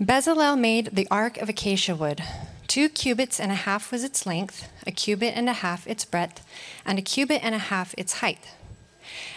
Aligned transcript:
Bezalel 0.00 0.58
made 0.58 0.86
the 0.86 1.06
ark 1.08 1.36
of 1.36 1.48
acacia 1.48 1.94
wood. 1.94 2.20
Two 2.66 2.88
cubits 2.88 3.38
and 3.38 3.52
a 3.52 3.54
half 3.54 3.92
was 3.92 4.02
its 4.02 4.26
length, 4.26 4.68
a 4.84 4.90
cubit 4.90 5.36
and 5.36 5.48
a 5.48 5.52
half 5.52 5.86
its 5.86 6.04
breadth, 6.04 6.44
and 6.84 6.98
a 6.98 7.02
cubit 7.02 7.44
and 7.44 7.54
a 7.54 7.58
half 7.58 7.94
its 7.96 8.14
height. 8.14 8.50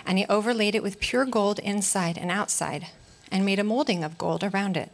And 0.04 0.18
he 0.18 0.26
overlaid 0.26 0.74
it 0.74 0.82
with 0.82 1.00
pure 1.00 1.26
gold 1.26 1.60
inside 1.60 2.18
and 2.18 2.32
outside, 2.32 2.88
and 3.32 3.46
made 3.46 3.60
a 3.60 3.64
molding 3.64 4.04
of 4.04 4.18
gold 4.18 4.44
around 4.44 4.78
it. 4.78 4.92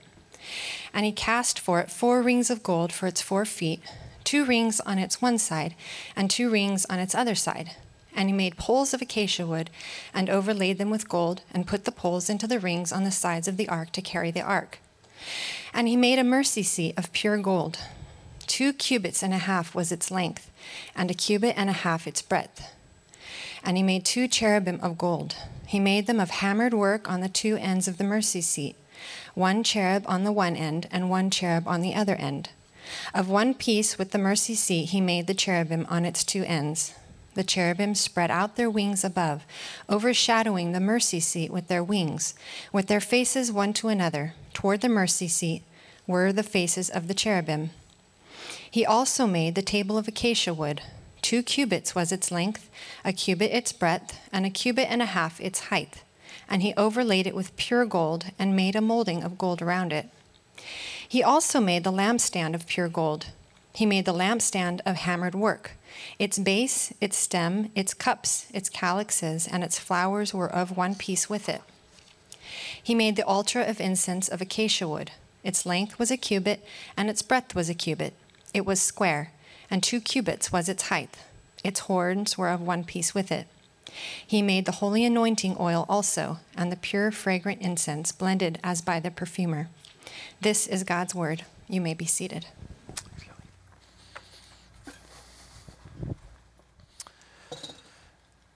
And 0.93 1.05
he 1.05 1.13
cast 1.13 1.57
for 1.57 1.79
it 1.79 1.89
four 1.89 2.21
rings 2.21 2.49
of 2.49 2.61
gold 2.61 2.91
for 2.91 3.07
its 3.07 3.21
four 3.21 3.45
feet, 3.45 3.81
two 4.25 4.43
rings 4.43 4.81
on 4.81 4.99
its 4.99 5.21
one 5.21 5.37
side, 5.37 5.75
and 6.13 6.29
two 6.29 6.49
rings 6.49 6.85
on 6.89 6.99
its 6.99 7.15
other 7.15 7.35
side. 7.35 7.71
And 8.13 8.27
he 8.27 8.35
made 8.35 8.57
poles 8.57 8.93
of 8.93 9.01
acacia 9.01 9.47
wood, 9.47 9.69
and 10.13 10.29
overlaid 10.29 10.77
them 10.77 10.89
with 10.89 11.07
gold, 11.07 11.41
and 11.53 11.65
put 11.65 11.85
the 11.85 11.91
poles 11.93 12.29
into 12.29 12.47
the 12.47 12.59
rings 12.59 12.91
on 12.91 13.05
the 13.05 13.11
sides 13.11 13.47
of 13.47 13.55
the 13.55 13.69
ark 13.69 13.93
to 13.93 14.01
carry 14.01 14.29
the 14.29 14.41
ark. 14.41 14.79
And 15.73 15.87
he 15.87 15.95
made 15.95 16.19
a 16.19 16.23
mercy 16.23 16.63
seat 16.63 16.97
of 16.97 17.11
pure 17.13 17.37
gold. 17.37 17.79
Two 18.47 18.73
cubits 18.73 19.23
and 19.23 19.33
a 19.33 19.37
half 19.37 19.73
was 19.73 19.91
its 19.91 20.11
length, 20.11 20.51
and 20.95 21.09
a 21.09 21.13
cubit 21.13 21.55
and 21.57 21.69
a 21.69 21.73
half 21.73 22.07
its 22.07 22.21
breadth. 22.21 22.73
And 23.63 23.77
he 23.77 23.83
made 23.83 24.05
two 24.05 24.27
cherubim 24.27 24.79
of 24.81 24.97
gold. 24.97 25.35
He 25.65 25.79
made 25.79 26.05
them 26.05 26.19
of 26.19 26.29
hammered 26.29 26.73
work 26.73 27.09
on 27.09 27.21
the 27.21 27.29
two 27.29 27.55
ends 27.55 27.87
of 27.87 27.97
the 27.97 28.03
mercy 28.03 28.41
seat, 28.41 28.75
one 29.33 29.63
cherub 29.63 30.03
on 30.07 30.23
the 30.23 30.31
one 30.31 30.55
end, 30.55 30.87
and 30.91 31.09
one 31.09 31.29
cherub 31.29 31.67
on 31.67 31.81
the 31.81 31.95
other 31.95 32.15
end. 32.15 32.49
Of 33.13 33.29
one 33.29 33.53
piece 33.53 33.97
with 33.97 34.11
the 34.11 34.17
mercy 34.17 34.55
seat, 34.55 34.89
he 34.89 35.01
made 35.01 35.27
the 35.27 35.33
cherubim 35.33 35.87
on 35.89 36.05
its 36.05 36.23
two 36.23 36.43
ends. 36.43 36.93
The 37.35 37.43
cherubim 37.43 37.95
spread 37.95 38.29
out 38.29 38.55
their 38.55 38.69
wings 38.69 39.03
above, 39.03 39.43
overshadowing 39.89 40.71
the 40.71 40.79
mercy 40.79 41.19
seat 41.19 41.51
with 41.51 41.67
their 41.67 41.83
wings, 41.83 42.35
with 42.71 42.87
their 42.87 43.01
faces 43.01 43.51
one 43.51 43.73
to 43.73 43.87
another. 43.87 44.35
Toward 44.53 44.81
the 44.81 44.89
mercy 44.89 45.27
seat 45.27 45.63
were 46.05 46.31
the 46.31 46.43
faces 46.43 46.89
of 46.89 47.07
the 47.07 47.13
cherubim. 47.13 47.71
He 48.69 48.85
also 48.85 49.25
made 49.25 49.55
the 49.55 49.61
table 49.61 49.97
of 49.97 50.07
acacia 50.07 50.53
wood. 50.53 50.81
Two 51.21 51.41
cubits 51.41 51.95
was 51.95 52.11
its 52.11 52.31
length, 52.31 52.69
a 53.05 53.13
cubit 53.13 53.51
its 53.51 53.71
breadth, 53.71 54.19
and 54.31 54.45
a 54.45 54.49
cubit 54.49 54.87
and 54.89 55.01
a 55.01 55.05
half 55.05 55.39
its 55.39 55.69
height. 55.71 56.03
And 56.49 56.61
he 56.61 56.73
overlaid 56.75 57.25
it 57.25 57.35
with 57.35 57.55
pure 57.55 57.85
gold 57.85 58.25
and 58.37 58.55
made 58.55 58.75
a 58.75 58.81
molding 58.81 59.23
of 59.23 59.37
gold 59.37 59.61
around 59.61 59.93
it. 59.93 60.09
He 61.07 61.23
also 61.23 61.59
made 61.59 61.83
the 61.83 61.91
lampstand 61.91 62.55
of 62.55 62.67
pure 62.67 62.89
gold. 62.89 63.27
He 63.73 63.85
made 63.87 64.05
the 64.05 64.13
lampstand 64.13 64.81
of 64.85 64.97
hammered 64.97 65.33
work. 65.33 65.71
Its 66.19 66.37
base, 66.37 66.93
its 67.01 67.17
stem, 67.17 67.71
its 67.75 67.93
cups, 67.93 68.45
its 68.53 68.69
calyxes, 68.69 69.47
and 69.47 69.63
its 69.63 69.79
flowers 69.79 70.33
were 70.33 70.51
of 70.51 70.77
one 70.77 70.93
piece 70.93 71.27
with 71.29 71.49
it. 71.49 71.61
He 72.81 72.93
made 72.93 73.15
the 73.15 73.25
altar 73.25 73.61
of 73.61 73.81
incense 73.81 74.27
of 74.27 74.41
acacia 74.41 74.87
wood. 74.87 75.11
Its 75.43 75.65
length 75.65 75.97
was 75.97 76.11
a 76.11 76.17
cubit, 76.17 76.63
and 76.95 77.09
its 77.09 77.23
breadth 77.23 77.55
was 77.55 77.67
a 77.67 77.73
cubit. 77.73 78.13
It 78.53 78.65
was 78.65 78.79
square, 78.79 79.31
and 79.71 79.81
two 79.81 79.99
cubits 79.99 80.51
was 80.51 80.69
its 80.69 80.83
height. 80.83 81.17
Its 81.63 81.81
horns 81.81 82.37
were 82.37 82.49
of 82.49 82.61
one 82.61 82.83
piece 82.83 83.15
with 83.15 83.31
it. 83.31 83.47
He 84.25 84.41
made 84.41 84.65
the 84.65 84.73
holy 84.73 85.03
anointing 85.03 85.57
oil 85.59 85.85
also, 85.89 86.39
and 86.55 86.71
the 86.71 86.75
pure 86.75 87.11
fragrant 87.11 87.61
incense 87.61 88.11
blended 88.11 88.59
as 88.63 88.81
by 88.81 88.99
the 88.99 89.11
perfumer. 89.11 89.69
This 90.41 90.67
is 90.67 90.83
God's 90.83 91.15
word. 91.15 91.43
You 91.67 91.81
may 91.81 91.93
be 91.93 92.05
seated. 92.05 92.47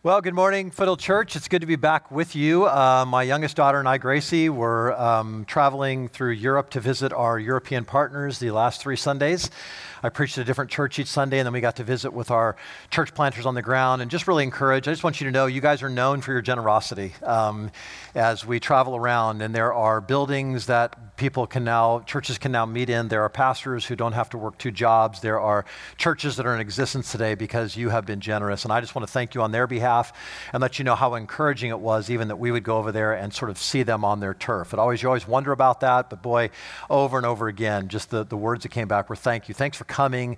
Well, 0.08 0.22
good 0.22 0.36
morning, 0.36 0.72
Fiddle 0.72 0.96
Church. 0.96 1.36
It's 1.36 1.50
good 1.50 1.60
to 1.60 1.68
be 1.68 1.76
back 1.76 2.12
with 2.12 2.34
you. 2.34 2.66
Uh, 2.66 3.04
my 3.06 3.24
youngest 3.24 3.58
daughter 3.58 3.78
and 3.78 3.90
I, 3.90 3.98
Gracie, 3.98 4.48
were 4.48 4.98
um, 4.98 5.44
traveling 5.44 6.08
through 6.08 6.32
Europe 6.32 6.70
to 6.70 6.80
visit 6.80 7.12
our 7.12 7.38
European 7.38 7.84
partners 7.84 8.40
the 8.40 8.52
last 8.52 8.80
three 8.80 8.96
Sundays. 8.96 9.52
I 10.02 10.08
preached 10.08 10.38
at 10.38 10.44
a 10.44 10.46
different 10.46 10.72
church 10.72 10.98
each 10.98 11.08
Sunday, 11.08 11.40
and 11.40 11.46
then 11.46 11.52
we 11.52 11.60
got 11.60 11.76
to 11.76 11.84
visit 11.84 12.14
with 12.14 12.32
our 12.32 12.56
church 12.90 13.14
planters 13.14 13.46
on 13.46 13.54
the 13.54 13.62
ground 13.62 14.02
and 14.02 14.10
just 14.10 14.30
really 14.30 14.46
encourage. 14.46 14.88
I 14.88 14.92
just 14.92 15.04
want 15.04 15.20
you 15.20 15.26
to 15.26 15.32
know 15.32 15.46
you 15.46 15.60
guys 15.60 15.84
are 15.84 15.90
known 15.90 16.22
for 16.22 16.32
your 16.32 16.42
generosity 16.42 17.14
um, 17.24 17.70
as 18.16 18.46
we 18.46 18.62
travel 18.62 18.96
around, 18.96 19.42
and 19.42 19.54
there 19.54 19.74
are 19.74 20.00
buildings 20.00 20.68
that 20.68 21.07
people 21.18 21.48
can 21.48 21.64
now, 21.64 22.00
churches 22.02 22.38
can 22.38 22.52
now 22.52 22.66
meet 22.66 22.90
in. 22.90 23.08
There 23.08 23.24
are 23.24 23.30
pastors 23.30 23.86
who 23.86 23.96
don't 23.96 24.14
have 24.14 24.30
to 24.30 24.38
work 24.38 24.58
two 24.58 24.72
jobs. 24.72 25.20
There 25.20 25.40
are 25.40 25.66
churches 25.98 26.38
that 26.38 26.46
are 26.46 26.56
in 26.56 26.62
existence 26.62 27.12
today 27.12 27.36
because 27.36 27.76
you 27.76 27.90
have 27.90 28.06
been 28.06 28.22
generous. 28.22 28.64
And 28.64 28.72
I 28.72 28.80
just 28.80 28.96
want 28.96 29.06
to 29.06 29.12
thank 29.12 29.36
you 29.36 29.42
on 29.42 29.52
their 29.52 29.68
behalf 29.68 30.14
and 30.54 30.62
let 30.62 30.80
you 30.80 30.86
know 30.86 30.96
how 30.96 31.16
encouraging 31.16 31.72
it 31.72 31.80
was, 31.80 32.10
even 32.10 32.30
that 32.30 32.38
we 32.38 32.52
would 32.52 32.64
go 32.64 32.78
over 32.78 32.92
there 32.92 33.14
and 33.14 33.34
sort 33.34 33.52
of 33.52 33.58
see 33.58 33.84
them 33.84 34.06
on 34.06 34.20
their 34.20 34.34
turf. 34.34 34.74
It 34.74 34.80
always, 34.80 35.02
you 35.02 35.10
always 35.10 35.28
wonder 35.28 35.52
about 35.52 35.82
that, 35.82 36.10
but 36.10 36.22
boy, 36.22 36.52
over 36.90 37.18
and 37.18 37.26
over 37.26 37.48
again, 37.48 37.88
just 37.90 38.12
the, 38.12 38.24
the 38.24 38.38
words 38.38 38.64
that 38.64 38.70
came 38.70 38.88
back 38.88 39.10
were 39.10 39.16
thank 39.16 39.50
you. 39.50 39.56
Thanks 39.56 39.78
for 39.78 39.86
coming, 39.86 40.38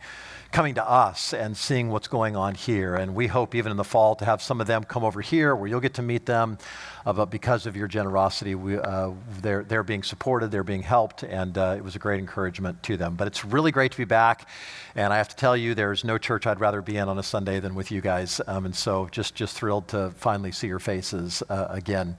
coming 0.51 0.73
to 0.75 0.89
us 0.89 1.33
and 1.33 1.55
seeing 1.55 1.89
what's 1.89 2.07
going 2.07 2.35
on 2.35 2.55
here. 2.55 2.95
And 2.95 3.13
we 3.13 3.27
hope 3.27 3.53
even 3.53 3.71
in 3.71 3.77
the 3.77 3.83
fall 3.83 4.15
to 4.15 4.25
have 4.25 4.41
some 4.41 4.59
of 4.59 4.67
them 4.67 4.83
come 4.83 5.03
over 5.03 5.21
here 5.21 5.55
where 5.55 5.67
you'll 5.67 5.79
get 5.79 5.93
to 5.95 6.01
meet 6.01 6.25
them. 6.25 6.57
Uh, 7.05 7.13
but 7.13 7.25
because 7.25 7.65
of 7.65 7.77
your 7.77 7.87
generosity, 7.87 8.55
we, 8.55 8.77
uh, 8.77 9.11
they're, 9.41 9.63
they're 9.63 9.83
being 9.83 10.03
supported, 10.03 10.51
they're 10.51 10.63
being 10.63 10.81
helped, 10.81 11.23
and 11.23 11.57
uh, 11.57 11.75
it 11.77 11.83
was 11.83 11.95
a 11.95 11.99
great 11.99 12.19
encouragement 12.19 12.81
to 12.83 12.97
them. 12.97 13.15
But 13.15 13.27
it's 13.27 13.45
really 13.45 13.71
great 13.71 13.91
to 13.91 13.97
be 13.97 14.05
back. 14.05 14.47
And 14.95 15.13
I 15.13 15.17
have 15.17 15.29
to 15.29 15.35
tell 15.35 15.55
you, 15.55 15.75
there's 15.75 16.03
no 16.03 16.17
church 16.17 16.45
I'd 16.45 16.59
rather 16.59 16.81
be 16.81 16.97
in 16.97 17.07
on 17.07 17.17
a 17.17 17.23
Sunday 17.23 17.59
than 17.59 17.73
with 17.73 17.91
you 17.91 18.01
guys. 18.01 18.41
Um, 18.47 18.65
and 18.65 18.75
so 18.75 19.07
just, 19.11 19.35
just 19.35 19.55
thrilled 19.55 19.87
to 19.89 20.11
finally 20.11 20.51
see 20.51 20.67
your 20.67 20.79
faces 20.79 21.41
uh, 21.49 21.67
again. 21.69 22.17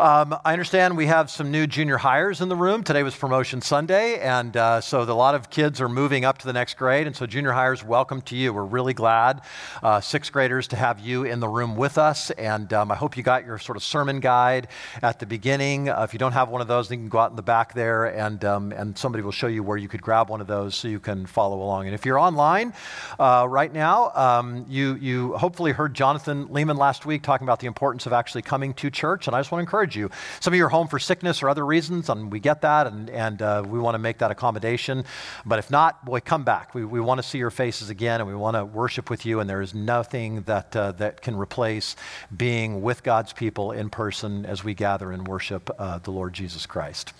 Um, 0.00 0.36
I 0.44 0.52
understand 0.52 0.96
we 0.96 1.06
have 1.06 1.30
some 1.30 1.50
new 1.50 1.66
junior 1.66 1.98
hires 1.98 2.40
in 2.40 2.48
the 2.48 2.56
room. 2.56 2.82
Today 2.82 3.02
was 3.02 3.14
promotion 3.14 3.60
Sunday. 3.60 4.18
And 4.18 4.56
uh, 4.56 4.80
so 4.80 5.02
a 5.02 5.04
lot 5.04 5.34
of 5.34 5.50
kids 5.50 5.80
are 5.80 5.88
moving 5.88 6.24
up 6.24 6.38
to 6.38 6.46
the 6.46 6.52
next 6.52 6.76
grade. 6.76 7.06
And 7.06 7.14
so, 7.14 7.26
junior 7.26 7.49
hires, 7.52 7.84
welcome 7.84 8.20
to 8.22 8.36
you. 8.36 8.52
We're 8.52 8.64
really 8.64 8.94
glad, 8.94 9.42
uh, 9.82 10.00
sixth 10.00 10.32
graders, 10.32 10.68
to 10.68 10.76
have 10.76 11.00
you 11.00 11.24
in 11.24 11.40
the 11.40 11.48
room 11.48 11.76
with 11.76 11.98
us. 11.98 12.30
And 12.30 12.72
um, 12.72 12.90
I 12.90 12.94
hope 12.94 13.16
you 13.16 13.22
got 13.22 13.44
your 13.44 13.58
sort 13.58 13.76
of 13.76 13.82
sermon 13.82 14.20
guide 14.20 14.68
at 15.02 15.18
the 15.18 15.26
beginning. 15.26 15.88
Uh, 15.88 16.02
if 16.02 16.12
you 16.12 16.18
don't 16.18 16.32
have 16.32 16.48
one 16.48 16.60
of 16.60 16.68
those, 16.68 16.90
you 16.90 16.96
can 16.96 17.08
go 17.08 17.18
out 17.18 17.30
in 17.30 17.36
the 17.36 17.42
back 17.42 17.74
there 17.74 18.06
and, 18.06 18.44
um, 18.44 18.72
and 18.72 18.96
somebody 18.96 19.22
will 19.22 19.32
show 19.32 19.46
you 19.46 19.62
where 19.62 19.76
you 19.76 19.88
could 19.88 20.02
grab 20.02 20.30
one 20.30 20.40
of 20.40 20.46
those 20.46 20.74
so 20.74 20.88
you 20.88 21.00
can 21.00 21.26
follow 21.26 21.62
along. 21.62 21.86
And 21.86 21.94
if 21.94 22.06
you're 22.06 22.18
online 22.18 22.72
uh, 23.18 23.46
right 23.48 23.72
now, 23.72 24.10
um, 24.14 24.66
you, 24.68 24.94
you 24.94 25.36
hopefully 25.36 25.72
heard 25.72 25.94
Jonathan 25.94 26.48
Lehman 26.52 26.76
last 26.76 27.06
week 27.06 27.22
talking 27.22 27.46
about 27.46 27.60
the 27.60 27.66
importance 27.66 28.06
of 28.06 28.12
actually 28.12 28.42
coming 28.42 28.74
to 28.74 28.90
church. 28.90 29.26
And 29.26 29.34
I 29.34 29.40
just 29.40 29.50
want 29.50 29.60
to 29.60 29.66
encourage 29.66 29.96
you. 29.96 30.10
Some 30.40 30.52
of 30.52 30.58
you 30.58 30.64
are 30.64 30.68
home 30.68 30.88
for 30.88 30.98
sickness 30.98 31.42
or 31.42 31.48
other 31.48 31.66
reasons, 31.66 32.08
and 32.08 32.30
we 32.30 32.40
get 32.40 32.60
that, 32.62 32.86
and, 32.86 33.10
and 33.10 33.42
uh, 33.42 33.62
we 33.66 33.78
want 33.78 33.94
to 33.94 33.98
make 33.98 34.18
that 34.18 34.30
accommodation. 34.30 35.04
But 35.44 35.58
if 35.58 35.70
not, 35.70 36.04
boy, 36.04 36.20
come 36.20 36.44
back. 36.44 36.74
We, 36.74 36.84
we 36.84 37.00
want 37.00 37.18
to 37.18 37.22
see 37.22 37.39
your 37.40 37.50
faces 37.50 37.90
again, 37.90 38.20
and 38.20 38.28
we 38.28 38.36
want 38.36 38.56
to 38.56 38.64
worship 38.64 39.10
with 39.10 39.26
you. 39.26 39.40
And 39.40 39.50
there 39.50 39.62
is 39.62 39.74
nothing 39.74 40.42
that, 40.42 40.76
uh, 40.76 40.92
that 40.92 41.22
can 41.22 41.34
replace 41.36 41.96
being 42.36 42.82
with 42.82 43.02
God's 43.02 43.32
people 43.32 43.72
in 43.72 43.90
person 43.90 44.46
as 44.46 44.62
we 44.62 44.74
gather 44.74 45.10
and 45.10 45.26
worship 45.26 45.70
uh, 45.78 45.98
the 45.98 46.12
Lord 46.12 46.32
Jesus 46.34 46.66
Christ. 46.66 47.12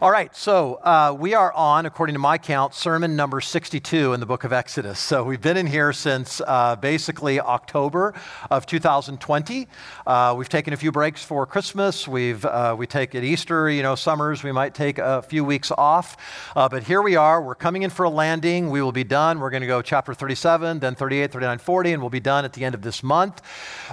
All 0.00 0.10
right, 0.10 0.34
so 0.36 0.74
uh, 0.84 1.16
we 1.18 1.34
are 1.34 1.52
on, 1.54 1.86
according 1.86 2.12
to 2.14 2.20
my 2.20 2.38
count, 2.38 2.74
sermon 2.74 3.16
number 3.16 3.40
62 3.40 4.12
in 4.12 4.20
the 4.20 4.26
book 4.26 4.44
of 4.44 4.52
Exodus. 4.52 5.00
So 5.00 5.24
we've 5.24 5.40
been 5.40 5.56
in 5.56 5.66
here 5.66 5.92
since 5.92 6.40
uh, 6.46 6.76
basically 6.76 7.40
October 7.40 8.14
of 8.50 8.66
2020. 8.66 9.66
Uh, 10.06 10.34
we've 10.36 10.48
taken 10.48 10.72
a 10.72 10.76
few 10.76 10.92
breaks 10.92 11.24
for 11.24 11.46
Christmas. 11.46 12.06
We've 12.06 12.44
uh, 12.44 12.76
we 12.78 12.86
take 12.86 13.14
at 13.14 13.24
Easter, 13.24 13.70
you 13.70 13.82
know, 13.82 13.94
summers. 13.94 14.44
We 14.44 14.52
might 14.52 14.74
take 14.74 14.98
a 14.98 15.22
few 15.22 15.44
weeks 15.44 15.72
off, 15.72 16.16
but 16.54 16.82
here 16.82 17.02
we 17.02 17.16
are. 17.16 17.42
We're 17.42 17.54
coming 17.54 17.82
in 17.82 17.90
for 17.90 18.04
a 18.04 18.10
landing. 18.10 18.70
We 18.70 18.82
will 18.82 18.92
be 18.92 19.04
done. 19.04 19.37
We're 19.40 19.50
going 19.50 19.62
to 19.62 19.66
go 19.66 19.82
chapter 19.82 20.14
37, 20.14 20.80
then 20.80 20.94
38, 20.94 21.32
39, 21.32 21.58
40, 21.58 21.92
and 21.92 22.02
we'll 22.02 22.10
be 22.10 22.20
done 22.20 22.44
at 22.44 22.52
the 22.52 22.64
end 22.64 22.74
of 22.74 22.82
this 22.82 23.02
month. 23.02 23.42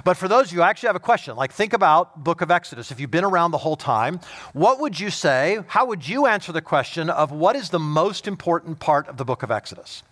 But 0.04 0.16
for 0.16 0.28
those 0.28 0.48
of 0.48 0.52
you, 0.52 0.62
I 0.62 0.70
actually 0.70 0.88
have 0.88 0.96
a 0.96 1.00
question. 1.00 1.36
Like, 1.36 1.52
think 1.52 1.72
about 1.72 2.22
Book 2.22 2.40
of 2.40 2.50
Exodus. 2.50 2.90
If 2.90 3.00
you've 3.00 3.10
been 3.10 3.24
around 3.24 3.50
the 3.50 3.58
whole 3.58 3.76
time, 3.76 4.20
what 4.52 4.80
would 4.80 4.98
you 4.98 5.10
say? 5.10 5.60
How 5.68 5.86
would 5.86 6.08
you 6.08 6.26
answer 6.26 6.52
the 6.52 6.62
question 6.62 7.10
of 7.10 7.32
what 7.32 7.56
is 7.56 7.70
the 7.70 7.78
most 7.78 8.26
important 8.26 8.78
part 8.78 9.08
of 9.08 9.16
the 9.16 9.24
Book 9.24 9.42
of 9.42 9.50
Exodus? 9.50 10.02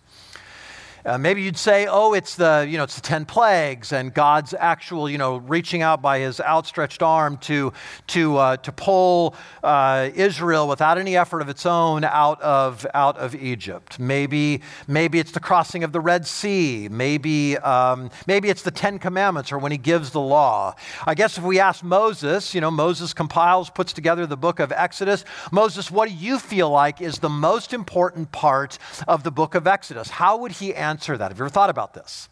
Uh, 1.05 1.19
maybe 1.19 1.43
you'd 1.43 1.57
say, 1.57 1.85
oh, 1.87 2.13
it's 2.13 2.35
the, 2.35 2.65
you 2.67 2.79
know, 2.79 2.83
it's 2.83 2.95
the 2.95 3.01
10 3.01 3.25
plagues 3.25 3.91
and 3.91 4.11
God's 4.11 4.55
actual, 4.57 5.07
you 5.07 5.19
know, 5.19 5.37
reaching 5.37 5.83
out 5.83 6.01
by 6.01 6.17
his 6.17 6.41
outstretched 6.41 7.03
arm 7.03 7.37
to, 7.37 7.71
to, 8.07 8.37
uh, 8.37 8.57
to 8.57 8.71
pull 8.71 9.35
uh, 9.63 10.09
Israel 10.15 10.67
without 10.67 10.97
any 10.97 11.15
effort 11.15 11.41
of 11.41 11.49
its 11.49 11.63
own 11.67 12.03
out 12.03 12.41
of, 12.41 12.87
out 12.95 13.17
of 13.17 13.35
Egypt. 13.35 13.99
Maybe, 13.99 14.61
maybe 14.87 15.19
it's 15.19 15.31
the 15.31 15.39
crossing 15.39 15.83
of 15.83 15.91
the 15.91 15.99
Red 15.99 16.25
Sea. 16.25 16.89
Maybe, 16.89 17.55
um, 17.59 18.09
maybe 18.25 18.49
it's 18.49 18.63
the 18.63 18.71
Ten 18.71 18.97
Commandments 18.97 19.51
or 19.51 19.59
when 19.59 19.71
he 19.71 19.77
gives 19.77 20.09
the 20.09 20.21
law. 20.21 20.73
I 21.05 21.13
guess 21.13 21.37
if 21.37 21.43
we 21.43 21.59
ask 21.59 21.83
Moses, 21.83 22.55
you 22.55 22.61
know, 22.61 22.71
Moses 22.71 23.13
compiles, 23.13 23.69
puts 23.69 23.93
together 23.93 24.25
the 24.25 24.37
book 24.37 24.59
of 24.59 24.71
Exodus. 24.71 25.23
Moses, 25.51 25.91
what 25.91 26.09
do 26.09 26.15
you 26.15 26.39
feel 26.39 26.71
like 26.71 26.99
is 26.99 27.19
the 27.19 27.29
most 27.29 27.73
important 27.73 28.31
part 28.31 28.79
of 29.07 29.21
the 29.21 29.31
book 29.31 29.53
of 29.53 29.67
Exodus? 29.67 30.09
How 30.09 30.37
would 30.37 30.53
he 30.53 30.73
answer? 30.73 30.94
Answer 30.95 31.17
that. 31.17 31.29
Have 31.29 31.37
you 31.37 31.43
ever 31.43 31.49
thought 31.49 31.69
about 31.69 31.93
this? 31.93 32.29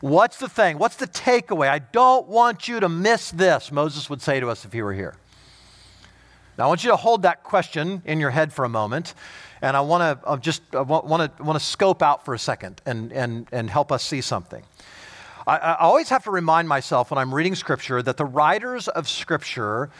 What's 0.00 0.38
the 0.38 0.48
thing? 0.48 0.78
What's 0.78 0.96
the 0.96 1.06
takeaway? 1.06 1.68
I 1.68 1.80
don't 1.80 2.26
want 2.26 2.68
you 2.68 2.80
to 2.80 2.88
miss 2.88 3.30
this, 3.30 3.70
Moses 3.70 4.08
would 4.08 4.22
say 4.22 4.40
to 4.40 4.48
us 4.48 4.64
if 4.64 4.72
he 4.72 4.80
were 4.80 4.94
here. 4.94 5.14
Now, 6.56 6.64
I 6.64 6.68
want 6.68 6.84
you 6.84 6.90
to 6.90 6.96
hold 6.96 7.22
that 7.22 7.42
question 7.42 8.00
in 8.06 8.18
your 8.18 8.30
head 8.30 8.50
for 8.50 8.64
a 8.64 8.68
moment, 8.68 9.12
and 9.60 9.76
I 9.76 9.82
want 9.82 10.22
to 10.22 10.26
uh, 10.26 10.36
just 10.38 10.62
I 10.72 10.80
want 10.80 11.36
to 11.36 11.42
want 11.42 11.58
to 11.58 11.64
scope 11.64 12.02
out 12.02 12.24
for 12.24 12.32
a 12.32 12.38
second 12.38 12.80
and 12.86 13.12
and 13.12 13.46
and 13.52 13.68
help 13.68 13.92
us 13.92 14.02
see 14.02 14.22
something. 14.22 14.62
I, 15.46 15.58
I 15.58 15.74
always 15.80 16.08
have 16.08 16.24
to 16.24 16.30
remind 16.30 16.66
myself 16.66 17.10
when 17.10 17.18
I'm 17.18 17.34
reading 17.34 17.54
Scripture 17.54 18.02
that 18.02 18.16
the 18.16 18.24
writers 18.24 18.88
of 18.88 19.06
Scripture 19.06 19.90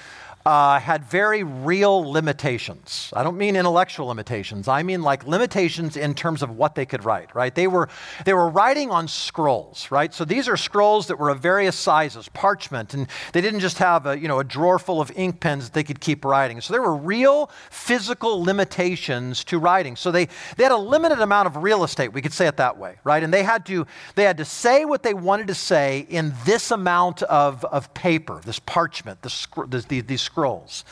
uh, 0.46 0.78
had 0.78 1.04
very 1.04 1.42
real 1.42 2.08
limitations. 2.08 3.12
I 3.16 3.24
don't 3.24 3.36
mean 3.36 3.56
intellectual 3.56 4.06
limitations. 4.06 4.68
I 4.68 4.84
mean 4.84 5.02
like 5.02 5.26
limitations 5.26 5.96
in 5.96 6.14
terms 6.14 6.40
of 6.40 6.56
what 6.56 6.76
they 6.76 6.86
could 6.86 7.04
write, 7.04 7.34
right? 7.34 7.52
They 7.52 7.66
were, 7.66 7.88
they 8.24 8.32
were 8.32 8.48
writing 8.48 8.92
on 8.92 9.08
scrolls, 9.08 9.90
right? 9.90 10.14
So 10.14 10.24
these 10.24 10.48
are 10.48 10.56
scrolls 10.56 11.08
that 11.08 11.18
were 11.18 11.30
of 11.30 11.40
various 11.40 11.74
sizes, 11.74 12.28
parchment, 12.28 12.94
and 12.94 13.08
they 13.32 13.40
didn't 13.40 13.58
just 13.58 13.78
have 13.78 14.06
a, 14.06 14.16
you 14.16 14.28
know, 14.28 14.38
a 14.38 14.44
drawer 14.44 14.78
full 14.78 15.00
of 15.00 15.10
ink 15.16 15.40
pens 15.40 15.64
that 15.64 15.72
they 15.72 15.82
could 15.82 15.98
keep 15.98 16.24
writing. 16.24 16.60
So 16.60 16.72
there 16.72 16.82
were 16.82 16.94
real 16.94 17.50
physical 17.68 18.40
limitations 18.40 19.42
to 19.44 19.58
writing. 19.58 19.96
So 19.96 20.12
they, 20.12 20.28
they 20.56 20.62
had 20.62 20.70
a 20.70 20.76
limited 20.76 21.20
amount 21.20 21.48
of 21.48 21.56
real 21.56 21.82
estate, 21.82 22.12
we 22.12 22.22
could 22.22 22.32
say 22.32 22.46
it 22.46 22.56
that 22.58 22.78
way, 22.78 23.00
right? 23.02 23.24
And 23.24 23.34
they 23.34 23.42
had 23.42 23.66
to, 23.66 23.84
they 24.14 24.22
had 24.22 24.36
to 24.36 24.44
say 24.44 24.84
what 24.84 25.02
they 25.02 25.12
wanted 25.12 25.48
to 25.48 25.54
say 25.56 26.06
in 26.08 26.32
this 26.44 26.70
amount 26.70 27.24
of, 27.24 27.64
of 27.64 27.92
paper, 27.94 28.40
this 28.44 28.60
parchment, 28.60 29.22
this, 29.22 29.48
this, 29.66 29.86
these, 29.86 30.04
these 30.04 30.22
scrolls. 30.36 30.84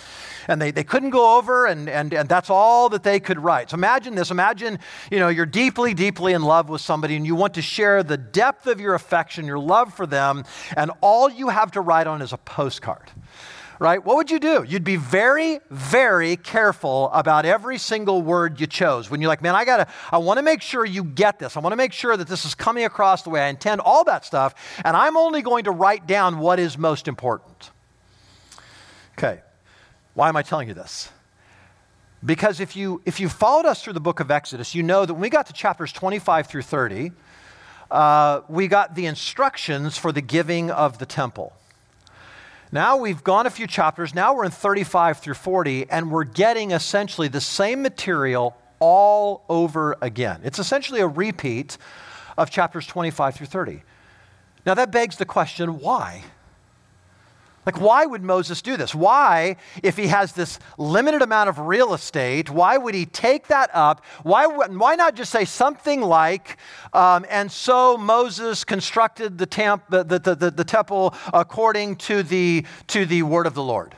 And 0.48 0.60
they, 0.60 0.70
they 0.70 0.84
couldn't 0.84 1.10
go 1.10 1.36
over, 1.36 1.66
and, 1.66 1.86
and, 1.86 2.14
and 2.14 2.26
that's 2.30 2.48
all 2.48 2.88
that 2.88 3.02
they 3.02 3.20
could 3.20 3.38
write. 3.38 3.68
So 3.70 3.74
imagine 3.74 4.14
this. 4.14 4.30
Imagine, 4.30 4.78
you 5.10 5.18
know, 5.18 5.28
you're 5.28 5.44
deeply, 5.44 5.92
deeply 5.92 6.32
in 6.32 6.40
love 6.40 6.70
with 6.70 6.80
somebody, 6.80 7.14
and 7.14 7.26
you 7.26 7.34
want 7.34 7.52
to 7.54 7.62
share 7.62 8.02
the 8.02 8.16
depth 8.16 8.66
of 8.66 8.80
your 8.80 8.94
affection, 8.94 9.44
your 9.44 9.58
love 9.58 9.92
for 9.92 10.06
them, 10.06 10.44
and 10.78 10.90
all 11.02 11.28
you 11.28 11.50
have 11.50 11.72
to 11.72 11.82
write 11.82 12.06
on 12.06 12.22
is 12.22 12.32
a 12.32 12.38
postcard 12.38 13.10
right? 13.80 14.02
What 14.04 14.16
would 14.16 14.30
you 14.30 14.38
do? 14.38 14.64
You'd 14.66 14.84
be 14.84 14.94
very, 14.94 15.58
very 15.68 16.36
careful 16.36 17.10
about 17.12 17.44
every 17.44 17.76
single 17.76 18.22
word 18.22 18.60
you 18.60 18.68
chose. 18.68 19.10
When 19.10 19.20
you're 19.20 19.28
like, 19.28 19.42
man, 19.42 19.56
I 19.56 19.64
gotta, 19.64 19.88
I 20.12 20.18
wanna 20.18 20.42
make 20.42 20.62
sure 20.62 20.84
you 20.84 21.02
get 21.02 21.40
this. 21.40 21.56
I 21.56 21.60
wanna 21.60 21.74
make 21.74 21.92
sure 21.92 22.16
that 22.16 22.28
this 22.28 22.44
is 22.44 22.54
coming 22.54 22.84
across 22.84 23.22
the 23.22 23.30
way 23.30 23.40
I 23.40 23.48
intend, 23.48 23.80
all 23.80 24.04
that 24.04 24.24
stuff. 24.24 24.54
And 24.84 24.96
I'm 24.96 25.16
only 25.16 25.42
going 25.42 25.64
to 25.64 25.72
write 25.72 26.06
down 26.06 26.38
what 26.38 26.60
is 26.60 26.78
most 26.78 27.08
important. 27.08 27.72
Okay, 29.16 29.40
why 30.14 30.28
am 30.28 30.36
I 30.36 30.42
telling 30.42 30.68
you 30.68 30.74
this? 30.74 31.10
Because 32.24 32.58
if 32.58 32.74
you, 32.74 33.02
if 33.04 33.20
you 33.20 33.28
followed 33.28 33.66
us 33.66 33.82
through 33.82 33.92
the 33.92 34.00
book 34.00 34.18
of 34.18 34.30
Exodus, 34.30 34.74
you 34.74 34.82
know 34.82 35.04
that 35.04 35.12
when 35.12 35.20
we 35.20 35.28
got 35.28 35.46
to 35.46 35.52
chapters 35.52 35.92
25 35.92 36.46
through 36.46 36.62
30, 36.62 37.12
uh, 37.90 38.40
we 38.48 38.66
got 38.66 38.94
the 38.94 39.06
instructions 39.06 39.98
for 39.98 40.10
the 40.10 40.22
giving 40.22 40.70
of 40.70 40.98
the 40.98 41.06
temple. 41.06 41.52
Now 42.72 42.96
we've 42.96 43.22
gone 43.22 43.46
a 43.46 43.50
few 43.50 43.66
chapters, 43.68 44.14
now 44.14 44.34
we're 44.34 44.46
in 44.46 44.50
35 44.50 45.18
through 45.18 45.34
40, 45.34 45.90
and 45.90 46.10
we're 46.10 46.24
getting 46.24 46.72
essentially 46.72 47.28
the 47.28 47.40
same 47.40 47.82
material 47.82 48.56
all 48.80 49.44
over 49.48 49.96
again. 50.00 50.40
It's 50.42 50.58
essentially 50.58 51.00
a 51.00 51.06
repeat 51.06 51.78
of 52.36 52.50
chapters 52.50 52.86
25 52.86 53.36
through 53.36 53.46
30. 53.46 53.82
Now 54.66 54.74
that 54.74 54.90
begs 54.90 55.18
the 55.18 55.24
question 55.24 55.78
why? 55.78 56.24
Like, 57.66 57.80
why 57.80 58.04
would 58.04 58.22
Moses 58.22 58.60
do 58.60 58.76
this? 58.76 58.94
Why, 58.94 59.56
if 59.82 59.96
he 59.96 60.08
has 60.08 60.32
this 60.32 60.58
limited 60.76 61.22
amount 61.22 61.48
of 61.48 61.58
real 61.58 61.94
estate, 61.94 62.50
why 62.50 62.76
would 62.76 62.94
he 62.94 63.06
take 63.06 63.46
that 63.48 63.70
up? 63.72 64.04
Why, 64.22 64.46
why 64.46 64.96
not 64.96 65.14
just 65.14 65.32
say 65.32 65.44
something 65.44 66.02
like, 66.02 66.58
um, 66.92 67.24
and 67.30 67.50
so 67.50 67.96
Moses 67.96 68.64
constructed 68.64 69.38
the, 69.38 69.46
temp, 69.46 69.84
the, 69.88 70.04
the, 70.04 70.18
the, 70.18 70.50
the, 70.50 70.64
temple 70.64 71.14
according 71.32 71.96
to 71.96 72.22
the, 72.22 72.66
to 72.88 73.06
the 73.06 73.22
word 73.22 73.46
of 73.46 73.54
the 73.54 73.62
Lord? 73.62 73.96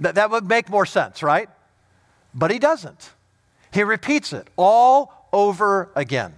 That, 0.00 0.16
that 0.16 0.30
would 0.30 0.48
make 0.48 0.68
more 0.68 0.86
sense, 0.86 1.22
right? 1.22 1.48
But 2.34 2.50
he 2.50 2.58
doesn't. 2.58 3.12
He 3.72 3.82
repeats 3.82 4.32
it 4.32 4.48
all 4.56 5.28
over 5.32 5.90
again. 5.94 6.34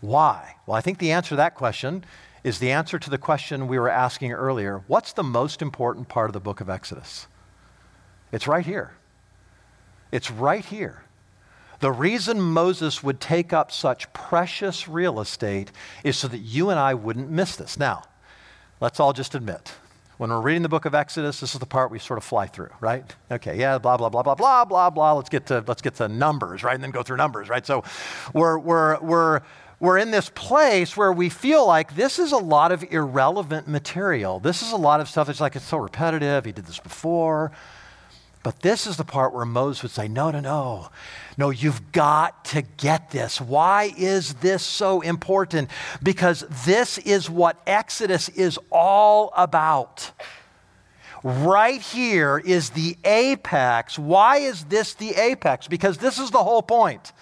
Why? 0.00 0.54
Well, 0.66 0.76
I 0.76 0.80
think 0.80 0.98
the 0.98 1.12
answer 1.12 1.30
to 1.30 1.36
that 1.36 1.54
question 1.54 2.04
is 2.48 2.58
the 2.60 2.70
answer 2.70 2.98
to 2.98 3.10
the 3.10 3.18
question 3.18 3.68
we 3.68 3.78
were 3.78 3.90
asking 3.90 4.32
earlier 4.32 4.82
what's 4.86 5.12
the 5.12 5.22
most 5.22 5.60
important 5.60 6.08
part 6.08 6.30
of 6.30 6.32
the 6.32 6.40
book 6.40 6.62
of 6.62 6.70
Exodus? 6.70 7.26
It's 8.32 8.46
right 8.46 8.64
here. 8.64 8.94
It's 10.10 10.30
right 10.30 10.64
here. 10.64 11.02
The 11.80 11.92
reason 11.92 12.40
Moses 12.40 13.04
would 13.04 13.20
take 13.20 13.52
up 13.52 13.70
such 13.70 14.10
precious 14.14 14.88
real 14.88 15.20
estate 15.20 15.70
is 16.02 16.16
so 16.16 16.26
that 16.28 16.38
you 16.38 16.70
and 16.70 16.78
I 16.80 16.94
wouldn't 16.94 17.30
miss 17.30 17.54
this. 17.54 17.78
Now, 17.78 18.04
let's 18.80 18.98
all 18.98 19.12
just 19.12 19.34
admit, 19.34 19.74
when 20.16 20.30
we're 20.30 20.40
reading 20.40 20.62
the 20.62 20.68
book 20.70 20.86
of 20.86 20.94
Exodus, 20.94 21.40
this 21.40 21.52
is 21.52 21.60
the 21.60 21.66
part 21.66 21.90
we 21.90 21.98
sort 21.98 22.16
of 22.16 22.24
fly 22.24 22.46
through, 22.46 22.70
right? 22.80 23.04
Okay, 23.30 23.58
yeah, 23.58 23.78
blah, 23.78 23.98
blah, 23.98 24.08
blah, 24.08 24.22
blah, 24.22 24.34
blah, 24.34 24.64
blah, 24.64 24.90
blah. 24.90 25.12
Let's 25.12 25.28
get 25.28 25.46
to, 25.46 25.62
let's 25.66 25.82
get 25.82 25.96
to 25.96 26.08
numbers, 26.08 26.64
right? 26.64 26.74
And 26.74 26.82
then 26.82 26.90
go 26.92 27.02
through 27.02 27.18
numbers, 27.18 27.48
right? 27.48 27.64
So 27.64 27.84
we're, 28.32 28.58
we're, 28.58 28.98
we're, 29.00 29.42
we're 29.80 29.98
in 29.98 30.10
this 30.10 30.30
place 30.30 30.96
where 30.96 31.12
we 31.12 31.28
feel 31.28 31.66
like 31.66 31.94
this 31.94 32.18
is 32.18 32.32
a 32.32 32.38
lot 32.38 32.72
of 32.72 32.84
irrelevant 32.92 33.68
material. 33.68 34.40
This 34.40 34.62
is 34.62 34.72
a 34.72 34.76
lot 34.76 35.00
of 35.00 35.08
stuff 35.08 35.28
that's 35.28 35.40
like 35.40 35.54
it's 35.54 35.64
so 35.64 35.78
repetitive. 35.78 36.44
He 36.44 36.52
did 36.52 36.66
this 36.66 36.80
before. 36.80 37.52
But 38.42 38.60
this 38.60 38.86
is 38.86 38.96
the 38.96 39.04
part 39.04 39.34
where 39.34 39.44
Moses 39.44 39.82
would 39.82 39.92
say, 39.92 40.08
No, 40.08 40.30
no, 40.30 40.40
no. 40.40 40.88
No, 41.36 41.50
you've 41.50 41.92
got 41.92 42.44
to 42.46 42.62
get 42.62 43.10
this. 43.10 43.40
Why 43.40 43.92
is 43.96 44.34
this 44.34 44.62
so 44.62 45.00
important? 45.00 45.70
Because 46.02 46.44
this 46.64 46.98
is 46.98 47.30
what 47.30 47.60
Exodus 47.66 48.28
is 48.30 48.58
all 48.70 49.32
about. 49.36 50.10
Right 51.22 51.80
here 51.80 52.38
is 52.38 52.70
the 52.70 52.96
apex. 53.04 53.98
Why 53.98 54.38
is 54.38 54.64
this 54.64 54.94
the 54.94 55.10
apex? 55.10 55.68
Because 55.68 55.98
this 55.98 56.18
is 56.18 56.30
the 56.30 56.42
whole 56.42 56.62
point. 56.62 57.12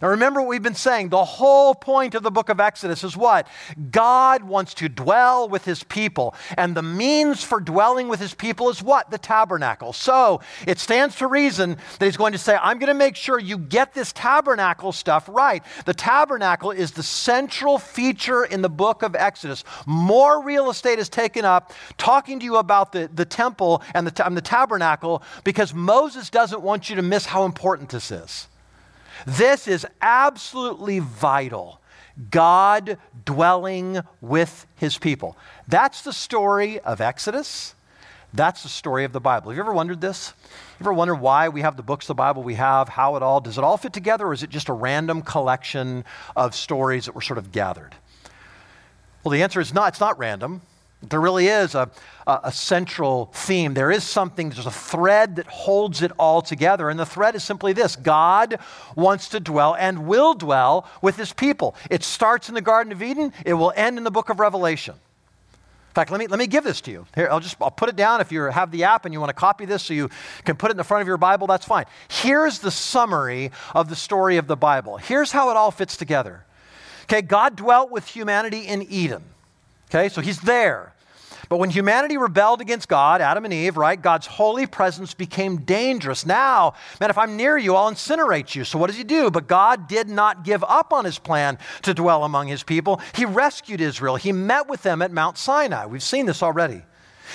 Now, 0.00 0.08
remember 0.08 0.40
what 0.40 0.48
we've 0.48 0.62
been 0.62 0.74
saying. 0.74 1.10
The 1.10 1.24
whole 1.24 1.74
point 1.74 2.14
of 2.14 2.22
the 2.22 2.30
book 2.30 2.48
of 2.48 2.58
Exodus 2.58 3.04
is 3.04 3.16
what? 3.16 3.46
God 3.90 4.42
wants 4.44 4.72
to 4.74 4.88
dwell 4.88 5.48
with 5.48 5.66
his 5.66 5.84
people. 5.84 6.34
And 6.56 6.74
the 6.74 6.82
means 6.82 7.44
for 7.44 7.60
dwelling 7.60 8.08
with 8.08 8.18
his 8.18 8.32
people 8.32 8.70
is 8.70 8.82
what? 8.82 9.10
The 9.10 9.18
tabernacle. 9.18 9.92
So 9.92 10.40
it 10.66 10.78
stands 10.78 11.16
to 11.16 11.26
reason 11.26 11.76
that 11.98 12.04
he's 12.06 12.16
going 12.16 12.32
to 12.32 12.38
say, 12.38 12.56
I'm 12.60 12.78
going 12.78 12.88
to 12.88 12.94
make 12.94 13.14
sure 13.14 13.38
you 13.38 13.58
get 13.58 13.92
this 13.92 14.12
tabernacle 14.12 14.92
stuff 14.92 15.28
right. 15.28 15.62
The 15.84 15.94
tabernacle 15.94 16.70
is 16.70 16.92
the 16.92 17.02
central 17.02 17.78
feature 17.78 18.44
in 18.44 18.62
the 18.62 18.70
book 18.70 19.02
of 19.02 19.14
Exodus. 19.14 19.64
More 19.84 20.42
real 20.42 20.70
estate 20.70 20.98
is 20.98 21.10
taken 21.10 21.44
up 21.44 21.72
talking 21.98 22.38
to 22.38 22.44
you 22.44 22.56
about 22.56 22.92
the, 22.92 23.10
the 23.12 23.26
temple 23.26 23.82
and 23.94 24.06
the, 24.06 24.26
and 24.26 24.36
the 24.36 24.40
tabernacle 24.40 25.22
because 25.44 25.74
Moses 25.74 26.30
doesn't 26.30 26.62
want 26.62 26.88
you 26.88 26.96
to 26.96 27.02
miss 27.02 27.26
how 27.26 27.44
important 27.44 27.90
this 27.90 28.10
is. 28.10 28.48
This 29.26 29.68
is 29.68 29.86
absolutely 30.00 30.98
vital. 30.98 31.80
God 32.30 32.98
dwelling 33.24 34.00
with 34.20 34.66
his 34.76 34.98
people. 34.98 35.36
That's 35.68 36.02
the 36.02 36.12
story 36.12 36.80
of 36.80 37.00
Exodus. 37.00 37.74
That's 38.32 38.62
the 38.62 38.68
story 38.68 39.04
of 39.04 39.12
the 39.12 39.20
Bible. 39.20 39.50
Have 39.50 39.56
you 39.56 39.62
ever 39.62 39.72
wondered 39.72 40.00
this? 40.00 40.34
You 40.78 40.84
ever 40.84 40.92
wonder 40.92 41.14
why 41.14 41.48
we 41.48 41.62
have 41.62 41.76
the 41.76 41.82
books 41.82 42.04
of 42.04 42.08
the 42.08 42.14
Bible 42.14 42.42
we 42.42 42.54
have? 42.54 42.88
How 42.88 43.16
it 43.16 43.22
all 43.22 43.40
does 43.40 43.58
it 43.58 43.64
all 43.64 43.76
fit 43.76 43.92
together, 43.92 44.26
or 44.28 44.32
is 44.32 44.42
it 44.42 44.50
just 44.50 44.68
a 44.68 44.72
random 44.72 45.22
collection 45.22 46.04
of 46.36 46.54
stories 46.54 47.06
that 47.06 47.14
were 47.14 47.20
sort 47.20 47.38
of 47.38 47.50
gathered? 47.50 47.94
Well, 49.24 49.32
the 49.32 49.42
answer 49.42 49.60
is 49.60 49.74
not. 49.74 49.88
It's 49.88 50.00
not 50.00 50.18
random. 50.18 50.62
There 51.02 51.20
really 51.20 51.48
is 51.48 51.74
a, 51.74 51.90
a, 52.26 52.40
a, 52.44 52.52
central 52.52 53.30
theme. 53.32 53.72
There 53.72 53.90
is 53.90 54.04
something, 54.04 54.50
there's 54.50 54.66
a 54.66 54.70
thread 54.70 55.36
that 55.36 55.46
holds 55.46 56.02
it 56.02 56.12
all 56.18 56.42
together. 56.42 56.90
And 56.90 57.00
the 57.00 57.06
thread 57.06 57.34
is 57.34 57.42
simply 57.42 57.72
this 57.72 57.96
God 57.96 58.58
wants 58.94 59.30
to 59.30 59.40
dwell 59.40 59.74
and 59.74 60.06
will 60.06 60.34
dwell 60.34 60.86
with 61.00 61.16
his 61.16 61.32
people. 61.32 61.74
It 61.88 62.04
starts 62.04 62.50
in 62.50 62.54
the 62.54 62.60
Garden 62.60 62.92
of 62.92 63.02
Eden, 63.02 63.32
it 63.46 63.54
will 63.54 63.72
end 63.74 63.96
in 63.96 64.04
the 64.04 64.10
book 64.10 64.28
of 64.28 64.40
Revelation. 64.40 64.94
In 64.94 65.94
fact, 65.94 66.12
let 66.12 66.20
me, 66.20 66.28
let 66.28 66.38
me 66.38 66.46
give 66.46 66.62
this 66.64 66.80
to 66.82 66.90
you. 66.92 67.06
Here, 67.16 67.28
I'll 67.28 67.40
just 67.40 67.56
I'll 67.60 67.70
put 67.70 67.88
it 67.88 67.96
down. 67.96 68.20
If 68.20 68.30
you 68.30 68.42
have 68.42 68.70
the 68.70 68.84
app 68.84 69.06
and 69.06 69.12
you 69.12 69.18
want 69.18 69.30
to 69.30 69.34
copy 69.34 69.64
this 69.64 69.82
so 69.82 69.92
you 69.92 70.08
can 70.44 70.54
put 70.54 70.70
it 70.70 70.72
in 70.72 70.76
the 70.76 70.84
front 70.84 71.00
of 71.00 71.08
your 71.08 71.16
Bible, 71.16 71.48
that's 71.48 71.66
fine. 71.66 71.86
Here's 72.08 72.60
the 72.60 72.70
summary 72.70 73.50
of 73.74 73.88
the 73.88 73.96
story 73.96 74.36
of 74.36 74.46
the 74.46 74.56
Bible. 74.56 74.98
Here's 74.98 75.32
how 75.32 75.50
it 75.50 75.56
all 75.56 75.72
fits 75.72 75.96
together. 75.96 76.44
Okay, 77.04 77.22
God 77.22 77.56
dwelt 77.56 77.90
with 77.90 78.06
humanity 78.06 78.60
in 78.60 78.82
Eden. 78.82 79.24
Okay, 79.90 80.08
so 80.08 80.20
he's 80.20 80.40
there. 80.40 80.92
But 81.48 81.56
when 81.58 81.70
humanity 81.70 82.16
rebelled 82.16 82.60
against 82.60 82.88
God, 82.88 83.20
Adam 83.20 83.44
and 83.44 83.52
Eve, 83.52 83.76
right, 83.76 84.00
God's 84.00 84.28
holy 84.28 84.68
presence 84.68 85.14
became 85.14 85.62
dangerous. 85.62 86.24
Now, 86.24 86.74
man, 87.00 87.10
if 87.10 87.18
I'm 87.18 87.36
near 87.36 87.58
you, 87.58 87.74
I'll 87.74 87.90
incinerate 87.90 88.54
you. 88.54 88.62
So 88.62 88.78
what 88.78 88.86
does 88.86 88.96
he 88.96 89.02
do? 89.02 89.32
But 89.32 89.48
God 89.48 89.88
did 89.88 90.08
not 90.08 90.44
give 90.44 90.62
up 90.62 90.92
on 90.92 91.04
his 91.04 91.18
plan 91.18 91.58
to 91.82 91.92
dwell 91.92 92.22
among 92.22 92.46
his 92.46 92.62
people. 92.62 93.00
He 93.16 93.24
rescued 93.24 93.80
Israel, 93.80 94.14
he 94.14 94.30
met 94.30 94.68
with 94.68 94.84
them 94.84 95.02
at 95.02 95.10
Mount 95.10 95.36
Sinai. 95.36 95.86
We've 95.86 96.04
seen 96.04 96.26
this 96.26 96.40
already. 96.40 96.82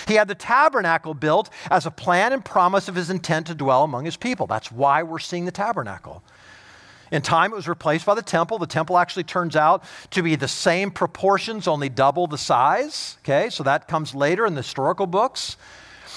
He 0.08 0.14
had 0.14 0.30
the 0.30 0.36
tabernacle 0.36 1.14
built 1.14 1.50
as 1.70 1.86
a 1.86 1.92
plan 1.92 2.32
and 2.32 2.44
promise 2.44 2.88
of 2.88 2.96
his 2.96 3.10
intent 3.10 3.48
to 3.48 3.56
dwell 3.56 3.84
among 3.84 4.06
his 4.06 4.18
people. 4.18 4.48
That's 4.48 4.72
why 4.72 5.04
we're 5.04 5.20
seeing 5.20 5.44
the 5.44 5.52
tabernacle. 5.52 6.24
In 7.12 7.22
time, 7.22 7.52
it 7.52 7.56
was 7.56 7.68
replaced 7.68 8.06
by 8.06 8.16
the 8.16 8.22
temple. 8.22 8.58
The 8.58 8.68
temple 8.68 8.98
actually 8.98 9.24
turns 9.24 9.56
out 9.56 9.84
to 10.12 10.24
be 10.24 10.36
the 10.36 10.48
same 10.48 10.92
proportions, 10.92 11.68
only 11.68 11.90
double 11.90 12.28
the 12.28 12.38
size. 12.38 13.18
Okay, 13.20 13.50
so 13.50 13.64
that 13.64 13.88
comes 13.88 14.16
later 14.16 14.46
in 14.46 14.56
the 14.56 14.62
historical 14.62 15.08
books. 15.08 15.58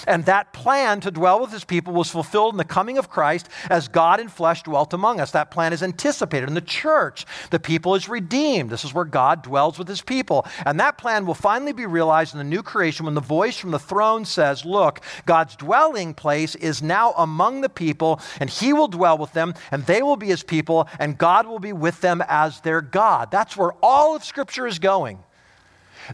And 0.06 0.24
that 0.26 0.52
plan 0.52 1.00
to 1.00 1.10
dwell 1.10 1.40
with 1.40 1.52
his 1.52 1.64
people 1.64 1.92
was 1.92 2.10
fulfilled 2.10 2.54
in 2.54 2.58
the 2.58 2.64
coming 2.64 2.98
of 2.98 3.08
Christ 3.08 3.48
as 3.70 3.88
God 3.88 4.20
in 4.20 4.28
flesh 4.28 4.62
dwelt 4.62 4.92
among 4.92 5.20
us. 5.20 5.30
That 5.30 5.50
plan 5.50 5.72
is 5.72 5.82
anticipated 5.82 6.48
in 6.48 6.54
the 6.54 6.60
church. 6.60 7.26
The 7.50 7.60
people 7.60 7.94
is 7.94 8.08
redeemed. 8.08 8.70
This 8.70 8.84
is 8.84 8.94
where 8.94 9.04
God 9.04 9.42
dwells 9.42 9.78
with 9.78 9.88
his 9.88 10.02
people. 10.02 10.46
And 10.64 10.78
that 10.80 10.98
plan 10.98 11.26
will 11.26 11.34
finally 11.34 11.72
be 11.72 11.86
realized 11.86 12.34
in 12.34 12.38
the 12.38 12.44
new 12.44 12.62
creation 12.62 13.06
when 13.06 13.14
the 13.14 13.20
voice 13.20 13.56
from 13.56 13.70
the 13.70 13.78
throne 13.78 14.24
says, 14.24 14.64
Look, 14.64 15.00
God's 15.26 15.56
dwelling 15.56 16.14
place 16.14 16.54
is 16.54 16.82
now 16.82 17.12
among 17.16 17.60
the 17.60 17.68
people, 17.68 18.20
and 18.40 18.50
he 18.50 18.72
will 18.72 18.88
dwell 18.88 19.18
with 19.18 19.32
them, 19.32 19.54
and 19.70 19.84
they 19.86 20.02
will 20.02 20.16
be 20.16 20.28
his 20.28 20.42
people, 20.42 20.88
and 20.98 21.18
God 21.18 21.46
will 21.46 21.58
be 21.58 21.72
with 21.72 22.00
them 22.00 22.22
as 22.28 22.60
their 22.60 22.80
God. 22.80 23.30
That's 23.30 23.56
where 23.56 23.72
all 23.82 24.16
of 24.16 24.24
Scripture 24.24 24.66
is 24.66 24.78
going. 24.78 25.18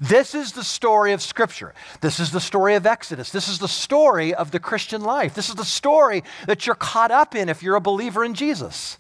This 0.01 0.35
is 0.35 0.53
the 0.53 0.65
story 0.65 1.13
of 1.13 1.23
Scripture. 1.23 1.75
This 2.01 2.19
is 2.19 2.31
the 2.31 2.41
story 2.41 2.75
of 2.75 2.87
Exodus. 2.87 3.31
This 3.31 3.49
is 3.49 3.59
the 3.59 3.69
story 3.69 4.35
of 4.35 4.51
the 4.51 4.61
Christian 4.61 5.03
life. 5.03 5.35
This 5.35 5.49
is 5.49 5.55
the 5.55 5.65
story 5.65 6.25
that 6.47 6.67
you're 6.67 6.75
caught 6.75 7.11
up 7.11 7.35
in 7.35 7.49
if 7.49 7.63
you're 7.63 7.77
a 7.77 7.81
believer 7.81 8.25
in 8.25 8.35
Jesus. 8.35 8.99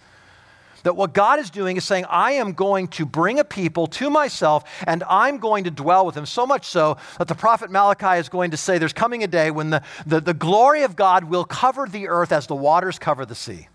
That 0.84 0.96
what 0.96 1.14
God 1.14 1.38
is 1.40 1.48
doing 1.48 1.78
is 1.78 1.84
saying, 1.84 2.04
I 2.10 2.32
am 2.32 2.52
going 2.52 2.88
to 2.88 3.06
bring 3.06 3.38
a 3.38 3.44
people 3.44 3.86
to 3.88 4.10
myself 4.10 4.64
and 4.86 5.02
I'm 5.08 5.38
going 5.38 5.64
to 5.64 5.70
dwell 5.70 6.04
with 6.04 6.14
them. 6.14 6.26
So 6.26 6.46
much 6.46 6.66
so 6.66 6.98
that 7.18 7.26
the 7.26 7.34
prophet 7.34 7.70
Malachi 7.70 8.20
is 8.20 8.28
going 8.28 8.50
to 8.50 8.58
say, 8.58 8.76
There's 8.76 8.92
coming 8.92 9.24
a 9.24 9.26
day 9.26 9.50
when 9.50 9.70
the, 9.70 9.82
the, 10.06 10.20
the 10.20 10.34
glory 10.34 10.82
of 10.82 10.94
God 10.94 11.24
will 11.24 11.44
cover 11.44 11.86
the 11.88 12.08
earth 12.08 12.32
as 12.32 12.46
the 12.46 12.54
waters 12.54 12.98
cover 12.98 13.24
the 13.24 13.34
sea. 13.34 13.68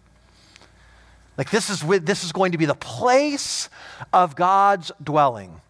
Like 1.35 1.49
this 1.49 1.69
is, 1.69 1.81
this 1.81 2.23
is 2.23 2.31
going 2.31 2.51
to 2.51 2.57
be 2.59 2.65
the 2.65 2.75
place 2.75 3.69
of 4.13 4.35
God's 4.35 4.91
dwelling 5.03 5.61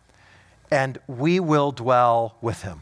and 0.71 0.97
we 1.07 1.39
will 1.39 1.71
dwell 1.71 2.35
with 2.41 2.63
him. 2.63 2.81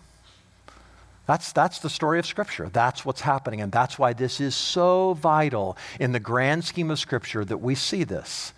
That's, 1.25 1.51
that's 1.51 1.79
the 1.79 1.89
story 1.89 2.19
of 2.19 2.25
Scripture. 2.25 2.69
That's 2.71 3.03
what's 3.03 3.21
happening. 3.21 3.59
And 3.59 3.71
that's 3.71 3.99
why 3.99 4.13
this 4.13 4.39
is 4.39 4.55
so 4.55 5.13
vital 5.13 5.77
in 5.99 6.13
the 6.13 6.21
grand 6.21 6.63
scheme 6.63 6.89
of 6.89 6.99
Scripture 6.99 7.43
that 7.43 7.57
we 7.57 7.75
see 7.75 8.05
this, 8.05 8.53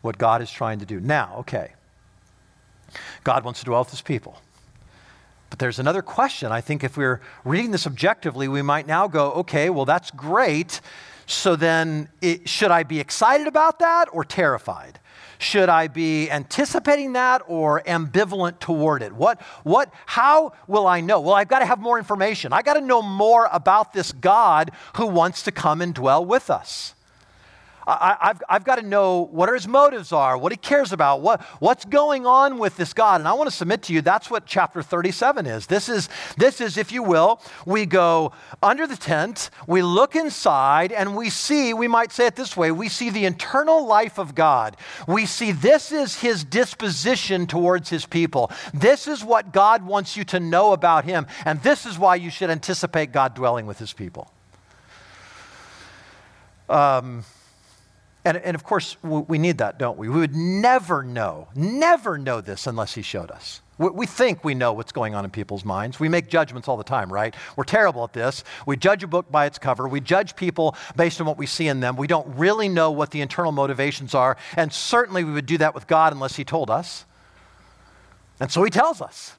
what 0.00 0.16
God 0.16 0.42
is 0.42 0.50
trying 0.50 0.78
to 0.78 0.86
do. 0.86 1.00
Now, 1.00 1.36
okay, 1.40 1.72
God 3.24 3.44
wants 3.44 3.60
to 3.60 3.66
dwell 3.66 3.80
with 3.80 3.90
his 3.90 4.00
people. 4.00 4.40
But 5.50 5.58
there's 5.58 5.80
another 5.80 6.02
question. 6.02 6.52
I 6.52 6.60
think 6.60 6.84
if 6.84 6.96
we're 6.96 7.20
reading 7.44 7.72
this 7.72 7.86
objectively, 7.86 8.48
we 8.48 8.62
might 8.62 8.86
now 8.86 9.08
go, 9.08 9.32
okay, 9.32 9.68
well, 9.68 9.84
that's 9.84 10.10
great. 10.12 10.80
So 11.26 11.56
then, 11.56 12.08
it, 12.20 12.48
should 12.48 12.70
I 12.70 12.84
be 12.84 13.00
excited 13.00 13.46
about 13.46 13.80
that 13.80 14.08
or 14.12 14.24
terrified? 14.24 14.98
Should 15.42 15.68
I 15.68 15.88
be 15.88 16.30
anticipating 16.30 17.14
that 17.14 17.42
or 17.48 17.82
ambivalent 17.82 18.60
toward 18.60 19.02
it? 19.02 19.12
What, 19.12 19.42
what, 19.64 19.92
how 20.06 20.52
will 20.68 20.86
I 20.86 21.00
know? 21.00 21.20
Well, 21.20 21.34
I've 21.34 21.48
got 21.48 21.58
to 21.58 21.66
have 21.66 21.80
more 21.80 21.98
information. 21.98 22.52
I 22.52 22.62
got 22.62 22.74
to 22.74 22.80
know 22.80 23.02
more 23.02 23.48
about 23.52 23.92
this 23.92 24.12
God 24.12 24.70
who 24.96 25.08
wants 25.08 25.42
to 25.42 25.50
come 25.50 25.82
and 25.82 25.92
dwell 25.92 26.24
with 26.24 26.48
us. 26.48 26.94
I, 27.86 28.16
have 28.20 28.42
I've 28.48 28.64
got 28.64 28.76
to 28.76 28.82
know 28.82 29.28
what 29.32 29.52
his 29.52 29.66
motives 29.66 30.12
are, 30.12 30.38
what 30.38 30.52
he 30.52 30.56
cares 30.56 30.92
about, 30.92 31.20
what, 31.20 31.42
what's 31.58 31.84
going 31.84 32.26
on 32.26 32.58
with 32.58 32.76
this 32.76 32.92
God. 32.92 33.20
And 33.20 33.28
I 33.28 33.32
want 33.32 33.50
to 33.50 33.56
submit 33.56 33.82
to 33.84 33.92
you 33.92 34.00
that's 34.00 34.30
what 34.30 34.46
chapter 34.46 34.82
37 34.82 35.46
is. 35.46 35.66
This 35.66 35.88
is, 35.88 36.08
this 36.36 36.60
is, 36.60 36.76
if 36.76 36.92
you 36.92 37.02
will, 37.02 37.40
we 37.66 37.86
go 37.86 38.32
under 38.62 38.86
the 38.86 38.96
tent, 38.96 39.50
we 39.66 39.82
look 39.82 40.14
inside, 40.14 40.92
and 40.92 41.16
we 41.16 41.30
see, 41.30 41.74
we 41.74 41.88
might 41.88 42.12
say 42.12 42.26
it 42.26 42.36
this 42.36 42.56
way, 42.56 42.70
we 42.70 42.88
see 42.88 43.10
the 43.10 43.24
internal 43.24 43.86
life 43.86 44.18
of 44.18 44.34
God. 44.34 44.76
We 45.08 45.26
see 45.26 45.52
this 45.52 45.92
is 45.92 46.20
his 46.20 46.44
disposition 46.44 47.46
towards 47.46 47.88
his 47.90 48.06
people. 48.06 48.50
This 48.72 49.08
is 49.08 49.24
what 49.24 49.52
God 49.52 49.84
wants 49.84 50.16
you 50.16 50.24
to 50.24 50.40
know 50.40 50.72
about 50.72 51.04
him. 51.04 51.26
And 51.44 51.62
this 51.62 51.86
is 51.86 51.98
why 51.98 52.16
you 52.16 52.30
should 52.30 52.50
anticipate 52.50 53.12
God 53.12 53.34
dwelling 53.34 53.66
with 53.66 53.78
his 53.78 53.92
people. 53.92 54.32
Um, 56.68 57.24
and, 58.24 58.36
and 58.36 58.54
of 58.54 58.62
course, 58.62 58.96
we 59.02 59.38
need 59.38 59.58
that, 59.58 59.78
don't 59.78 59.98
we? 59.98 60.08
We 60.08 60.20
would 60.20 60.34
never 60.34 61.02
know, 61.02 61.48
never 61.54 62.18
know 62.18 62.40
this 62.40 62.66
unless 62.66 62.94
He 62.94 63.02
showed 63.02 63.30
us. 63.30 63.60
We 63.78 64.06
think 64.06 64.44
we 64.44 64.54
know 64.54 64.74
what's 64.74 64.92
going 64.92 65.16
on 65.16 65.24
in 65.24 65.30
people's 65.32 65.64
minds. 65.64 65.98
We 65.98 66.08
make 66.08 66.28
judgments 66.28 66.68
all 66.68 66.76
the 66.76 66.84
time, 66.84 67.12
right? 67.12 67.34
We're 67.56 67.64
terrible 67.64 68.04
at 68.04 68.12
this. 68.12 68.44
We 68.64 68.76
judge 68.76 69.02
a 69.02 69.08
book 69.08 69.32
by 69.32 69.46
its 69.46 69.58
cover. 69.58 69.88
We 69.88 70.00
judge 70.00 70.36
people 70.36 70.76
based 70.94 71.20
on 71.20 71.26
what 71.26 71.36
we 71.36 71.46
see 71.46 71.66
in 71.66 71.80
them. 71.80 71.96
We 71.96 72.06
don't 72.06 72.36
really 72.36 72.68
know 72.68 72.92
what 72.92 73.10
the 73.10 73.22
internal 73.22 73.50
motivations 73.50 74.14
are. 74.14 74.36
And 74.56 74.72
certainly 74.72 75.24
we 75.24 75.32
would 75.32 75.46
do 75.46 75.58
that 75.58 75.74
with 75.74 75.88
God 75.88 76.12
unless 76.12 76.36
He 76.36 76.44
told 76.44 76.70
us. 76.70 77.06
And 78.38 78.52
so 78.52 78.62
He 78.62 78.70
tells 78.70 79.00
us. 79.00 79.36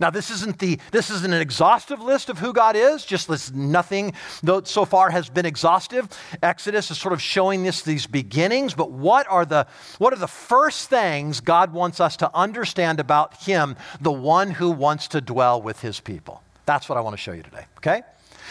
Now, 0.00 0.10
this 0.10 0.30
isn't, 0.30 0.58
the, 0.58 0.78
this 0.90 1.10
isn't 1.10 1.32
an 1.32 1.40
exhaustive 1.40 2.00
list 2.00 2.28
of 2.28 2.38
who 2.38 2.52
God 2.52 2.76
is, 2.76 3.04
just 3.04 3.28
this 3.28 3.52
nothing 3.52 4.14
though 4.42 4.62
so 4.62 4.84
far 4.84 5.10
has 5.10 5.28
been 5.28 5.46
exhaustive. 5.46 6.08
Exodus 6.42 6.90
is 6.90 6.98
sort 6.98 7.12
of 7.12 7.22
showing 7.22 7.62
this 7.62 7.82
these 7.82 8.06
beginnings, 8.06 8.74
but 8.74 8.90
what 8.90 9.26
are 9.28 9.44
the 9.44 9.66
what 9.98 10.12
are 10.12 10.16
the 10.16 10.26
first 10.26 10.88
things 10.88 11.40
God 11.40 11.72
wants 11.72 12.00
us 12.00 12.16
to 12.18 12.30
understand 12.34 13.00
about 13.00 13.42
him, 13.42 13.76
the 14.00 14.12
one 14.12 14.50
who 14.50 14.70
wants 14.70 15.08
to 15.08 15.20
dwell 15.20 15.60
with 15.60 15.80
his 15.80 16.00
people? 16.00 16.42
That's 16.66 16.88
what 16.88 16.98
I 16.98 17.00
want 17.00 17.14
to 17.14 17.22
show 17.22 17.32
you 17.32 17.42
today, 17.42 17.66
okay? 17.78 18.02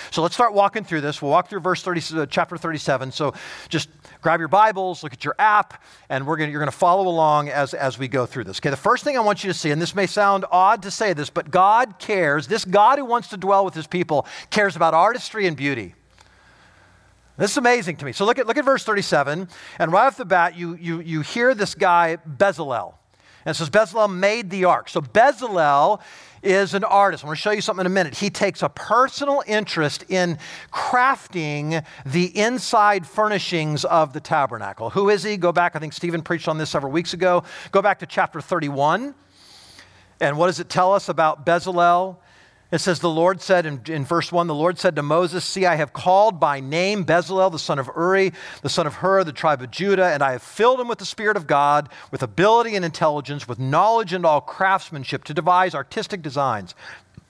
So 0.09 0.21
let's 0.21 0.33
start 0.33 0.53
walking 0.53 0.83
through 0.83 1.01
this. 1.01 1.21
We'll 1.21 1.31
walk 1.31 1.49
through 1.49 1.59
verse 1.59 1.81
30, 1.83 2.19
uh, 2.19 2.25
chapter 2.25 2.57
37. 2.57 3.11
So 3.11 3.33
just 3.69 3.89
grab 4.21 4.39
your 4.39 4.47
Bibles, 4.47 5.03
look 5.03 5.13
at 5.13 5.23
your 5.23 5.35
app, 5.37 5.83
and 6.09 6.25
we're 6.25 6.37
gonna, 6.37 6.51
you're 6.51 6.59
going 6.59 6.71
to 6.71 6.77
follow 6.77 7.07
along 7.07 7.49
as, 7.49 7.73
as 7.73 7.99
we 7.99 8.07
go 8.07 8.25
through 8.25 8.45
this. 8.45 8.59
Okay, 8.59 8.69
the 8.69 8.77
first 8.77 9.03
thing 9.03 9.17
I 9.17 9.21
want 9.21 9.43
you 9.43 9.51
to 9.51 9.57
see, 9.57 9.71
and 9.71 9.81
this 9.81 9.93
may 9.93 10.07
sound 10.07 10.45
odd 10.51 10.81
to 10.83 10.91
say 10.91 11.13
this, 11.13 11.29
but 11.29 11.51
God 11.51 11.99
cares, 11.99 12.47
this 12.47 12.65
God 12.65 12.97
who 12.97 13.05
wants 13.05 13.27
to 13.29 13.37
dwell 13.37 13.63
with 13.65 13.73
his 13.73 13.87
people 13.87 14.25
cares 14.49 14.75
about 14.75 14.93
artistry 14.93 15.47
and 15.47 15.55
beauty. 15.55 15.95
This 17.37 17.51
is 17.51 17.57
amazing 17.57 17.95
to 17.97 18.05
me. 18.05 18.11
So 18.11 18.25
look 18.25 18.37
at, 18.37 18.45
look 18.45 18.57
at 18.57 18.65
verse 18.65 18.83
37, 18.83 19.47
and 19.79 19.91
right 19.91 20.05
off 20.05 20.17
the 20.17 20.25
bat, 20.25 20.55
you, 20.55 20.75
you, 20.75 20.99
you 20.99 21.21
hear 21.21 21.55
this 21.55 21.75
guy, 21.75 22.17
Bezalel. 22.17 22.95
And 23.45 23.55
it 23.55 23.57
says 23.57 23.69
Bezalel 23.69 24.13
made 24.13 24.49
the 24.49 24.65
ark. 24.65 24.89
So 24.89 25.01
Bezalel 25.01 26.01
is 26.43 26.73
an 26.73 26.83
artist. 26.83 27.23
I'm 27.23 27.27
going 27.27 27.35
to 27.35 27.41
show 27.41 27.51
you 27.51 27.61
something 27.61 27.85
in 27.85 27.91
a 27.91 27.93
minute. 27.93 28.15
He 28.15 28.29
takes 28.29 28.63
a 28.63 28.69
personal 28.69 29.43
interest 29.45 30.05
in 30.09 30.37
crafting 30.71 31.85
the 32.05 32.37
inside 32.37 33.05
furnishings 33.05 33.85
of 33.85 34.13
the 34.13 34.19
tabernacle. 34.19 34.89
Who 34.91 35.09
is 35.09 35.23
he? 35.23 35.37
Go 35.37 35.51
back, 35.51 35.75
I 35.75 35.79
think 35.79 35.93
Stephen 35.93 36.21
preached 36.21 36.47
on 36.47 36.57
this 36.57 36.69
several 36.69 36.91
weeks 36.91 37.13
ago. 37.13 37.43
Go 37.71 37.81
back 37.81 37.99
to 37.99 38.05
chapter 38.05 38.41
31. 38.41 39.13
And 40.19 40.37
what 40.37 40.47
does 40.47 40.59
it 40.59 40.69
tell 40.69 40.93
us 40.93 41.09
about 41.09 41.45
Bezalel? 41.45 42.17
It 42.71 42.79
says, 42.79 42.99
The 42.99 43.09
Lord 43.09 43.41
said 43.41 43.65
in, 43.65 43.81
in, 43.87 44.05
verse 44.05 44.31
1, 44.31 44.47
the 44.47 44.55
Lord 44.55 44.79
said 44.79 44.95
to 44.95 45.03
Moses, 45.03 45.43
See, 45.43 45.65
I 45.65 45.75
have 45.75 45.91
called 45.91 46.39
by 46.39 46.61
name 46.61 47.05
Bezalel, 47.05 47.51
the 47.51 47.59
son 47.59 47.79
of 47.79 47.89
Uri, 47.95 48.31
the 48.61 48.69
son 48.69 48.87
of 48.87 48.95
Hur, 48.95 49.25
the 49.25 49.33
tribe 49.33 49.61
of 49.61 49.71
Judah, 49.71 50.05
and 50.05 50.23
I 50.23 50.31
have 50.31 50.41
filled 50.41 50.79
him 50.79 50.87
with 50.87 50.99
the 50.99 51.05
Spirit 51.05 51.35
of 51.35 51.47
God, 51.47 51.89
with 52.11 52.23
ability 52.23 52.77
and 52.77 52.85
intelligence, 52.85 53.45
with 53.45 53.59
knowledge 53.59 54.13
and 54.13 54.25
all 54.25 54.39
craftsmanship, 54.39 55.25
to 55.25 55.33
devise 55.33 55.75
artistic 55.75 56.21
designs, 56.21 56.73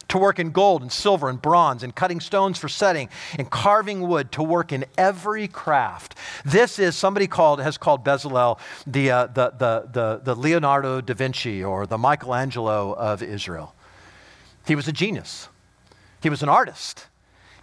to 0.10 0.20
work 0.20 0.38
in 0.38 0.52
gold 0.52 0.84
and 0.84 0.92
silver 0.92 1.28
and 1.28 1.42
bronze, 1.42 1.82
and 1.82 1.96
cutting 1.96 2.20
stones 2.20 2.60
for 2.60 2.70
setting, 2.70 3.10
and 3.40 3.50
carving 3.50 4.08
wood, 4.08 4.32
to 4.34 4.44
work 4.44 4.72
in 4.72 4.86
every 4.96 5.48
craft. 5.48 6.14
This 6.46 6.78
is 6.78 6.96
somebody 6.96 7.26
called 7.26 7.60
has 7.62 7.80
called 7.80 8.06
Bezalel 8.06 8.60
the, 8.86 9.10
uh, 9.10 9.26
the, 9.26 9.50
the, 9.58 9.90
the, 9.92 10.22
the 10.24 10.36
Leonardo 10.36 11.02
da 11.02 11.16
Vinci 11.16 11.64
or 11.64 11.88
the 11.88 11.98
Michelangelo 11.98 12.94
of 12.94 13.24
Israel. 13.24 13.74
He 14.66 14.76
was 14.76 14.88
a 14.88 14.92
genius. 14.92 15.50
He 16.22 16.30
was 16.30 16.44
an 16.44 16.50
artist. 16.50 17.08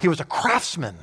He 0.01 0.09
was 0.09 0.21
a 0.21 0.25
craftsman. 0.25 0.97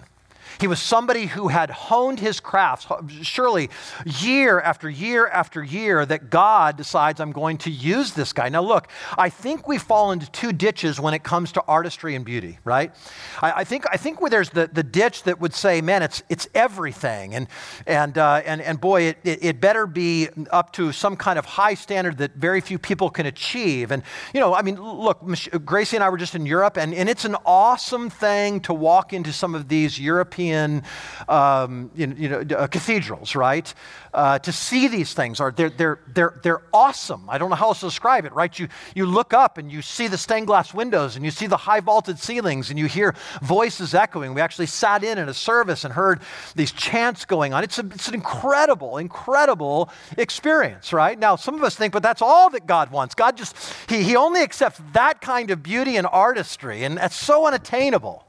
He 0.59 0.67
was 0.67 0.81
somebody 0.81 1.25
who 1.25 1.47
had 1.47 1.69
honed 1.69 2.19
his 2.19 2.39
crafts, 2.39 2.87
surely 3.21 3.69
year 4.05 4.59
after 4.59 4.89
year 4.89 5.27
after 5.27 5.63
year, 5.63 6.05
that 6.05 6.29
God 6.29 6.77
decides, 6.77 7.19
I'm 7.19 7.31
going 7.31 7.57
to 7.59 7.71
use 7.71 8.13
this 8.13 8.33
guy. 8.33 8.49
Now, 8.49 8.61
look, 8.61 8.87
I 9.17 9.29
think 9.29 9.67
we 9.67 9.77
fall 9.77 10.11
into 10.11 10.29
two 10.31 10.53
ditches 10.53 10.99
when 10.99 11.13
it 11.13 11.23
comes 11.23 11.51
to 11.53 11.63
artistry 11.67 12.15
and 12.15 12.23
beauty, 12.23 12.59
right? 12.63 12.93
I, 13.41 13.51
I 13.51 13.63
think, 13.63 13.85
I 13.91 13.97
think 13.97 14.19
there's 14.29 14.49
the, 14.49 14.69
the 14.71 14.83
ditch 14.83 15.23
that 15.23 15.39
would 15.39 15.53
say, 15.53 15.81
man, 15.81 16.03
it's, 16.03 16.23
it's 16.29 16.47
everything. 16.53 17.35
And, 17.35 17.47
and, 17.85 18.17
uh, 18.17 18.41
and, 18.45 18.61
and 18.61 18.79
boy, 18.79 19.03
it, 19.03 19.17
it, 19.23 19.43
it 19.43 19.61
better 19.61 19.87
be 19.87 20.29
up 20.51 20.71
to 20.73 20.91
some 20.91 21.15
kind 21.15 21.37
of 21.37 21.45
high 21.45 21.73
standard 21.73 22.17
that 22.17 22.35
very 22.35 22.61
few 22.61 22.79
people 22.79 23.09
can 23.09 23.25
achieve. 23.25 23.91
And, 23.91 24.03
you 24.33 24.39
know, 24.39 24.53
I 24.53 24.61
mean, 24.61 24.81
look, 24.81 25.21
Gracie 25.65 25.97
and 25.97 26.03
I 26.03 26.09
were 26.09 26.17
just 26.17 26.35
in 26.35 26.45
Europe, 26.45 26.77
and, 26.77 26.93
and 26.93 27.09
it's 27.09 27.25
an 27.25 27.35
awesome 27.45 28.09
thing 28.09 28.59
to 28.61 28.73
walk 28.73 29.13
into 29.13 29.33
some 29.33 29.55
of 29.55 29.67
these 29.67 29.99
European 29.99 30.44
European 30.45 30.83
um, 31.27 31.91
you 31.95 32.13
you 32.17 32.29
know 32.29 32.57
uh, 32.57 32.67
cathedrals, 32.67 33.35
right? 33.35 33.73
Uh, 34.13 34.39
to 34.39 34.51
see 34.51 34.87
these 34.87 35.13
things 35.13 35.41
are 35.41 35.51
they're, 35.51 35.69
they're, 35.69 35.99
they're, 36.13 36.39
they're 36.41 36.61
awesome. 36.73 37.29
I 37.29 37.37
don't 37.37 37.49
know 37.49 37.57
how 37.57 37.67
else 37.67 37.81
to 37.81 37.87
describe 37.87 38.23
it, 38.23 38.31
right? 38.31 38.57
You, 38.57 38.69
you 38.95 39.05
look 39.05 39.33
up 39.33 39.57
and 39.57 39.69
you 39.69 39.81
see 39.81 40.07
the 40.07 40.17
stained 40.17 40.47
glass 40.47 40.73
windows 40.73 41.17
and 41.17 41.25
you 41.25 41.31
see 41.31 41.47
the 41.47 41.57
high 41.57 41.81
vaulted 41.81 42.17
ceilings 42.17 42.69
and 42.69 42.79
you 42.79 42.85
hear 42.85 43.13
voices 43.41 43.93
echoing. 43.93 44.33
We 44.33 44.39
actually 44.39 44.67
sat 44.67 45.03
in 45.03 45.17
in 45.17 45.27
a 45.27 45.33
service 45.33 45.83
and 45.83 45.93
heard 45.93 46.21
these 46.55 46.71
chants 46.71 47.25
going 47.25 47.53
on. 47.53 47.65
It's, 47.65 47.77
a, 47.77 47.85
it's 47.87 48.07
an 48.07 48.13
incredible, 48.13 48.99
incredible 48.99 49.89
experience, 50.17 50.93
right? 50.93 51.19
Now, 51.19 51.35
some 51.35 51.55
of 51.55 51.63
us 51.63 51.75
think, 51.75 51.91
but 51.91 52.01
that's 52.01 52.21
all 52.21 52.49
that 52.51 52.65
God 52.65 52.91
wants. 52.91 53.15
God 53.15 53.35
just, 53.35 53.53
He, 53.89 54.01
he 54.01 54.15
only 54.15 54.41
accepts 54.41 54.79
that 54.93 55.19
kind 55.19 55.51
of 55.51 55.61
beauty 55.61 55.97
and 55.97 56.07
artistry, 56.07 56.85
and 56.85 56.97
that's 56.97 57.17
so 57.17 57.47
unattainable. 57.47 58.24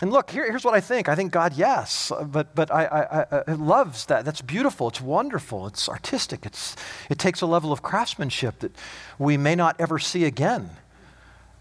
And 0.00 0.10
look, 0.10 0.30
here, 0.30 0.46
here's 0.46 0.64
what 0.64 0.72
I 0.72 0.80
think. 0.80 1.08
I 1.10 1.14
think 1.14 1.30
God, 1.30 1.52
yes, 1.54 2.10
but, 2.24 2.54
but 2.54 2.72
I, 2.72 2.84
I, 2.86 3.42
I, 3.48 3.52
loves 3.52 4.06
that. 4.06 4.24
That's 4.24 4.40
beautiful. 4.40 4.88
It's 4.88 5.00
wonderful. 5.00 5.66
It's 5.66 5.90
artistic. 5.90 6.46
It's, 6.46 6.74
it 7.10 7.18
takes 7.18 7.42
a 7.42 7.46
level 7.46 7.70
of 7.70 7.82
craftsmanship 7.82 8.60
that 8.60 8.74
we 9.18 9.36
may 9.36 9.54
not 9.54 9.76
ever 9.78 9.98
see 9.98 10.24
again. 10.24 10.70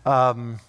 Um, 0.06 0.62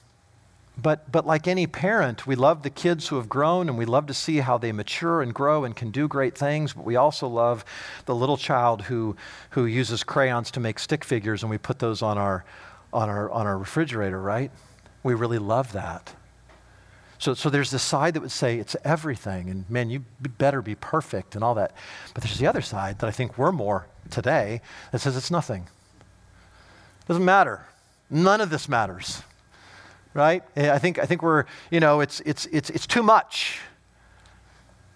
but, 0.77 1.13
but 1.13 1.27
like 1.27 1.47
any 1.47 1.69
parent, 1.69 2.27
we 2.27 2.35
love 2.35 2.63
the 2.65 2.71
kids 2.71 3.07
who 3.07 3.17
have 3.17 3.29
grown 3.29 3.69
and 3.69 3.79
we 3.79 3.85
love 3.85 4.07
to 4.07 4.15
see 4.15 4.39
how 4.39 4.59
they 4.59 4.73
mature 4.73 5.23
and 5.23 5.33
grow 5.33 5.65
and 5.65 5.77
can 5.77 5.93
do 5.93 6.09
great 6.09 6.37
things. 6.37 6.73
But 6.73 6.85
we 6.85 6.97
also 6.97 7.29
love 7.29 7.65
the 8.07 8.15
little 8.17 8.37
child 8.37 8.83
who, 8.83 9.15
who 9.51 9.67
uses 9.67 10.03
crayons 10.03 10.51
to 10.53 10.61
make 10.61 10.81
stick 10.81 11.05
figures 11.05 11.43
and 11.43 11.51
we 11.51 11.59
put 11.59 11.79
those 11.79 12.03
on 12.03 12.19
our, 12.19 12.45
on, 12.93 13.09
our, 13.09 13.31
on 13.31 13.47
our 13.47 13.59
refrigerator, 13.59 14.21
right? 14.21 14.51
We 15.05 15.15
really 15.15 15.39
love 15.39 15.73
that. 15.73 16.15
So, 17.21 17.35
so 17.35 17.51
there's 17.51 17.71
this 17.71 17.83
side 17.83 18.15
that 18.15 18.23
would 18.23 18.31
say 18.31 18.59
it's 18.59 18.75
everything, 18.83 19.51
and 19.51 19.69
man, 19.69 19.91
you 19.91 20.05
better 20.39 20.63
be 20.63 20.75
perfect 20.75 21.35
and 21.35 21.45
all 21.45 21.55
that. 21.55 21.73
But 22.15 22.23
there's 22.23 22.39
the 22.39 22.47
other 22.47 22.63
side 22.63 22.99
that 23.01 23.07
I 23.07 23.11
think 23.11 23.37
we're 23.37 23.53
more 23.53 23.87
today 24.11 24.63
that 24.91 25.01
says 25.01 25.19
it's 25.19 25.31
nothing. 25.31 25.69
Doesn't 27.07 27.25
matter. 27.25 27.67
None 28.09 28.41
of 28.41 28.49
this 28.49 28.71
matters. 28.71 29.23
Right? 30.15 30.43
Eh, 30.57 30.73
I 30.73 30.79
think, 30.79 30.99
I 30.99 31.05
think 31.05 31.23
we're, 31.23 31.45
you 31.71 31.79
know, 31.79 32.01
it's, 32.01 32.21
it's, 32.21 32.47
it's, 32.47 32.71
it's 32.71 32.87
too 32.87 33.03
much. 33.03 33.61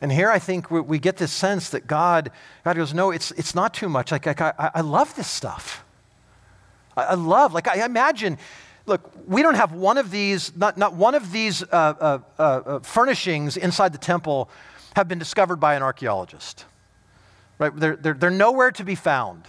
And 0.01 0.11
here 0.11 0.31
I 0.31 0.39
think 0.39 0.71
we, 0.71 0.81
we 0.81 0.99
get 0.99 1.19
this 1.19 1.31
sense 1.31 1.69
that 1.71 1.87
God, 1.87 2.31
God 2.65 2.77
goes, 2.77 2.95
no, 2.95 3.11
it's, 3.11 3.33
it's 3.33 3.55
not 3.55 3.75
too 3.75 3.91
much. 3.91 4.11
Like, 4.11 4.25
like 4.25 4.41
I, 4.41 4.71
I 4.75 4.81
love 4.81 5.15
this 5.15 5.29
stuff. 5.29 5.85
I, 6.97 7.03
I 7.03 7.15
love, 7.15 7.53
like 7.53 7.69
I 7.69 7.85
imagine 7.85 8.39
look, 8.87 9.11
we 9.27 9.43
don't 9.43 9.55
have 9.55 9.73
one 9.73 9.99
of 9.99 10.11
these, 10.11 10.55
not, 10.57 10.77
not 10.77 10.95
one 10.95 11.15
of 11.15 11.33
these 11.33 11.63
uh, 11.63 11.67
uh, 11.73 12.19
uh, 12.39 12.43
uh, 12.43 12.79
furnishings 12.81 13.57
inside 13.57 13.93
the 13.93 13.99
temple 13.99 14.51
have 14.97 15.09
been 15.09 15.19
discovered 15.19 15.57
by 15.57 15.75
an 15.75 15.83
archaeologist. 15.83 16.65
Right? 17.59 17.75
They're, 17.75 17.97
they're, 17.97 18.15
they're 18.15 18.31
nowhere 18.31 18.71
to 18.73 18.85
be 18.85 18.95
found. 18.95 19.45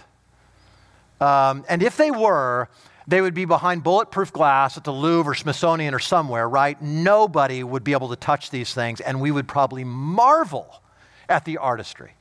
Um, 1.20 1.64
and 1.68 1.82
if 1.82 1.96
they 1.96 2.10
were, 2.10 2.68
they 3.06 3.20
would 3.20 3.34
be 3.34 3.44
behind 3.44 3.82
bulletproof 3.82 4.32
glass 4.32 4.76
at 4.76 4.84
the 4.84 4.92
Louvre 4.92 5.32
or 5.32 5.34
Smithsonian 5.34 5.94
or 5.94 5.98
somewhere, 5.98 6.48
right? 6.48 6.80
Nobody 6.80 7.62
would 7.62 7.84
be 7.84 7.92
able 7.92 8.08
to 8.08 8.16
touch 8.16 8.50
these 8.50 8.74
things, 8.74 9.00
and 9.00 9.20
we 9.20 9.30
would 9.30 9.48
probably 9.48 9.84
marvel 9.84 10.82
at 11.28 11.44
the 11.44 11.58
artistry. 11.58 12.12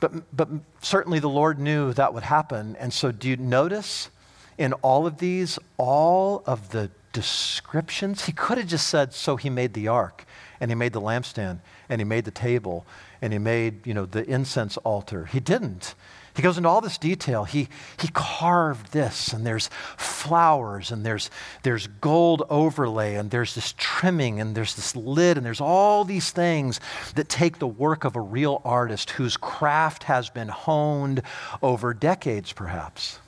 But, 0.00 0.36
but 0.36 0.48
certainly 0.82 1.18
the 1.18 1.28
Lord 1.28 1.58
knew 1.58 1.92
that 1.94 2.12
would 2.12 2.24
happen. 2.24 2.76
And 2.76 2.92
so, 2.92 3.12
do 3.12 3.28
you 3.28 3.36
notice 3.36 4.10
in 4.58 4.72
all 4.74 5.06
of 5.06 5.18
these, 5.18 5.58
all 5.76 6.42
of 6.46 6.70
the 6.70 6.90
descriptions, 7.12 8.26
he 8.26 8.32
could 8.32 8.58
have 8.58 8.66
just 8.66 8.88
said, 8.88 9.14
so 9.14 9.36
he 9.36 9.48
made 9.48 9.74
the 9.74 9.88
ark, 9.88 10.24
and 10.60 10.70
he 10.70 10.74
made 10.74 10.92
the 10.92 11.00
lampstand, 11.00 11.60
and 11.88 12.00
he 12.00 12.04
made 12.04 12.24
the 12.24 12.30
table, 12.30 12.84
and 13.22 13.32
he 13.32 13.38
made, 13.38 13.86
you 13.86 13.94
know, 13.94 14.04
the 14.04 14.24
incense 14.28 14.76
altar. 14.78 15.26
He 15.26 15.40
didn't. 15.40 15.94
He 16.34 16.42
goes 16.42 16.56
into 16.56 16.68
all 16.68 16.80
this 16.80 16.98
detail. 16.98 17.44
He, 17.44 17.68
he 18.00 18.08
carved 18.08 18.92
this, 18.92 19.32
and 19.32 19.46
there's 19.46 19.70
flowers, 19.96 20.90
and 20.90 21.06
there's, 21.06 21.30
there's 21.62 21.86
gold 21.86 22.42
overlay, 22.50 23.14
and 23.14 23.30
there's 23.30 23.54
this 23.54 23.72
trimming, 23.76 24.40
and 24.40 24.56
there's 24.56 24.74
this 24.74 24.96
lid, 24.96 25.36
and 25.36 25.46
there's 25.46 25.60
all 25.60 26.04
these 26.04 26.32
things 26.32 26.80
that 27.14 27.28
take 27.28 27.60
the 27.60 27.68
work 27.68 28.02
of 28.02 28.16
a 28.16 28.20
real 28.20 28.60
artist 28.64 29.10
whose 29.10 29.36
craft 29.36 30.04
has 30.04 30.28
been 30.28 30.48
honed 30.48 31.22
over 31.62 31.94
decades, 31.94 32.52
perhaps. 32.52 33.20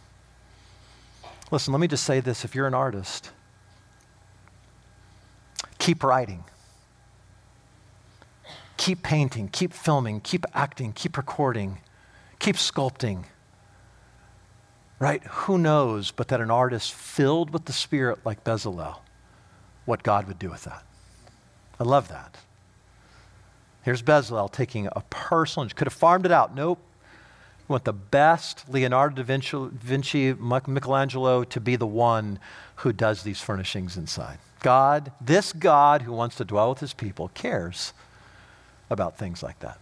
Listen, 1.50 1.72
let 1.72 1.80
me 1.80 1.86
just 1.86 2.04
say 2.04 2.20
this 2.20 2.44
if 2.44 2.54
you're 2.54 2.66
an 2.66 2.74
artist, 2.74 3.30
keep 5.78 6.02
writing. 6.02 6.44
Keep 8.76 9.02
painting, 9.02 9.48
keep 9.48 9.72
filming, 9.72 10.20
keep 10.20 10.44
acting, 10.52 10.92
keep 10.92 11.16
recording, 11.16 11.78
keep 12.38 12.56
sculpting. 12.56 13.24
Right? 14.98 15.22
Who 15.24 15.58
knows 15.58 16.10
but 16.10 16.28
that 16.28 16.40
an 16.40 16.50
artist 16.50 16.92
filled 16.92 17.50
with 17.50 17.64
the 17.64 17.72
Spirit 17.72 18.18
like 18.24 18.44
Bezalel, 18.44 18.98
what 19.86 20.02
God 20.02 20.26
would 20.26 20.38
do 20.38 20.50
with 20.50 20.64
that? 20.64 20.82
I 21.80 21.84
love 21.84 22.08
that. 22.08 22.36
Here's 23.82 24.02
Bezalel 24.02 24.50
taking 24.50 24.88
a 24.92 25.02
personal, 25.10 25.68
could 25.70 25.86
have 25.86 25.94
farmed 25.94 26.26
it 26.26 26.32
out. 26.32 26.54
Nope. 26.54 26.80
We 27.68 27.72
want 27.72 27.84
the 27.84 27.92
best 27.92 28.68
Leonardo 28.68 29.16
da 29.16 29.22
Vinci, 29.22 29.68
Vinci, 29.72 30.34
Michelangelo 30.34 31.42
to 31.44 31.60
be 31.60 31.76
the 31.76 31.86
one 31.86 32.38
who 32.76 32.92
does 32.92 33.22
these 33.22 33.40
furnishings 33.40 33.96
inside. 33.96 34.38
God, 34.60 35.12
this 35.20 35.52
God 35.52 36.02
who 36.02 36.12
wants 36.12 36.36
to 36.36 36.44
dwell 36.44 36.70
with 36.70 36.80
his 36.80 36.94
people, 36.94 37.28
cares 37.34 37.92
about 38.88 39.18
things 39.18 39.42
like 39.42 39.58
that. 39.60 39.78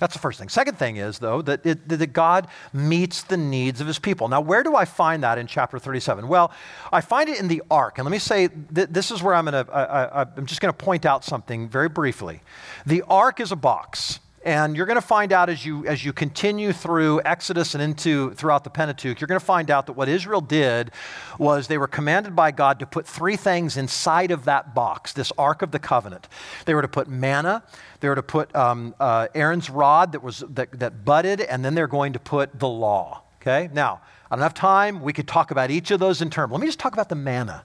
That's 0.00 0.12
the 0.12 0.18
first 0.18 0.40
thing. 0.40 0.48
Second 0.48 0.76
thing 0.76 0.96
is, 0.96 1.20
though, 1.20 1.40
that, 1.42 1.64
it, 1.64 1.88
that 1.88 2.12
God 2.12 2.48
meets 2.72 3.22
the 3.22 3.36
needs 3.36 3.80
of 3.80 3.86
his 3.86 4.00
people. 4.00 4.26
Now, 4.26 4.40
where 4.40 4.64
do 4.64 4.74
I 4.74 4.84
find 4.84 5.22
that 5.22 5.38
in 5.38 5.46
chapter 5.46 5.78
37? 5.78 6.26
Well, 6.26 6.50
I 6.92 7.00
find 7.00 7.28
it 7.28 7.38
in 7.38 7.46
the 7.46 7.62
ark. 7.70 7.98
And 7.98 8.04
let 8.04 8.10
me 8.10 8.18
say, 8.18 8.48
th- 8.48 8.88
this 8.90 9.12
is 9.12 9.22
where 9.22 9.34
I'm 9.34 9.44
going 9.44 9.64
to, 9.64 10.28
I'm 10.36 10.46
just 10.46 10.60
going 10.60 10.74
to 10.74 10.76
point 10.76 11.06
out 11.06 11.24
something 11.24 11.68
very 11.68 11.88
briefly. 11.88 12.40
The 12.84 13.02
ark 13.02 13.38
is 13.38 13.52
a 13.52 13.56
box. 13.56 14.18
And 14.44 14.76
you're 14.76 14.84
going 14.84 15.00
to 15.00 15.06
find 15.06 15.32
out 15.32 15.48
as 15.48 15.64
you, 15.64 15.86
as 15.86 16.04
you 16.04 16.12
continue 16.12 16.74
through 16.74 17.22
Exodus 17.24 17.74
and 17.74 17.82
into 17.82 18.32
throughout 18.34 18.62
the 18.62 18.68
Pentateuch, 18.68 19.18
you're 19.18 19.26
going 19.26 19.40
to 19.40 19.44
find 19.44 19.70
out 19.70 19.86
that 19.86 19.94
what 19.94 20.06
Israel 20.06 20.42
did 20.42 20.90
was 21.38 21.66
they 21.66 21.78
were 21.78 21.86
commanded 21.86 22.36
by 22.36 22.50
God 22.50 22.78
to 22.80 22.86
put 22.86 23.06
three 23.06 23.36
things 23.36 23.78
inside 23.78 24.30
of 24.30 24.44
that 24.44 24.74
box, 24.74 25.14
this 25.14 25.32
Ark 25.38 25.62
of 25.62 25.70
the 25.70 25.78
Covenant. 25.78 26.28
They 26.66 26.74
were 26.74 26.82
to 26.82 26.88
put 26.88 27.08
manna, 27.08 27.62
they 28.00 28.08
were 28.10 28.14
to 28.14 28.22
put 28.22 28.54
um, 28.54 28.94
uh, 29.00 29.28
Aaron's 29.34 29.70
rod 29.70 30.12
that, 30.12 30.22
was, 30.22 30.44
that, 30.50 30.78
that 30.78 31.06
budded, 31.06 31.40
and 31.40 31.64
then 31.64 31.74
they're 31.74 31.86
going 31.86 32.12
to 32.12 32.18
put 32.18 32.58
the 32.58 32.68
law. 32.68 33.22
Okay? 33.40 33.70
Now, 33.72 34.02
I 34.30 34.36
don't 34.36 34.42
have 34.42 34.52
time. 34.52 35.00
We 35.00 35.14
could 35.14 35.26
talk 35.26 35.52
about 35.52 35.70
each 35.70 35.90
of 35.90 36.00
those 36.00 36.20
in 36.20 36.28
turn. 36.28 36.50
Let 36.50 36.60
me 36.60 36.66
just 36.66 36.78
talk 36.78 36.92
about 36.92 37.08
the 37.08 37.14
manna. 37.14 37.64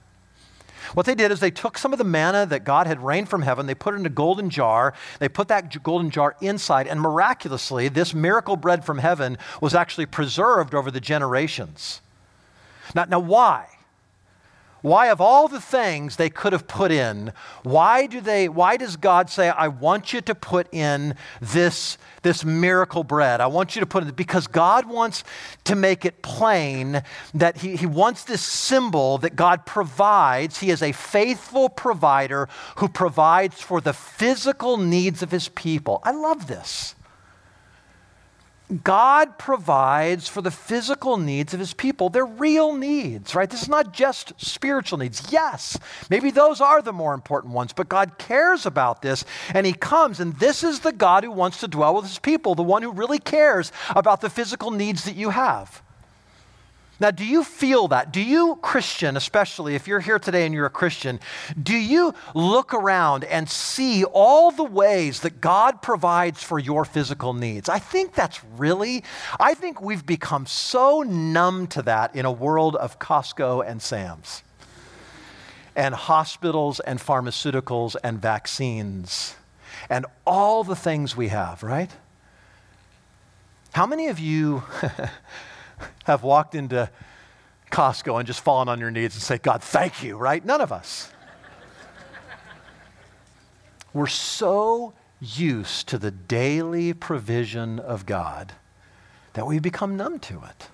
What 0.94 1.06
they 1.06 1.14
did 1.14 1.30
is 1.30 1.40
they 1.40 1.50
took 1.50 1.78
some 1.78 1.92
of 1.92 1.98
the 1.98 2.04
manna 2.04 2.46
that 2.46 2.64
God 2.64 2.86
had 2.86 3.04
rained 3.04 3.28
from 3.28 3.42
heaven, 3.42 3.66
they 3.66 3.74
put 3.74 3.94
it 3.94 3.98
in 3.98 4.06
a 4.06 4.10
golden 4.10 4.50
jar, 4.50 4.94
they 5.18 5.28
put 5.28 5.48
that 5.48 5.82
golden 5.82 6.10
jar 6.10 6.36
inside, 6.40 6.86
and 6.86 7.00
miraculously, 7.00 7.88
this 7.88 8.14
miracle 8.14 8.56
bread 8.56 8.84
from 8.84 8.98
heaven 8.98 9.38
was 9.60 9.74
actually 9.74 10.06
preserved 10.06 10.74
over 10.74 10.90
the 10.90 11.00
generations. 11.00 12.00
Now, 12.94 13.04
now 13.04 13.20
why? 13.20 13.68
Why, 14.82 15.08
of 15.08 15.20
all 15.20 15.48
the 15.48 15.60
things 15.60 16.16
they 16.16 16.30
could 16.30 16.52
have 16.52 16.66
put 16.66 16.90
in, 16.90 17.32
why, 17.62 18.06
do 18.06 18.20
they, 18.20 18.48
why 18.48 18.76
does 18.76 18.96
God 18.96 19.28
say, 19.28 19.48
I 19.50 19.68
want 19.68 20.12
you 20.12 20.20
to 20.22 20.34
put 20.34 20.72
in 20.72 21.14
this, 21.40 21.98
this 22.22 22.44
miracle 22.44 23.04
bread? 23.04 23.40
I 23.40 23.46
want 23.46 23.76
you 23.76 23.80
to 23.80 23.86
put 23.86 24.06
it, 24.06 24.16
because 24.16 24.46
God 24.46 24.86
wants 24.86 25.22
to 25.64 25.74
make 25.74 26.04
it 26.04 26.22
plain 26.22 27.02
that 27.34 27.58
he, 27.58 27.76
he 27.76 27.86
wants 27.86 28.24
this 28.24 28.42
symbol 28.42 29.18
that 29.18 29.36
God 29.36 29.66
provides. 29.66 30.60
He 30.60 30.70
is 30.70 30.82
a 30.82 30.92
faithful 30.92 31.68
provider 31.68 32.48
who 32.76 32.88
provides 32.88 33.60
for 33.60 33.80
the 33.80 33.92
physical 33.92 34.76
needs 34.76 35.22
of 35.22 35.30
his 35.30 35.48
people. 35.48 36.00
I 36.04 36.12
love 36.12 36.46
this. 36.46 36.94
God 38.70 39.38
provides 39.38 40.28
for 40.28 40.42
the 40.42 40.50
physical 40.50 41.16
needs 41.16 41.52
of 41.52 41.60
his 41.60 41.74
people. 41.74 42.08
They're 42.08 42.24
real 42.24 42.76
needs, 42.76 43.34
right? 43.34 43.50
This 43.50 43.62
is 43.62 43.68
not 43.68 43.92
just 43.92 44.32
spiritual 44.36 44.98
needs. 44.98 45.32
Yes, 45.32 45.78
maybe 46.08 46.30
those 46.30 46.60
are 46.60 46.80
the 46.80 46.92
more 46.92 47.14
important 47.14 47.52
ones, 47.52 47.72
but 47.72 47.88
God 47.88 48.18
cares 48.18 48.66
about 48.66 49.02
this 49.02 49.24
and 49.52 49.66
he 49.66 49.72
comes, 49.72 50.20
and 50.20 50.38
this 50.38 50.62
is 50.62 50.80
the 50.80 50.92
God 50.92 51.24
who 51.24 51.32
wants 51.32 51.60
to 51.60 51.68
dwell 51.68 51.96
with 51.96 52.04
his 52.04 52.18
people, 52.18 52.54
the 52.54 52.62
one 52.62 52.82
who 52.82 52.92
really 52.92 53.18
cares 53.18 53.72
about 53.90 54.20
the 54.20 54.30
physical 54.30 54.70
needs 54.70 55.04
that 55.04 55.16
you 55.16 55.30
have. 55.30 55.82
Now, 57.00 57.10
do 57.10 57.24
you 57.24 57.42
feel 57.42 57.88
that? 57.88 58.12
Do 58.12 58.20
you, 58.20 58.58
Christian, 58.60 59.16
especially 59.16 59.74
if 59.74 59.88
you're 59.88 60.00
here 60.00 60.18
today 60.18 60.44
and 60.44 60.54
you're 60.54 60.66
a 60.66 60.70
Christian, 60.70 61.18
do 61.60 61.74
you 61.74 62.14
look 62.34 62.74
around 62.74 63.24
and 63.24 63.48
see 63.48 64.04
all 64.04 64.50
the 64.50 64.64
ways 64.64 65.20
that 65.20 65.40
God 65.40 65.80
provides 65.80 66.42
for 66.42 66.58
your 66.58 66.84
physical 66.84 67.32
needs? 67.32 67.70
I 67.70 67.78
think 67.78 68.14
that's 68.14 68.44
really, 68.58 69.02
I 69.40 69.54
think 69.54 69.80
we've 69.80 70.04
become 70.04 70.44
so 70.44 71.00
numb 71.00 71.66
to 71.68 71.82
that 71.82 72.14
in 72.14 72.26
a 72.26 72.32
world 72.32 72.76
of 72.76 72.98
Costco 72.98 73.66
and 73.66 73.80
Sam's. 73.80 74.42
and 75.76 75.94
hospitals 75.94 76.80
and 76.80 76.98
pharmaceuticals 76.98 77.96
and 78.02 78.20
vaccines 78.20 79.36
and 79.88 80.04
all 80.26 80.64
the 80.64 80.76
things 80.76 81.16
we 81.16 81.28
have, 81.28 81.62
right? 81.62 81.90
How 83.72 83.86
many 83.86 84.08
of 84.08 84.18
you 84.18 84.64
have 86.04 86.22
walked 86.22 86.54
into 86.54 86.90
Costco 87.70 88.18
and 88.18 88.26
just 88.26 88.40
fallen 88.40 88.68
on 88.68 88.80
your 88.80 88.90
knees 88.90 89.14
and 89.14 89.22
say, 89.22 89.38
God, 89.38 89.62
thank 89.62 90.02
you, 90.02 90.16
right? 90.16 90.44
None 90.44 90.60
of 90.60 90.72
us. 90.72 91.10
We're 93.92 94.06
so 94.06 94.92
used 95.20 95.88
to 95.88 95.98
the 95.98 96.10
daily 96.10 96.92
provision 96.92 97.78
of 97.78 98.06
God 98.06 98.52
that 99.34 99.46
we 99.46 99.58
become 99.58 99.96
numb 99.96 100.18
to 100.20 100.42
it. 100.48 100.68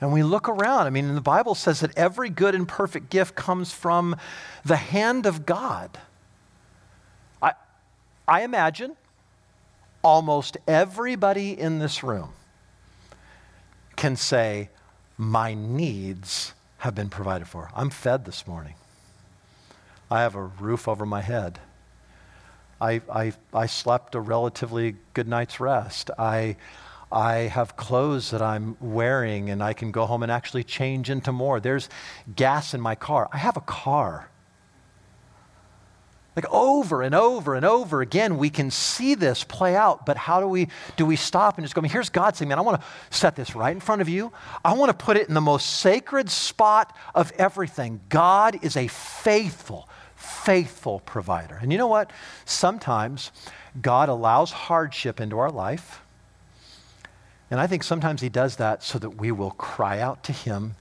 And 0.00 0.12
we 0.12 0.22
look 0.22 0.48
around. 0.48 0.86
I 0.86 0.90
mean, 0.90 1.14
the 1.14 1.20
Bible 1.20 1.54
says 1.54 1.80
that 1.80 1.96
every 1.96 2.28
good 2.28 2.54
and 2.54 2.68
perfect 2.68 3.10
gift 3.10 3.34
comes 3.34 3.72
from 3.72 4.16
the 4.64 4.76
hand 4.76 5.26
of 5.26 5.46
God. 5.46 5.98
I, 7.40 7.52
I 8.26 8.42
imagine 8.42 8.96
almost 10.02 10.56
everybody 10.66 11.58
in 11.58 11.78
this 11.78 12.02
room 12.02 12.32
can 13.96 14.16
say, 14.16 14.70
My 15.16 15.54
needs 15.54 16.54
have 16.78 16.94
been 16.94 17.08
provided 17.08 17.48
for. 17.48 17.70
I'm 17.74 17.90
fed 17.90 18.24
this 18.24 18.46
morning. 18.46 18.74
I 20.10 20.20
have 20.20 20.34
a 20.34 20.42
roof 20.42 20.86
over 20.86 21.06
my 21.06 21.22
head. 21.22 21.58
I, 22.80 23.00
I, 23.10 23.32
I 23.52 23.66
slept 23.66 24.14
a 24.14 24.20
relatively 24.20 24.96
good 25.14 25.26
night's 25.26 25.60
rest. 25.60 26.10
I, 26.18 26.56
I 27.10 27.34
have 27.34 27.76
clothes 27.76 28.30
that 28.30 28.42
I'm 28.42 28.76
wearing 28.80 29.48
and 29.48 29.62
I 29.62 29.72
can 29.72 29.90
go 29.90 30.04
home 30.04 30.22
and 30.22 30.30
actually 30.30 30.64
change 30.64 31.08
into 31.08 31.32
more. 31.32 31.60
There's 31.60 31.88
gas 32.34 32.74
in 32.74 32.80
my 32.80 32.94
car. 32.94 33.28
I 33.32 33.38
have 33.38 33.56
a 33.56 33.62
car. 33.62 34.28
Like 36.36 36.46
over 36.50 37.02
and 37.02 37.14
over 37.14 37.54
and 37.54 37.64
over 37.64 38.00
again, 38.00 38.38
we 38.38 38.50
can 38.50 38.70
see 38.70 39.14
this 39.14 39.44
play 39.44 39.76
out, 39.76 40.04
but 40.04 40.16
how 40.16 40.40
do 40.40 40.48
we 40.48 40.68
do 40.96 41.06
we 41.06 41.14
stop 41.14 41.58
and 41.58 41.64
just 41.64 41.74
go, 41.74 41.80
I 41.80 41.82
mean, 41.82 41.92
here's 41.92 42.08
God 42.08 42.36
saying, 42.36 42.48
man, 42.48 42.58
I 42.58 42.62
want 42.62 42.80
to 42.80 42.86
set 43.16 43.36
this 43.36 43.54
right 43.54 43.72
in 43.72 43.80
front 43.80 44.02
of 44.02 44.08
you. 44.08 44.32
I 44.64 44.74
want 44.74 44.90
to 44.90 45.04
put 45.04 45.16
it 45.16 45.28
in 45.28 45.34
the 45.34 45.40
most 45.40 45.78
sacred 45.78 46.28
spot 46.28 46.96
of 47.14 47.30
everything. 47.38 48.00
God 48.08 48.58
is 48.64 48.76
a 48.76 48.88
faithful, 48.88 49.88
faithful 50.16 51.00
provider. 51.00 51.56
And 51.62 51.70
you 51.70 51.78
know 51.78 51.86
what? 51.86 52.10
Sometimes 52.44 53.30
God 53.80 54.08
allows 54.08 54.50
hardship 54.50 55.20
into 55.20 55.38
our 55.38 55.50
life. 55.52 56.00
And 57.48 57.60
I 57.60 57.68
think 57.68 57.84
sometimes 57.84 58.22
He 58.22 58.28
does 58.28 58.56
that 58.56 58.82
so 58.82 58.98
that 58.98 59.10
we 59.10 59.30
will 59.30 59.52
cry 59.52 60.00
out 60.00 60.24
to 60.24 60.32
Him, 60.32 60.74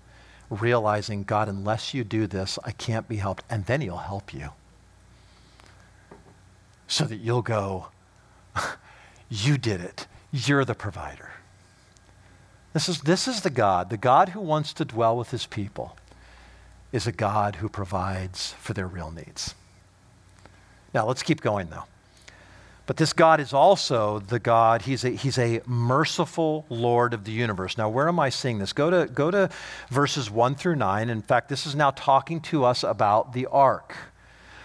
realizing, 0.50 1.22
God, 1.22 1.48
unless 1.48 1.94
you 1.94 2.04
do 2.04 2.26
this, 2.26 2.58
I 2.64 2.72
can't 2.72 3.08
be 3.08 3.18
helped. 3.18 3.44
And 3.52 3.68
then 3.68 3.82
He'll 3.82 3.98
help 3.98 4.34
you 4.34 4.50
so 6.94 7.06
that 7.06 7.18
you'll 7.18 7.42
go, 7.42 7.88
You 9.30 9.58
did 9.58 9.82
it. 9.82 10.06
You're 10.32 10.64
the 10.64 10.76
provider. 10.76 11.32
This 12.74 12.88
is, 12.88 13.02
this 13.02 13.28
is 13.28 13.42
the 13.42 13.50
God, 13.50 13.90
the 13.90 13.98
God 13.98 14.30
who 14.30 14.40
wants 14.40 14.74
to 14.74 14.86
dwell 14.86 15.18
with 15.18 15.32
his 15.32 15.48
people 15.48 15.98
is 16.92 17.08
a 17.08 17.12
God 17.12 17.56
who 17.56 17.68
provides 17.68 18.54
for 18.60 18.74
their 18.74 18.88
real 18.88 19.10
needs. 19.10 19.56
Now, 20.94 21.08
let's 21.08 21.24
keep 21.24 21.42
going, 21.42 21.70
though. 21.70 21.86
But 22.86 22.98
this 22.98 23.14
God 23.14 23.40
is 23.40 23.54
also 23.54 24.20
the 24.20 24.40
God, 24.40 24.84
he's 24.84 25.04
a, 25.04 25.10
he's 25.10 25.40
a 25.40 25.62
merciful 25.66 26.66
Lord 26.70 27.16
of 27.16 27.24
the 27.24 27.32
universe. 27.32 27.76
Now, 27.76 27.90
where 27.90 28.08
am 28.08 28.20
I 28.20 28.30
seeing 28.30 28.60
this? 28.60 28.74
Go 28.74 28.92
to, 28.92 29.12
go 29.12 29.32
to 29.32 29.50
verses 29.90 30.30
1 30.30 30.56
through 30.56 30.76
9. 30.76 31.10
In 31.10 31.22
fact, 31.24 31.50
this 31.50 31.66
is 31.66 31.76
now 31.76 31.90
talking 31.92 32.40
to 32.42 32.66
us 32.66 32.84
about 32.84 33.34
the 33.34 33.48
ark. 33.48 33.96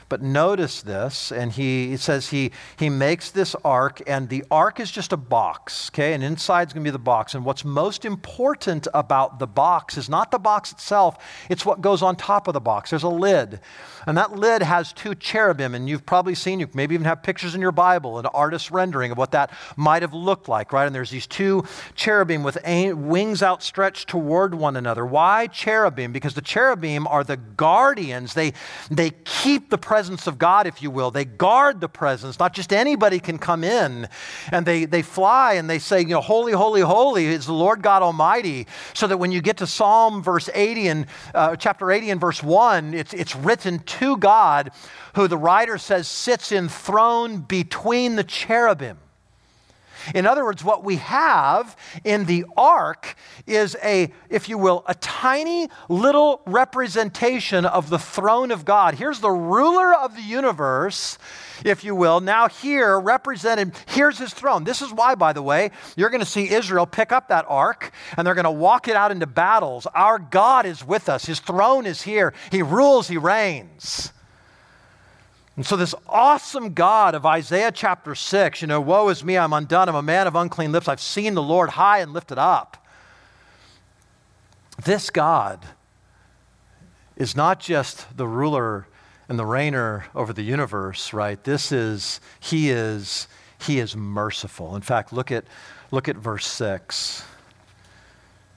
But 0.08 0.22
notice 0.22 0.80
this, 0.80 1.30
and 1.30 1.52
he, 1.52 1.96
says 1.98 2.30
he, 2.30 2.52
he 2.78 2.88
makes 2.88 3.30
this 3.30 3.54
ark, 3.64 4.00
and 4.06 4.28
the 4.28 4.44
ark 4.50 4.80
is 4.80 4.90
just 4.90 5.12
a 5.12 5.18
box, 5.18 5.90
okay? 5.90 6.14
And 6.14 6.24
inside 6.24 6.68
is 6.68 6.72
going 6.72 6.84
to 6.84 6.88
be 6.88 6.92
the 6.92 6.98
box. 6.98 7.34
And 7.34 7.44
what's 7.44 7.64
most 7.64 8.04
important 8.04 8.88
about 8.94 9.38
the 9.38 9.46
box 9.46 9.98
is 9.98 10.08
not 10.08 10.30
the 10.30 10.38
box 10.38 10.72
itself, 10.72 11.18
it's 11.50 11.66
what 11.66 11.80
goes 11.82 12.02
on 12.02 12.16
top 12.16 12.48
of 12.48 12.54
the 12.54 12.60
box. 12.60 12.90
There's 12.90 13.02
a 13.02 13.08
lid. 13.08 13.60
And 14.08 14.16
that 14.16 14.32
lid 14.32 14.62
has 14.62 14.94
two 14.94 15.14
cherubim, 15.14 15.74
and 15.74 15.86
you've 15.86 16.06
probably 16.06 16.34
seen, 16.34 16.60
you 16.60 16.68
maybe 16.72 16.94
even 16.94 17.04
have 17.04 17.22
pictures 17.22 17.54
in 17.54 17.60
your 17.60 17.72
Bible, 17.72 18.18
an 18.18 18.24
artist's 18.24 18.70
rendering 18.70 19.12
of 19.12 19.18
what 19.18 19.32
that 19.32 19.50
might 19.76 20.00
have 20.00 20.14
looked 20.14 20.48
like, 20.48 20.72
right? 20.72 20.86
And 20.86 20.94
there's 20.94 21.10
these 21.10 21.26
two 21.26 21.64
cherubim 21.94 22.42
with 22.42 22.56
wings 22.64 23.42
outstretched 23.42 24.08
toward 24.08 24.54
one 24.54 24.76
another. 24.76 25.04
Why 25.04 25.46
cherubim? 25.46 26.10
Because 26.10 26.32
the 26.32 26.40
cherubim 26.40 27.06
are 27.06 27.22
the 27.22 27.36
guardians. 27.36 28.32
They, 28.32 28.54
they 28.90 29.10
keep 29.10 29.68
the 29.68 29.76
presence 29.76 30.26
of 30.26 30.38
God, 30.38 30.66
if 30.66 30.80
you 30.80 30.90
will. 30.90 31.10
They 31.10 31.26
guard 31.26 31.82
the 31.82 31.88
presence. 31.90 32.38
Not 32.38 32.54
just 32.54 32.72
anybody 32.72 33.20
can 33.20 33.36
come 33.36 33.62
in. 33.62 34.08
And 34.50 34.64
they, 34.64 34.86
they 34.86 35.02
fly 35.02 35.52
and 35.52 35.68
they 35.68 35.78
say, 35.78 36.00
you 36.00 36.06
know, 36.06 36.22
holy, 36.22 36.52
holy, 36.52 36.80
holy 36.80 37.26
is 37.26 37.44
the 37.44 37.52
Lord 37.52 37.82
God 37.82 38.00
Almighty. 38.00 38.68
So 38.94 39.06
that 39.06 39.18
when 39.18 39.32
you 39.32 39.42
get 39.42 39.58
to 39.58 39.66
Psalm 39.66 40.22
verse 40.22 40.48
80 40.54 40.88
and 40.88 41.06
uh, 41.34 41.56
chapter 41.56 41.90
80 41.90 42.08
and 42.08 42.20
verse 42.22 42.42
1, 42.42 42.94
it's, 42.94 43.12
it's 43.12 43.36
written 43.36 43.80
to 43.80 43.97
to 43.98 44.16
God, 44.16 44.70
who 45.14 45.28
the 45.28 45.38
writer 45.38 45.78
says 45.78 46.08
sits 46.08 46.52
enthroned 46.52 47.48
between 47.48 48.16
the 48.16 48.24
cherubim. 48.24 48.98
In 50.14 50.26
other 50.26 50.44
words, 50.44 50.64
what 50.64 50.84
we 50.84 50.96
have 50.96 51.76
in 52.04 52.24
the 52.24 52.44
ark 52.56 53.16
is 53.46 53.76
a, 53.82 54.12
if 54.28 54.48
you 54.48 54.58
will, 54.58 54.84
a 54.86 54.94
tiny 54.94 55.68
little 55.88 56.42
representation 56.46 57.64
of 57.64 57.90
the 57.90 57.98
throne 57.98 58.50
of 58.50 58.64
God. 58.64 58.94
Here's 58.94 59.20
the 59.20 59.30
ruler 59.30 59.94
of 59.94 60.14
the 60.14 60.22
universe, 60.22 61.18
if 61.64 61.84
you 61.84 61.94
will, 61.94 62.20
now 62.20 62.48
here 62.48 62.98
represented. 62.98 63.74
Here's 63.86 64.18
his 64.18 64.32
throne. 64.32 64.64
This 64.64 64.82
is 64.82 64.92
why, 64.92 65.14
by 65.14 65.32
the 65.32 65.42
way, 65.42 65.70
you're 65.96 66.10
going 66.10 66.20
to 66.20 66.26
see 66.26 66.50
Israel 66.50 66.86
pick 66.86 67.12
up 67.12 67.28
that 67.28 67.46
ark 67.48 67.92
and 68.16 68.26
they're 68.26 68.34
going 68.34 68.44
to 68.44 68.50
walk 68.50 68.88
it 68.88 68.96
out 68.96 69.10
into 69.10 69.26
battles. 69.26 69.86
Our 69.94 70.18
God 70.18 70.66
is 70.66 70.86
with 70.86 71.08
us, 71.08 71.26
his 71.26 71.40
throne 71.40 71.86
is 71.86 72.02
here. 72.02 72.34
He 72.50 72.62
rules, 72.62 73.08
he 73.08 73.16
reigns. 73.16 74.12
And 75.58 75.66
so, 75.66 75.74
this 75.74 75.92
awesome 76.08 76.72
God 76.72 77.16
of 77.16 77.26
Isaiah 77.26 77.72
chapter 77.72 78.14
6, 78.14 78.62
you 78.62 78.68
know, 78.68 78.80
woe 78.80 79.08
is 79.08 79.24
me, 79.24 79.36
I'm 79.36 79.52
undone, 79.52 79.88
I'm 79.88 79.96
a 79.96 80.02
man 80.02 80.28
of 80.28 80.36
unclean 80.36 80.70
lips, 80.70 80.86
I've 80.86 81.00
seen 81.00 81.34
the 81.34 81.42
Lord 81.42 81.70
high 81.70 81.98
and 81.98 82.12
lifted 82.12 82.38
up. 82.38 82.86
This 84.84 85.10
God 85.10 85.66
is 87.16 87.34
not 87.34 87.58
just 87.58 88.16
the 88.16 88.28
ruler 88.28 88.86
and 89.28 89.36
the 89.36 89.42
reigner 89.42 90.04
over 90.14 90.32
the 90.32 90.42
universe, 90.42 91.12
right? 91.12 91.42
This 91.42 91.72
is, 91.72 92.20
he 92.38 92.70
is, 92.70 93.26
he 93.66 93.80
is 93.80 93.96
merciful. 93.96 94.76
In 94.76 94.82
fact, 94.82 95.12
look 95.12 95.32
at, 95.32 95.44
look 95.90 96.08
at 96.08 96.14
verse 96.14 96.46
6. 96.46 97.24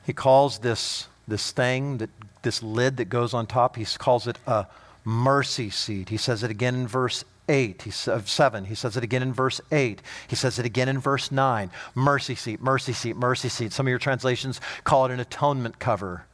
He 0.05 0.13
calls 0.13 0.59
this, 0.59 1.07
this 1.27 1.49
thing, 1.49 1.97
that, 1.97 2.11
this 2.43 2.61
lid 2.61 2.97
that 2.97 3.05
goes 3.05 3.33
on 3.33 3.47
top, 3.47 3.75
he 3.75 3.85
calls 3.85 4.27
it 4.27 4.37
a 4.45 4.67
mercy 5.03 5.69
seat. 5.69 6.09
He 6.09 6.17
says 6.17 6.43
it 6.43 6.51
again 6.51 6.75
in 6.75 6.87
verse 6.87 7.23
8, 7.49 7.81
he, 7.81 8.11
of 8.11 8.29
7. 8.29 8.65
He 8.65 8.75
says 8.75 8.95
it 8.95 9.03
again 9.03 9.21
in 9.21 9.33
verse 9.33 9.59
8. 9.71 10.01
He 10.27 10.35
says 10.35 10.59
it 10.59 10.65
again 10.65 10.87
in 10.87 10.99
verse 10.99 11.31
9. 11.31 11.69
Mercy 11.95 12.35
seat, 12.35 12.61
mercy 12.61 12.93
seat, 12.93 13.15
mercy 13.15 13.49
seat. 13.49 13.73
Some 13.73 13.87
of 13.87 13.89
your 13.89 13.99
translations 13.99 14.61
call 14.83 15.05
it 15.05 15.11
an 15.11 15.19
atonement 15.19 15.79
cover. 15.79 16.25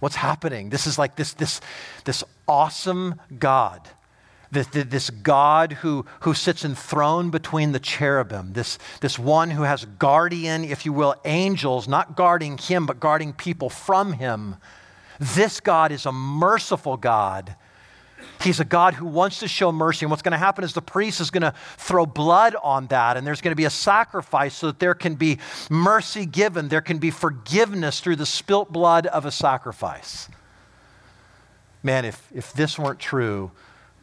What's 0.00 0.16
happening? 0.16 0.70
This 0.70 0.86
is 0.86 0.98
like 0.98 1.16
this, 1.16 1.32
this, 1.32 1.60
this 2.04 2.22
awesome 2.46 3.20
God. 3.38 3.80
This, 4.50 4.68
this 4.68 5.10
God 5.10 5.72
who, 5.72 6.06
who 6.20 6.32
sits 6.32 6.64
enthroned 6.64 7.32
between 7.32 7.72
the 7.72 7.80
cherubim, 7.80 8.52
this, 8.52 8.78
this 9.00 9.18
one 9.18 9.50
who 9.50 9.62
has 9.62 9.84
guardian, 9.84 10.62
if 10.64 10.86
you 10.86 10.92
will, 10.92 11.16
angels, 11.24 11.88
not 11.88 12.14
guarding 12.14 12.56
him, 12.56 12.86
but 12.86 13.00
guarding 13.00 13.32
people 13.32 13.68
from 13.68 14.12
him 14.12 14.56
this 15.18 15.60
God 15.60 15.92
is 15.92 16.06
a 16.06 16.12
merciful 16.12 16.96
God. 16.96 17.56
He's 18.40 18.60
a 18.60 18.64
God 18.64 18.94
who 18.94 19.06
wants 19.06 19.40
to 19.40 19.48
show 19.48 19.70
mercy. 19.72 20.04
And 20.04 20.10
what's 20.10 20.22
going 20.22 20.32
to 20.32 20.38
happen 20.38 20.64
is 20.64 20.72
the 20.72 20.82
priest 20.82 21.20
is 21.20 21.30
going 21.30 21.42
to 21.42 21.54
throw 21.76 22.06
blood 22.06 22.56
on 22.62 22.86
that, 22.88 23.16
and 23.16 23.26
there's 23.26 23.40
going 23.40 23.52
to 23.52 23.56
be 23.56 23.64
a 23.64 23.70
sacrifice 23.70 24.54
so 24.54 24.68
that 24.68 24.78
there 24.78 24.94
can 24.94 25.14
be 25.14 25.38
mercy 25.70 26.26
given. 26.26 26.68
There 26.68 26.80
can 26.80 26.98
be 26.98 27.10
forgiveness 27.10 28.00
through 28.00 28.16
the 28.16 28.26
spilt 28.26 28.72
blood 28.72 29.06
of 29.06 29.24
a 29.24 29.30
sacrifice. 29.30 30.28
Man, 31.82 32.04
if, 32.04 32.30
if 32.34 32.52
this 32.52 32.78
weren't 32.78 32.98
true, 32.98 33.52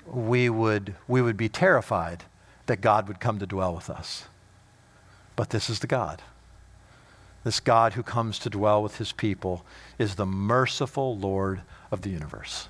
we 0.05 0.49
would, 0.49 0.95
we 1.07 1.21
would 1.21 1.37
be 1.37 1.49
terrified 1.49 2.23
that 2.67 2.81
God 2.81 3.07
would 3.07 3.19
come 3.19 3.39
to 3.39 3.47
dwell 3.47 3.75
with 3.75 3.89
us. 3.89 4.25
But 5.35 5.49
this 5.49 5.69
is 5.69 5.79
the 5.79 5.87
God. 5.87 6.21
This 7.43 7.59
God 7.59 7.93
who 7.93 8.03
comes 8.03 8.37
to 8.39 8.49
dwell 8.49 8.83
with 8.83 8.97
his 8.97 9.11
people 9.11 9.65
is 9.97 10.15
the 10.15 10.25
merciful 10.25 11.17
Lord 11.17 11.61
of 11.89 12.01
the 12.01 12.09
universe. 12.09 12.69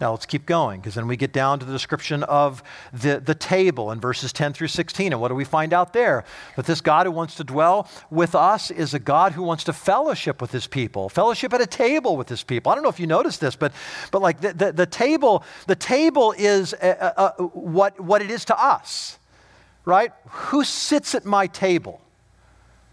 Now 0.00 0.10
let's 0.10 0.26
keep 0.26 0.46
going 0.46 0.80
because 0.80 0.94
then 0.94 1.06
we 1.06 1.16
get 1.16 1.32
down 1.32 1.58
to 1.60 1.64
the 1.64 1.72
description 1.72 2.22
of 2.24 2.62
the, 2.92 3.20
the 3.20 3.34
table 3.34 3.92
in 3.92 4.00
verses 4.00 4.32
10 4.32 4.52
through 4.52 4.68
16. 4.68 5.12
And 5.12 5.20
what 5.20 5.28
do 5.28 5.34
we 5.34 5.44
find 5.44 5.72
out 5.72 5.92
there? 5.92 6.24
That 6.56 6.66
this 6.66 6.80
God 6.80 7.06
who 7.06 7.12
wants 7.12 7.36
to 7.36 7.44
dwell 7.44 7.88
with 8.10 8.34
us 8.34 8.70
is 8.70 8.94
a 8.94 8.98
God 8.98 9.32
who 9.32 9.42
wants 9.42 9.64
to 9.64 9.72
fellowship 9.72 10.40
with 10.40 10.50
his 10.50 10.66
people, 10.66 11.08
fellowship 11.08 11.52
at 11.52 11.60
a 11.60 11.66
table 11.66 12.16
with 12.16 12.28
his 12.28 12.42
people. 12.42 12.72
I 12.72 12.74
don't 12.74 12.82
know 12.82 12.90
if 12.90 13.00
you 13.00 13.06
noticed 13.06 13.40
this, 13.40 13.54
but, 13.54 13.72
but 14.10 14.20
like 14.20 14.40
the, 14.40 14.52
the, 14.52 14.72
the 14.72 14.86
table, 14.86 15.44
the 15.66 15.76
table 15.76 16.34
is 16.36 16.74
uh, 16.74 17.12
uh, 17.16 17.42
what, 17.44 17.98
what 18.00 18.22
it 18.22 18.30
is 18.30 18.44
to 18.46 18.60
us, 18.60 19.18
right? 19.84 20.12
Who 20.28 20.64
sits 20.64 21.14
at 21.14 21.24
my 21.24 21.46
table? 21.46 22.00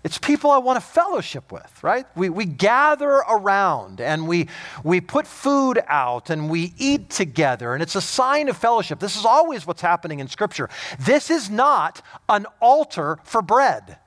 It's 0.03 0.17
people 0.17 0.51
I 0.51 0.57
want 0.59 0.77
to 0.79 0.85
fellowship 0.85 1.51
with, 1.51 1.83
right? 1.83 2.05
We, 2.15 2.29
we 2.29 2.45
gather 2.45 3.09
around 3.09 3.99
and 3.99 4.27
we, 4.27 4.47
we 4.83 5.01
put 5.01 5.27
food 5.27 5.81
out 5.87 6.29
and 6.29 6.49
we 6.49 6.73
eat 6.77 7.09
together, 7.09 7.73
and 7.73 7.83
it's 7.83 7.95
a 7.95 8.01
sign 8.01 8.47
of 8.47 8.55
fellowship. 8.55 8.99
This 8.99 9.17
is 9.17 9.25
always 9.25 9.67
what's 9.67 9.81
happening 9.81 10.19
in 10.19 10.27
Scripture. 10.27 10.69
This 10.99 11.29
is 11.29 11.49
not 11.49 12.01
an 12.29 12.45
altar 12.61 13.19
for 13.23 13.41
bread. 13.41 13.97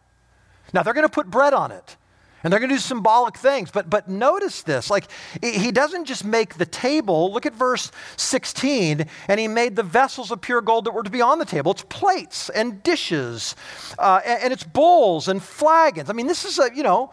Now, 0.73 0.83
they're 0.83 0.95
going 0.95 1.07
to 1.07 1.13
put 1.13 1.29
bread 1.29 1.53
on 1.53 1.73
it. 1.73 1.97
And 2.43 2.53
they're 2.53 2.61
going 2.61 2.71
to 2.71 2.77
do 2.77 2.81
symbolic 2.81 3.37
things. 3.37 3.71
But, 3.71 3.91
but 3.91 4.09
notice 4.09 4.63
this 4.63 4.91
like, 4.91 5.07
he 5.43 5.71
doesn't 5.71 6.07
just 6.07 6.25
make 6.25 6.55
the 6.55 6.67
table. 6.67 7.33
Look 7.33 7.47
at 7.47 7.55
verse 7.55 7.91
16. 8.17 9.07
And 9.29 9.41
he 9.41 9.49
made 9.49 9.77
the 9.77 9.83
vessels 9.83 10.31
of 10.31 10.41
pure 10.41 10.61
gold 10.61 10.87
that 10.87 10.93
were 10.93 11.03
to 11.03 11.11
be 11.11 11.21
on 11.21 11.39
the 11.39 11.45
table. 11.45 11.73
It's 11.73 11.85
plates 11.89 12.49
and 12.51 12.83
dishes, 12.83 13.57
uh, 13.99 14.21
and, 14.25 14.45
and, 14.45 14.53
it's 14.53 14.65
bowls 14.65 15.29
and 15.29 15.43
flagons. 15.43 16.11
I 16.11 16.13
mean, 16.13 16.27
this 16.27 16.45
is 16.45 16.59
a, 16.59 16.71
you 16.75 16.83
know, 16.83 17.13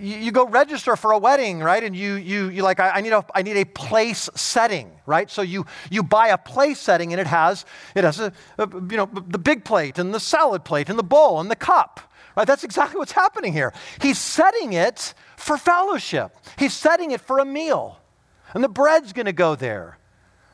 you, 0.00 0.16
you 0.16 0.32
go 0.32 0.46
register 0.46 0.96
for 0.96 1.12
a 1.12 1.18
wedding, 1.18 1.60
right? 1.60 1.82
And 1.82 1.94
you, 1.94 2.14
you, 2.14 2.48
you 2.48 2.62
like, 2.62 2.80
I, 2.80 2.90
I, 2.90 3.00
need 3.00 3.12
a, 3.12 3.24
I 3.34 3.42
need 3.42 3.56
a 3.56 3.64
place 3.64 4.28
setting, 4.34 4.90
right? 5.06 5.30
So 5.30 5.42
you, 5.42 5.66
you 5.90 6.02
buy 6.02 6.28
a 6.28 6.38
place 6.38 6.78
setting 6.78 7.12
and 7.12 7.20
it 7.20 7.26
has, 7.26 7.64
it 7.94 8.04
has 8.04 8.20
a, 8.20 8.32
a 8.58 8.68
you 8.72 8.96
know, 8.96 9.06
the 9.06 9.38
big 9.38 9.64
plate 9.64 9.98
and 9.98 10.14
the 10.14 10.20
salad 10.20 10.64
plate 10.64 10.88
and 10.88 10.98
the 10.98 11.04
bowl 11.04 11.40
and 11.40 11.50
the 11.50 11.56
cup. 11.56 12.07
That's 12.44 12.64
exactly 12.64 12.98
what's 12.98 13.12
happening 13.12 13.52
here. 13.52 13.72
He's 14.00 14.18
setting 14.18 14.72
it 14.72 15.14
for 15.36 15.56
fellowship, 15.56 16.36
he's 16.58 16.74
setting 16.74 17.10
it 17.10 17.20
for 17.20 17.38
a 17.38 17.44
meal. 17.44 17.98
And 18.54 18.64
the 18.64 18.68
bread's 18.68 19.12
going 19.12 19.26
to 19.26 19.32
go 19.32 19.54
there. 19.54 19.98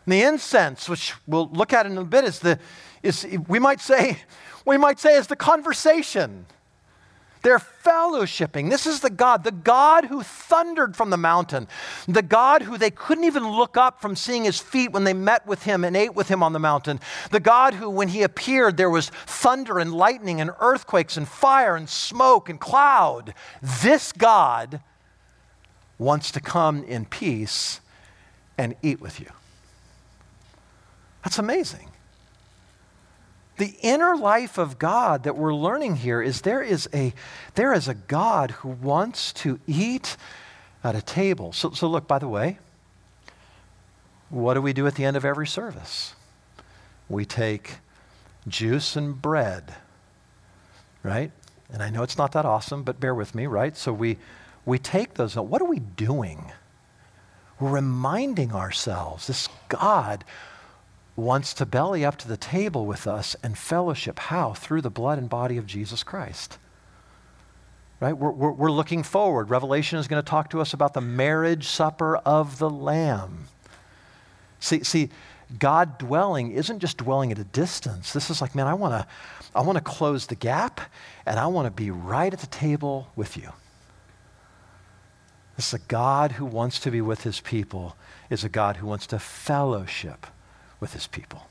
And 0.05 0.13
the 0.13 0.23
incense, 0.23 0.89
which 0.89 1.15
we'll 1.27 1.49
look 1.49 1.73
at 1.73 1.87
in 1.87 1.97
a 1.97 2.05
bit, 2.05 2.25
is 2.25 2.41
the, 2.41 2.59
is, 3.03 3.27
we 3.49 3.59
might 3.59 3.81
say, 3.81 4.19
we 4.65 4.77
might 4.77 4.99
say 4.99 5.17
is 5.17 5.29
the 5.29 5.37
conversation. 5.37 6.47
They're 7.45 7.59
fellowshipping. 7.59 8.71
This 8.71 8.87
is 8.87 9.01
the 9.01 9.11
God, 9.11 9.45
the 9.45 9.53
God 9.53 10.07
who 10.07 10.23
thundered 10.23 10.97
from 10.97 11.11
the 11.11 11.19
mountain, 11.19 11.69
the 12.09 12.23
God 12.23 12.63
who 12.63 12.79
they 12.79 12.91
couldn't 12.91 13.25
even 13.25 13.47
look 13.47 13.77
up 13.77 14.01
from 14.01 14.17
seeing 14.17 14.45
his 14.45 14.59
feet 14.59 14.93
when 14.93 15.05
they 15.05 15.13
met 15.13 15.47
with 15.47 15.65
him 15.65 15.85
and 15.85 15.95
ate 15.95 16.15
with 16.15 16.29
him 16.29 16.43
on 16.43 16.55
the 16.55 16.59
mountain, 16.59 17.01
the 17.31 17.41
God 17.41 17.75
who, 17.75 17.91
when 17.91 18.09
he 18.09 18.23
appeared, 18.23 18.79
there 18.79 18.89
was 18.89 19.11
thunder 19.11 19.79
and 19.79 19.93
lightning 19.93 20.41
and 20.41 20.53
earthquakes 20.59 21.19
and 21.19 21.29
fire 21.29 21.77
and 21.77 21.87
smoke 21.87 22.49
and 22.49 22.59
cloud. 22.59 23.35
This 23.61 24.11
God 24.11 24.81
wants 25.99 26.31
to 26.31 26.41
come 26.41 26.83
in 26.85 27.05
peace 27.05 27.81
and 28.57 28.75
eat 28.83 29.03
with 29.03 29.21
you. 29.21 29.29
That's 31.23 31.39
amazing. 31.39 31.91
The 33.57 33.77
inner 33.83 34.17
life 34.17 34.59
of 34.59 34.79
God 34.79 35.23
that 35.25 35.37
we're 35.37 35.55
learning 35.55 35.97
here 35.97 36.21
is 36.21 36.41
there 36.41 36.63
is 36.63 36.89
a, 36.93 37.15
there 37.55 37.73
is 37.73 37.87
a 37.87 37.95
God 37.95 38.51
who 38.51 38.69
wants 38.69 39.33
to 39.35 39.61
eat 39.67 40.17
at 40.83 40.97
a 40.97 41.03
table. 41.03 41.53
So, 41.53 41.71
so 41.71 41.87
look, 41.89 42.09
by 42.09 42.19
the 42.19 42.29
way, 42.29 42.59
what 44.29 44.55
do 44.55 44.61
we 44.61 44.73
do 44.73 44.87
at 44.87 44.97
the 44.97 45.05
end 45.05 45.17
of 45.17 45.25
every 45.25 45.47
service? 45.47 46.15
We 47.09 47.25
take 47.25 47.77
juice 48.49 48.97
and 48.97 49.21
bread, 49.21 49.75
right? 51.03 51.31
And 51.73 51.83
I 51.83 51.91
know 51.91 52.03
it's 52.03 52.19
not 52.19 52.33
that 52.33 52.45
awesome, 52.45 52.83
but 52.83 52.99
bear 52.99 53.15
with 53.15 53.35
me, 53.35 53.47
right? 53.47 53.77
So 53.77 53.93
we, 53.93 54.19
we 54.65 54.79
take 54.79 55.15
those. 55.15 55.37
What 55.37 55.63
are 55.63 55.69
we 55.69 55.79
doing? 55.79 56.53
We're 57.61 57.71
reminding 57.71 58.53
ourselves 58.53 59.29
this 59.29 59.49
God 59.69 60.25
wants 61.17 61.55
to 61.55 61.67
belly 61.67 62.05
up 62.05 62.17
to 62.17 62.29
the 62.29 62.37
table 62.37 62.87
with 62.87 63.07
us 63.07 63.37
and 63.43 63.57
fellowship. 63.57 64.19
How? 64.19 64.53
Through 64.53 64.83
the 64.83 64.91
blood 64.91 65.19
and 65.19 65.29
body 65.29 65.57
of 65.57 65.67
Jesus 65.67 66.03
Christ. 66.03 66.59
Right? 68.01 68.13
We're, 68.13 68.33
we're, 68.33 68.51
we're 68.51 68.71
looking 68.71 69.03
forward. 69.03 69.51
Revelation 69.51 69.99
is 69.99 70.09
going 70.09 70.23
to 70.23 70.29
talk 70.29 70.51
to 70.51 70.61
us 70.61 70.75
about 70.75 70.95
the 70.95 71.01
marriage 71.01 71.69
supper 71.69 72.17
of 72.17 72.59
the 72.59 72.69
Lamb. 72.69 73.47
See, 74.59 74.83
see, 74.83 75.11
God 75.59 75.99
dwelling 75.99 76.51
isn't 76.51 76.81
just 76.81 76.97
dwelling 76.97 77.31
at 77.31 77.39
a 77.39 77.45
distance. 77.45 78.13
This 78.13 78.31
is 78.31 78.41
like, 78.41 78.55
man, 78.55 78.67
I 78.67 78.75
want 78.75 78.95
to 78.95 79.07
I 79.55 79.61
want 79.61 79.79
to 79.79 79.85
close 79.85 80.27
the 80.27 80.35
gap 80.35 80.81
and 81.27 81.39
I 81.39 81.47
want 81.47 81.67
to 81.67 81.71
be 81.71 81.91
right 81.91 82.33
at 82.33 82.41
the 82.41 82.47
table 82.49 83.09
with 83.15 83.37
you. 83.37 83.53
This 85.55 85.69
is 85.69 85.75
a 85.75 85.85
God 85.87 86.33
who 86.33 86.45
wants 86.45 86.81
to 86.81 86.91
be 86.91 87.01
with 87.01 87.23
his 87.23 87.39
people, 87.39 87.97
is 88.29 88.43
a 88.43 88.49
God 88.49 88.77
who 88.77 88.89
wants 88.89 89.07
to 89.09 89.21
fellowship 89.21 90.27
with 90.81 90.93
his 90.93 91.07
people. 91.07 91.47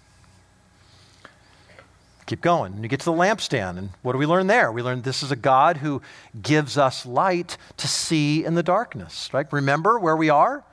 Keep 2.26 2.42
going. 2.42 2.74
And 2.74 2.84
you 2.84 2.88
get 2.88 3.00
to 3.02 3.06
the 3.06 3.12
lampstand, 3.12 3.78
and 3.78 3.90
what 4.02 4.14
do 4.14 4.18
we 4.18 4.26
learn 4.26 4.48
there? 4.48 4.72
We 4.72 4.82
learn 4.82 5.02
this 5.02 5.24
is 5.24 5.32
a 5.32 5.36
God 5.36 5.78
who 5.78 6.02
gives 6.42 6.78
us 6.78 7.06
light 7.06 7.58
to 7.78 7.88
see 7.88 8.46
in 8.46 8.56
the 8.56 8.64
darkness, 8.64 9.30
right? 9.34 9.52
Remember 9.52 10.00
where 10.00 10.16
we 10.16 10.30
are? 10.30 10.64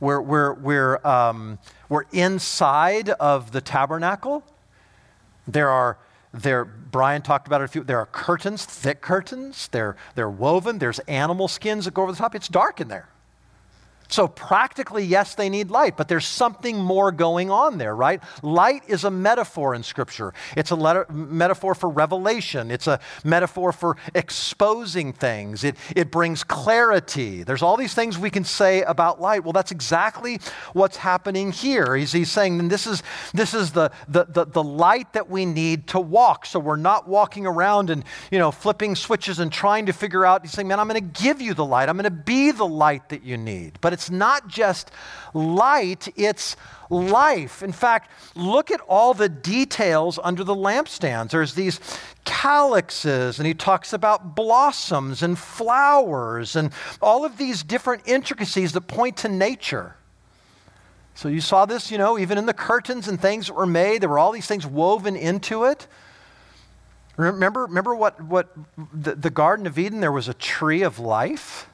We're, 0.00 0.20
we're, 0.20 0.54
we're, 0.54 1.06
um, 1.06 1.58
we're 1.88 2.04
inside 2.12 3.10
of 3.10 3.52
the 3.52 3.60
tabernacle. 3.60 4.44
There 5.46 5.70
are 5.70 5.98
there, 6.32 6.64
Brian 6.64 7.22
talked 7.22 7.46
about 7.46 7.62
it 7.62 7.64
a 7.64 7.68
few. 7.68 7.82
There 7.82 7.98
are 7.98 8.06
curtains, 8.06 8.64
thick 8.64 9.00
curtains. 9.00 9.68
They're, 9.68 9.96
they're 10.14 10.30
woven. 10.30 10.78
There's 10.78 10.98
animal 11.00 11.48
skins 11.48 11.86
that 11.86 11.94
go 11.94 12.02
over 12.02 12.12
the 12.12 12.18
top. 12.18 12.34
It's 12.34 12.48
dark 12.48 12.80
in 12.80 12.88
there. 12.88 13.08
So, 14.10 14.26
practically, 14.26 15.04
yes, 15.04 15.34
they 15.34 15.50
need 15.50 15.70
light, 15.70 15.98
but 15.98 16.08
there's 16.08 16.26
something 16.26 16.78
more 16.78 17.12
going 17.12 17.50
on 17.50 17.76
there, 17.76 17.94
right? 17.94 18.22
Light 18.42 18.82
is 18.88 19.04
a 19.04 19.10
metaphor 19.10 19.74
in 19.74 19.82
Scripture. 19.82 20.32
It's 20.56 20.70
a 20.70 20.76
letter, 20.76 21.04
metaphor 21.10 21.74
for 21.74 21.90
revelation, 21.90 22.70
it's 22.70 22.86
a 22.86 23.00
metaphor 23.22 23.70
for 23.70 23.98
exposing 24.14 25.12
things, 25.12 25.62
it, 25.62 25.76
it 25.94 26.10
brings 26.10 26.42
clarity. 26.42 27.42
There's 27.42 27.60
all 27.60 27.76
these 27.76 27.92
things 27.92 28.18
we 28.18 28.30
can 28.30 28.44
say 28.44 28.80
about 28.82 29.20
light. 29.20 29.44
Well, 29.44 29.52
that's 29.52 29.72
exactly 29.72 30.40
what's 30.72 30.96
happening 30.96 31.52
here. 31.52 31.94
He's, 31.94 32.12
he's 32.12 32.30
saying 32.30 32.68
this 32.68 32.86
is, 32.86 33.02
this 33.34 33.52
is 33.52 33.72
the, 33.72 33.90
the, 34.08 34.24
the, 34.24 34.46
the 34.46 34.62
light 34.62 35.12
that 35.12 35.28
we 35.28 35.44
need 35.44 35.86
to 35.88 36.00
walk. 36.00 36.46
So, 36.46 36.58
we're 36.58 36.76
not 36.76 37.08
walking 37.08 37.46
around 37.46 37.90
and, 37.90 38.04
you 38.30 38.38
know, 38.38 38.52
flipping 38.52 38.96
switches 38.96 39.38
and 39.38 39.52
trying 39.52 39.84
to 39.84 39.92
figure 39.92 40.24
out. 40.24 40.40
He's 40.40 40.52
saying, 40.52 40.66
man, 40.66 40.80
I'm 40.80 40.88
going 40.88 41.12
to 41.12 41.22
give 41.22 41.42
you 41.42 41.52
the 41.52 41.64
light, 41.66 41.90
I'm 41.90 41.96
going 41.98 42.04
to 42.04 42.10
be 42.10 42.52
the 42.52 42.66
light 42.66 43.10
that 43.10 43.22
you 43.22 43.36
need. 43.36 43.78
But 43.82 43.97
it's 43.98 44.10
not 44.12 44.46
just 44.46 44.92
light, 45.34 46.06
it's 46.14 46.54
life. 46.88 47.64
In 47.64 47.72
fact, 47.72 48.12
look 48.36 48.70
at 48.70 48.80
all 48.82 49.12
the 49.12 49.28
details 49.28 50.20
under 50.22 50.44
the 50.44 50.54
lampstands. 50.54 51.30
There's 51.30 51.54
these 51.54 51.80
calyxes, 52.24 53.40
and 53.40 53.46
he 53.46 53.54
talks 53.54 53.92
about 53.92 54.36
blossoms 54.36 55.20
and 55.20 55.36
flowers 55.36 56.54
and 56.54 56.72
all 57.02 57.24
of 57.24 57.38
these 57.38 57.64
different 57.64 58.02
intricacies 58.06 58.70
that 58.70 58.82
point 58.82 59.16
to 59.16 59.28
nature. 59.28 59.96
So 61.16 61.28
you 61.28 61.40
saw 61.40 61.66
this, 61.66 61.90
you 61.90 61.98
know, 61.98 62.20
even 62.20 62.38
in 62.38 62.46
the 62.46 62.54
curtains 62.54 63.08
and 63.08 63.20
things 63.20 63.48
that 63.48 63.54
were 63.54 63.66
made, 63.66 64.00
there 64.00 64.08
were 64.08 64.20
all 64.20 64.30
these 64.30 64.46
things 64.46 64.64
woven 64.64 65.16
into 65.16 65.64
it. 65.64 65.88
Remember, 67.16 67.62
remember 67.62 67.96
what, 67.96 68.22
what 68.22 68.54
the, 68.94 69.16
the 69.16 69.30
Garden 69.30 69.66
of 69.66 69.76
Eden, 69.76 69.98
there 69.98 70.12
was 70.12 70.28
a 70.28 70.34
tree 70.34 70.82
of 70.82 71.00
life? 71.00 71.68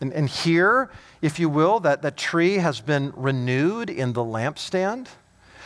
And, 0.00 0.12
and 0.12 0.28
here, 0.28 0.90
if 1.22 1.38
you 1.38 1.48
will, 1.48 1.80
that, 1.80 2.02
that 2.02 2.16
tree 2.16 2.56
has 2.56 2.80
been 2.80 3.12
renewed 3.16 3.88
in 3.88 4.12
the 4.12 4.20
lampstand. 4.20 5.08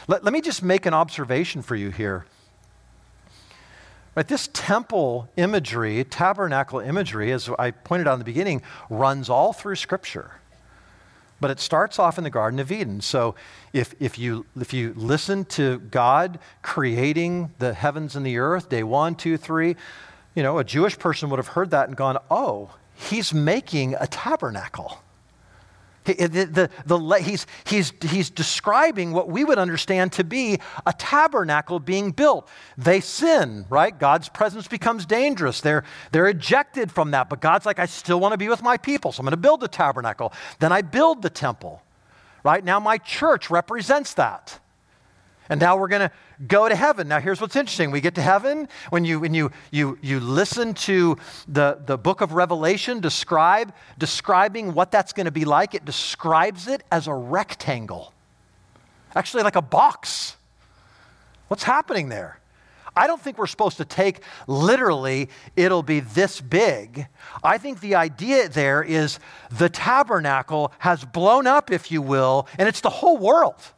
Let, 0.07 0.25
let 0.25 0.33
me 0.33 0.41
just 0.41 0.63
make 0.63 0.87
an 0.87 0.95
observation 0.95 1.63
for 1.63 1.75
you 1.75 1.91
here. 1.91 2.27
Right, 4.15 4.27
this 4.27 4.49
temple 4.53 5.29
imagery, 5.37 6.03
tabernacle 6.05 6.81
imagery, 6.81 7.33
as 7.33 7.49
I 7.59 7.71
pointed 7.71 8.09
out 8.09 8.15
in 8.15 8.19
the 8.19 8.25
beginning, 8.25 8.63
runs 8.89 9.31
all 9.31 9.53
through 9.53 9.77
Scripture. 9.77 10.33
But 11.41 11.51
it 11.51 11.59
starts 11.59 11.99
off 11.99 12.19
in 12.19 12.25
the 12.25 12.31
Garden 12.31 12.59
of 12.59 12.71
Eden. 12.71 13.01
So 13.01 13.35
if, 13.73 13.95
if, 13.99 14.19
you, 14.19 14.47
if 14.61 14.73
you 14.75 14.93
listen 14.97 15.45
to 15.47 15.79
God 15.79 16.39
creating 16.61 17.53
the 17.59 17.73
heavens 17.73 18.15
and 18.15 18.27
the 18.27 18.39
earth, 18.39 18.69
day 18.69 18.83
one, 18.83 19.15
two, 19.15 19.37
three, 19.37 19.77
you 20.35 20.43
know, 20.43 20.59
a 20.59 20.65
Jewish 20.65 20.99
person 20.99 21.31
would 21.31 21.39
have 21.39 21.49
heard 21.49 21.71
that 21.71 21.89
and 21.89 21.97
gone, 21.97 22.19
oh, 22.31 22.71
he's 23.09 23.33
making 23.33 23.95
a 23.99 24.07
tabernacle. 24.07 24.99
He, 26.05 26.15
the, 26.15 26.45
the, 26.47 26.71
the, 26.87 27.15
he's, 27.23 27.47
he's, 27.65 27.93
he's 28.01 28.31
describing 28.31 29.13
what 29.13 29.29
we 29.29 29.45
would 29.45 29.59
understand 29.59 30.13
to 30.13 30.25
be 30.25 30.59
a 30.87 30.93
tabernacle 30.93 31.79
being 31.79 32.11
built. 32.11 32.49
They 32.79 33.01
sin, 33.01 33.67
right? 33.69 33.97
God's 33.97 34.29
presence 34.29 34.67
becomes 34.67 35.05
dangerous. 35.05 35.61
They're, 35.61 35.85
they're 36.11 36.29
ejected 36.29 36.91
from 36.91 37.11
that. 37.11 37.29
But 37.29 37.41
God's 37.41 37.67
like, 37.67 37.79
I 37.79 37.87
still 37.87 38.19
want 38.19 38.33
to 38.33 38.39
be 38.39 38.49
with 38.49 38.63
my 38.63 38.79
people, 38.79 39.13
so 39.13 39.21
I'm 39.21 39.25
going 39.25 39.33
to 39.33 39.37
build 39.37 39.61
the 39.61 39.69
tabernacle. 39.69 40.33
Then 40.59 40.73
I 40.73 40.83
build 40.83 41.23
the 41.23 41.31
temple. 41.31 41.83
right? 42.45 42.65
Now 42.65 42.81
my 42.81 42.99
church 42.99 43.51
represents 43.51 44.15
that. 44.15 44.59
And 45.51 45.61
now 45.61 45.77
we're 45.77 45.89
going 45.89 46.09
to 46.09 46.13
go 46.47 46.69
to 46.69 46.77
heaven. 46.77 47.09
Now, 47.09 47.19
here's 47.19 47.41
what's 47.41 47.57
interesting. 47.57 47.91
We 47.91 48.01
get 48.01 48.15
to 48.15 48.23
heaven. 48.23 48.69
When 48.91 49.05
you, 49.05 49.19
when 49.19 49.35
you, 49.35 49.51
you, 49.73 49.99
you 50.01 50.21
listen 50.21 50.75
to 50.75 51.19
the, 51.49 51.81
the 51.85 51.99
book 51.99 52.21
of 52.21 52.33
Revelation 52.33 53.01
describe, 53.01 53.75
describing 53.99 54.75
what 54.75 54.93
that's 54.93 55.13
going 55.13 55.25
to 55.25 55.33
be 55.33 55.45
like, 55.45 55.75
it 55.75 55.85
describes 55.85 56.69
it 56.69 56.85
as 56.93 57.09
a 57.09 57.13
rectangle, 57.13 58.15
actually, 59.17 59.43
like 59.43 59.57
a 59.57 59.63
box. 59.63 60.37
What's 61.49 61.65
happening 61.65 62.11
there? 62.11 62.39
I 62.95 63.09
don't 63.09 63.21
think 63.21 63.37
we're 63.37 63.49
supposed 63.49 63.79
to 63.79 63.85
take 63.85 64.21
literally, 64.47 65.31
it'll 65.57 65.83
be 65.83 65.99
this 65.99 66.41
big. 66.41 67.09
I 67.43 67.59
think 67.59 67.81
the 67.81 67.97
idea 67.97 68.49
there 68.49 68.85
is 68.85 69.19
the 69.51 69.69
tabernacle 69.69 70.73
has 70.79 71.05
blown 71.05 71.49
up, 71.49 71.73
if 71.73 71.91
you 71.91 72.03
will, 72.03 72.47
and 72.57 72.69
it's 72.69 72.81
the 72.81 72.91
whole 72.91 73.19
world. 73.19 73.73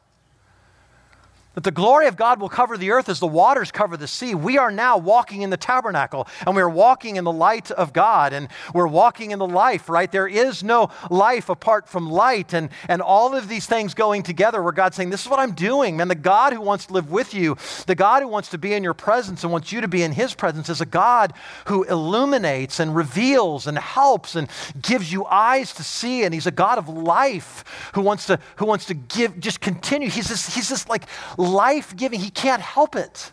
That 1.54 1.64
the 1.64 1.70
glory 1.70 2.06
of 2.06 2.16
God 2.16 2.40
will 2.40 2.48
cover 2.48 2.78
the 2.78 2.90
earth 2.92 3.10
as 3.10 3.20
the 3.20 3.26
waters 3.26 3.70
cover 3.70 3.98
the 3.98 4.06
sea. 4.06 4.34
We 4.34 4.56
are 4.56 4.70
now 4.70 4.96
walking 4.96 5.42
in 5.42 5.50
the 5.50 5.58
tabernacle 5.58 6.26
and 6.46 6.56
we 6.56 6.62
are 6.62 6.70
walking 6.70 7.16
in 7.16 7.24
the 7.24 7.32
light 7.32 7.70
of 7.70 7.92
God 7.92 8.32
and 8.32 8.48
we're 8.72 8.86
walking 8.86 9.32
in 9.32 9.38
the 9.38 9.46
life, 9.46 9.90
right? 9.90 10.10
There 10.10 10.26
is 10.26 10.62
no 10.62 10.88
life 11.10 11.50
apart 11.50 11.88
from 11.88 12.10
light 12.10 12.54
and, 12.54 12.70
and 12.88 13.02
all 13.02 13.34
of 13.34 13.48
these 13.48 13.66
things 13.66 13.92
going 13.92 14.22
together 14.22 14.62
where 14.62 14.72
God's 14.72 14.96
saying, 14.96 15.10
This 15.10 15.22
is 15.22 15.28
what 15.28 15.40
I'm 15.40 15.52
doing. 15.52 15.98
Man, 15.98 16.08
the 16.08 16.14
God 16.14 16.54
who 16.54 16.60
wants 16.62 16.86
to 16.86 16.94
live 16.94 17.10
with 17.10 17.34
you, 17.34 17.58
the 17.86 17.94
God 17.94 18.22
who 18.22 18.28
wants 18.28 18.48
to 18.50 18.58
be 18.58 18.72
in 18.72 18.82
your 18.82 18.94
presence 18.94 19.42
and 19.42 19.52
wants 19.52 19.72
you 19.72 19.82
to 19.82 19.88
be 19.88 20.02
in 20.02 20.12
his 20.12 20.34
presence 20.34 20.70
is 20.70 20.80
a 20.80 20.86
God 20.86 21.34
who 21.66 21.84
illuminates 21.84 22.80
and 22.80 22.96
reveals 22.96 23.66
and 23.66 23.78
helps 23.78 24.36
and 24.36 24.48
gives 24.80 25.12
you 25.12 25.26
eyes 25.26 25.74
to 25.74 25.82
see. 25.82 26.24
And 26.24 26.32
he's 26.32 26.46
a 26.46 26.50
God 26.50 26.78
of 26.78 26.88
life 26.88 27.90
who 27.94 28.00
wants 28.00 28.26
to, 28.26 28.38
who 28.56 28.64
wants 28.64 28.86
to 28.86 28.94
give, 28.94 29.38
just 29.38 29.60
continue. 29.60 30.08
He's 30.08 30.28
this, 30.28 30.54
he's 30.54 30.70
this 30.70 30.88
like, 30.88 31.04
life 31.42 31.96
giving. 31.96 32.20
He 32.20 32.30
can't 32.30 32.62
help 32.62 32.96
it. 32.96 33.32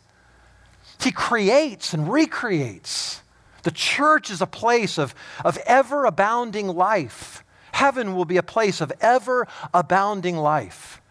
He 1.01 1.11
creates 1.11 1.93
and 1.93 2.11
recreates. 2.11 3.21
The 3.63 3.71
church 3.71 4.29
is 4.29 4.41
a 4.41 4.47
place 4.47 4.97
of, 4.97 5.15
of 5.43 5.57
ever 5.65 6.05
abounding 6.05 6.67
life. 6.67 7.43
Heaven 7.71 8.15
will 8.15 8.25
be 8.25 8.37
a 8.37 8.43
place 8.43 8.81
of 8.81 8.91
ever 8.99 9.47
abounding 9.73 10.35
life. 10.37 11.01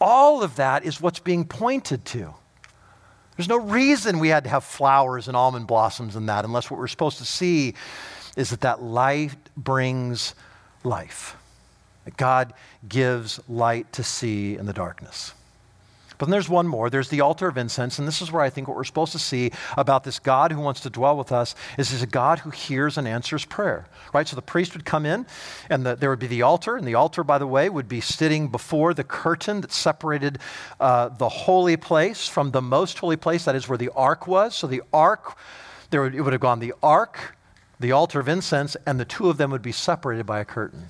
All 0.00 0.42
of 0.42 0.56
that 0.56 0.84
is 0.84 1.00
what's 1.00 1.18
being 1.18 1.44
pointed 1.44 2.04
to. 2.06 2.34
There's 3.36 3.48
no 3.48 3.58
reason 3.58 4.18
we 4.18 4.28
had 4.28 4.44
to 4.44 4.50
have 4.50 4.64
flowers 4.64 5.28
and 5.28 5.36
almond 5.36 5.66
blossoms 5.66 6.16
and 6.16 6.28
that, 6.28 6.44
unless 6.44 6.70
what 6.70 6.78
we're 6.78 6.88
supposed 6.88 7.18
to 7.18 7.24
see 7.24 7.74
is 8.36 8.50
that 8.50 8.62
that 8.62 8.82
light 8.82 9.36
brings 9.56 10.34
life. 10.84 11.36
That 12.04 12.16
God 12.16 12.52
gives 12.88 13.40
light 13.48 13.92
to 13.94 14.02
see 14.02 14.56
in 14.56 14.66
the 14.66 14.72
darkness. 14.72 15.34
But 16.18 16.26
then 16.26 16.32
there's 16.32 16.48
one 16.48 16.66
more. 16.66 16.90
There's 16.90 17.08
the 17.08 17.20
altar 17.20 17.46
of 17.46 17.56
incense. 17.56 17.98
And 17.98 18.06
this 18.06 18.20
is 18.20 18.32
where 18.32 18.42
I 18.42 18.50
think 18.50 18.66
what 18.66 18.76
we're 18.76 18.84
supposed 18.84 19.12
to 19.12 19.18
see 19.20 19.52
about 19.76 20.02
this 20.02 20.18
God 20.18 20.50
who 20.50 20.60
wants 20.60 20.80
to 20.80 20.90
dwell 20.90 21.16
with 21.16 21.30
us 21.30 21.54
is 21.78 21.90
he's 21.90 22.02
a 22.02 22.08
God 22.08 22.40
who 22.40 22.50
hears 22.50 22.98
and 22.98 23.06
answers 23.06 23.44
prayer, 23.44 23.86
right? 24.12 24.26
So 24.26 24.34
the 24.34 24.42
priest 24.42 24.74
would 24.74 24.84
come 24.84 25.06
in 25.06 25.26
and 25.70 25.86
the, 25.86 25.94
there 25.94 26.10
would 26.10 26.18
be 26.18 26.26
the 26.26 26.42
altar. 26.42 26.76
And 26.76 26.86
the 26.86 26.96
altar, 26.96 27.22
by 27.22 27.38
the 27.38 27.46
way, 27.46 27.68
would 27.68 27.88
be 27.88 28.00
sitting 28.00 28.48
before 28.48 28.94
the 28.94 29.04
curtain 29.04 29.60
that 29.60 29.72
separated 29.72 30.40
uh, 30.80 31.08
the 31.08 31.28
holy 31.28 31.76
place 31.76 32.26
from 32.26 32.50
the 32.50 32.62
most 32.62 32.98
holy 32.98 33.16
place. 33.16 33.44
That 33.44 33.54
is 33.54 33.68
where 33.68 33.78
the 33.78 33.90
ark 33.94 34.26
was. 34.26 34.56
So 34.56 34.66
the 34.66 34.82
ark, 34.92 35.38
there 35.90 36.02
would, 36.02 36.16
it 36.16 36.22
would 36.22 36.32
have 36.32 36.42
gone 36.42 36.58
the 36.58 36.74
ark, 36.82 37.36
the 37.78 37.92
altar 37.92 38.18
of 38.18 38.28
incense, 38.28 38.76
and 38.86 38.98
the 38.98 39.04
two 39.04 39.30
of 39.30 39.36
them 39.36 39.52
would 39.52 39.62
be 39.62 39.72
separated 39.72 40.26
by 40.26 40.40
a 40.40 40.44
curtain. 40.44 40.88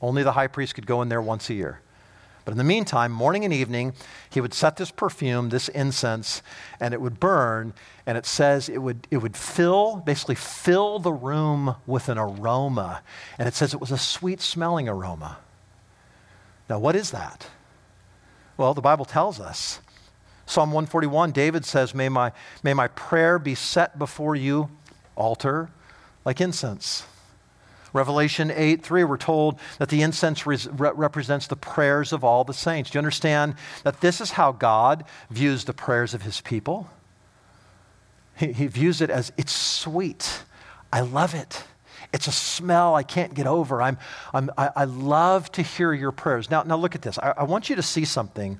Only 0.00 0.22
the 0.22 0.32
high 0.32 0.46
priest 0.46 0.74
could 0.74 0.86
go 0.86 1.02
in 1.02 1.10
there 1.10 1.20
once 1.20 1.50
a 1.50 1.54
year. 1.54 1.80
But 2.50 2.54
in 2.54 2.58
the 2.58 2.64
meantime, 2.64 3.12
morning 3.12 3.44
and 3.44 3.54
evening, 3.54 3.92
he 4.28 4.40
would 4.40 4.52
set 4.52 4.76
this 4.76 4.90
perfume, 4.90 5.50
this 5.50 5.68
incense, 5.68 6.42
and 6.80 6.92
it 6.92 7.00
would 7.00 7.20
burn. 7.20 7.74
And 8.06 8.18
it 8.18 8.26
says 8.26 8.68
it 8.68 8.78
would, 8.78 9.06
it 9.08 9.18
would 9.18 9.36
fill, 9.36 10.02
basically 10.04 10.34
fill 10.34 10.98
the 10.98 11.12
room 11.12 11.76
with 11.86 12.08
an 12.08 12.18
aroma. 12.18 13.02
And 13.38 13.46
it 13.46 13.54
says 13.54 13.72
it 13.72 13.80
was 13.80 13.92
a 13.92 13.96
sweet 13.96 14.40
smelling 14.40 14.88
aroma. 14.88 15.38
Now, 16.68 16.80
what 16.80 16.96
is 16.96 17.12
that? 17.12 17.46
Well, 18.56 18.74
the 18.74 18.80
Bible 18.80 19.04
tells 19.04 19.38
us. 19.38 19.78
Psalm 20.44 20.72
141, 20.72 21.30
David 21.30 21.64
says, 21.64 21.94
May 21.94 22.08
my, 22.08 22.32
may 22.64 22.74
my 22.74 22.88
prayer 22.88 23.38
be 23.38 23.54
set 23.54 23.96
before 23.96 24.34
you, 24.34 24.70
altar, 25.14 25.70
like 26.24 26.40
incense. 26.40 27.04
Revelation 27.92 28.50
8 28.50 28.82
3, 28.82 29.04
we're 29.04 29.16
told 29.16 29.58
that 29.78 29.88
the 29.88 30.02
incense 30.02 30.46
re- 30.46 30.58
represents 30.72 31.46
the 31.46 31.56
prayers 31.56 32.12
of 32.12 32.24
all 32.24 32.44
the 32.44 32.54
saints. 32.54 32.90
Do 32.90 32.96
you 32.96 33.00
understand 33.00 33.54
that 33.82 34.00
this 34.00 34.20
is 34.20 34.32
how 34.32 34.52
God 34.52 35.04
views 35.30 35.64
the 35.64 35.72
prayers 35.72 36.14
of 36.14 36.22
his 36.22 36.40
people? 36.40 36.88
He, 38.36 38.52
he 38.52 38.66
views 38.66 39.00
it 39.00 39.10
as 39.10 39.32
it's 39.36 39.52
sweet. 39.52 40.42
I 40.92 41.00
love 41.00 41.34
it. 41.34 41.64
It's 42.12 42.26
a 42.26 42.32
smell 42.32 42.94
I 42.96 43.04
can't 43.04 43.34
get 43.34 43.46
over. 43.46 43.80
I'm, 43.80 43.96
I'm, 44.34 44.50
I, 44.58 44.70
I 44.74 44.84
love 44.84 45.50
to 45.52 45.62
hear 45.62 45.92
your 45.92 46.10
prayers. 46.10 46.50
Now, 46.50 46.62
now 46.64 46.76
look 46.76 46.94
at 46.94 47.02
this. 47.02 47.18
I, 47.18 47.34
I 47.38 47.44
want 47.44 47.70
you 47.70 47.76
to 47.76 47.82
see 47.82 48.04
something 48.04 48.58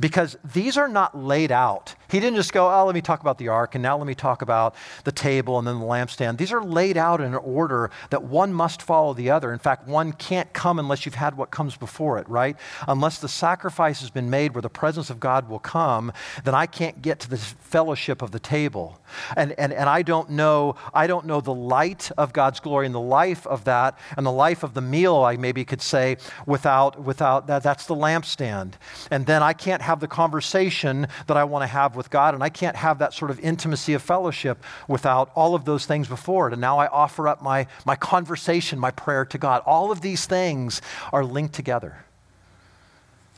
because 0.00 0.36
these 0.54 0.78
are 0.78 0.88
not 0.88 1.16
laid 1.16 1.52
out. 1.52 1.94
He 2.10 2.20
didn't 2.20 2.36
just 2.36 2.52
go, 2.52 2.70
oh, 2.70 2.86
let 2.86 2.94
me 2.94 3.00
talk 3.02 3.20
about 3.20 3.36
the 3.36 3.48
ark, 3.48 3.74
and 3.74 3.82
now 3.82 3.98
let 3.98 4.06
me 4.06 4.14
talk 4.14 4.40
about 4.40 4.74
the 5.04 5.12
table 5.12 5.58
and 5.58 5.66
then 5.66 5.80
the 5.80 5.84
lampstand. 5.84 6.38
These 6.38 6.52
are 6.52 6.62
laid 6.62 6.96
out 6.96 7.20
in 7.20 7.26
an 7.26 7.34
order 7.34 7.90
that 8.10 8.22
one 8.22 8.52
must 8.52 8.80
follow 8.80 9.12
the 9.12 9.30
other. 9.30 9.52
In 9.52 9.58
fact, 9.58 9.86
one 9.86 10.12
can't 10.12 10.50
come 10.52 10.78
unless 10.78 11.04
you've 11.04 11.16
had 11.16 11.36
what 11.36 11.50
comes 11.50 11.76
before 11.76 12.18
it, 12.18 12.28
right? 12.28 12.56
Unless 12.88 13.18
the 13.18 13.28
sacrifice 13.28 14.00
has 14.00 14.10
been 14.10 14.30
made 14.30 14.54
where 14.54 14.62
the 14.62 14.70
presence 14.70 15.10
of 15.10 15.20
God 15.20 15.48
will 15.48 15.58
come, 15.58 16.12
then 16.44 16.54
I 16.54 16.66
can't 16.66 17.02
get 17.02 17.20
to 17.20 17.28
the 17.28 17.36
fellowship 17.36 18.22
of 18.22 18.30
the 18.30 18.40
table. 18.40 18.98
And, 19.36 19.52
and, 19.58 19.72
and 19.72 19.88
I 19.88 20.02
don't 20.02 20.30
know, 20.30 20.76
I 20.94 21.06
don't 21.06 21.26
know 21.26 21.40
the 21.40 21.54
light 21.54 22.10
of 22.16 22.32
God's 22.32 22.60
glory 22.60 22.85
and 22.86 22.94
the 22.94 23.00
life 23.00 23.46
of 23.46 23.64
that 23.64 23.98
and 24.16 24.24
the 24.24 24.32
life 24.32 24.62
of 24.62 24.74
the 24.74 24.80
meal, 24.80 25.16
I 25.16 25.36
maybe 25.36 25.64
could 25.64 25.82
say, 25.82 26.16
without, 26.46 27.02
without 27.02 27.46
that. 27.48 27.62
That's 27.62 27.86
the 27.86 27.94
lampstand. 27.94 28.74
And 29.10 29.26
then 29.26 29.42
I 29.42 29.52
can't 29.52 29.82
have 29.82 30.00
the 30.00 30.08
conversation 30.08 31.08
that 31.26 31.36
I 31.36 31.44
want 31.44 31.62
to 31.62 31.66
have 31.66 31.96
with 31.96 32.08
God, 32.10 32.34
and 32.34 32.42
I 32.42 32.48
can't 32.48 32.76
have 32.76 32.98
that 32.98 33.12
sort 33.12 33.30
of 33.30 33.38
intimacy 33.40 33.92
of 33.92 34.02
fellowship 34.02 34.62
without 34.88 35.30
all 35.34 35.54
of 35.54 35.64
those 35.64 35.84
things 35.84 36.08
before 36.08 36.48
it. 36.48 36.52
And 36.52 36.60
now 36.60 36.78
I 36.78 36.86
offer 36.86 37.28
up 37.28 37.42
my, 37.42 37.66
my 37.84 37.96
conversation, 37.96 38.78
my 38.78 38.90
prayer 38.90 39.24
to 39.26 39.38
God. 39.38 39.62
All 39.66 39.90
of 39.92 40.00
these 40.00 40.26
things 40.26 40.80
are 41.12 41.24
linked 41.24 41.54
together. 41.54 42.04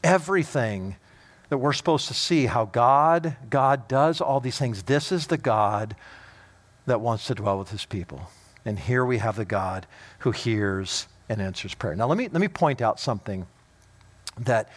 Everything 0.04 0.96
that 1.48 1.58
we're 1.58 1.72
supposed 1.72 2.08
to 2.08 2.14
see 2.14 2.46
how 2.46 2.66
God, 2.66 3.36
God 3.48 3.88
does 3.88 4.20
all 4.20 4.40
these 4.40 4.58
things. 4.58 4.84
This 4.84 5.10
is 5.10 5.28
the 5.28 5.38
God 5.38 5.96
that 6.86 7.00
wants 7.00 7.26
to 7.26 7.34
dwell 7.34 7.58
with 7.58 7.70
his 7.70 7.84
people. 7.84 8.30
And 8.64 8.78
here 8.78 9.04
we 9.04 9.18
have 9.18 9.36
the 9.36 9.44
God 9.44 9.86
who 10.20 10.30
hears 10.30 11.08
and 11.28 11.40
answers 11.40 11.74
prayer. 11.74 11.94
Now 11.94 12.06
let 12.06 12.18
me 12.18 12.28
let 12.28 12.40
me 12.40 12.48
point 12.48 12.80
out 12.80 13.00
something 13.00 13.46
that 14.38 14.68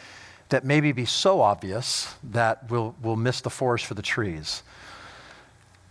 that 0.52 0.66
maybe 0.66 0.92
be 0.92 1.06
so 1.06 1.40
obvious 1.40 2.14
that 2.24 2.70
we'll, 2.70 2.94
we'll 3.02 3.16
miss 3.16 3.40
the 3.40 3.50
forest 3.50 3.86
for 3.86 3.94
the 3.94 4.02
trees. 4.02 4.64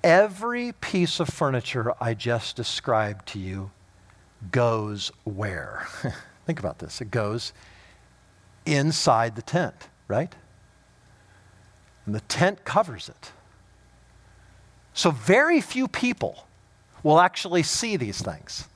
Every 0.05 0.73
piece 0.73 1.19
of 1.19 1.29
furniture 1.29 1.95
I 1.99 2.13
just 2.13 2.57
described 2.57 3.27
to 3.29 3.39
you 3.39 3.71
goes 4.53 5.11
where? 5.25 5.87
Think 6.47 6.59
about 6.59 6.79
this. 6.79 7.01
It 7.01 7.11
goes 7.11 7.55
inside 8.67 9.35
the 9.35 9.43
tent, 9.43 9.89
right? 10.09 10.35
And 12.05 12.15
the 12.15 12.21
tent 12.21 12.65
covers 12.65 13.09
it. 13.09 13.33
So 14.93 15.11
very 15.11 15.63
few 15.63 15.89
people 15.89 16.47
will 17.03 17.21
actually 17.21 17.63
see 17.63 17.97
these 17.97 18.21
things 18.21 18.67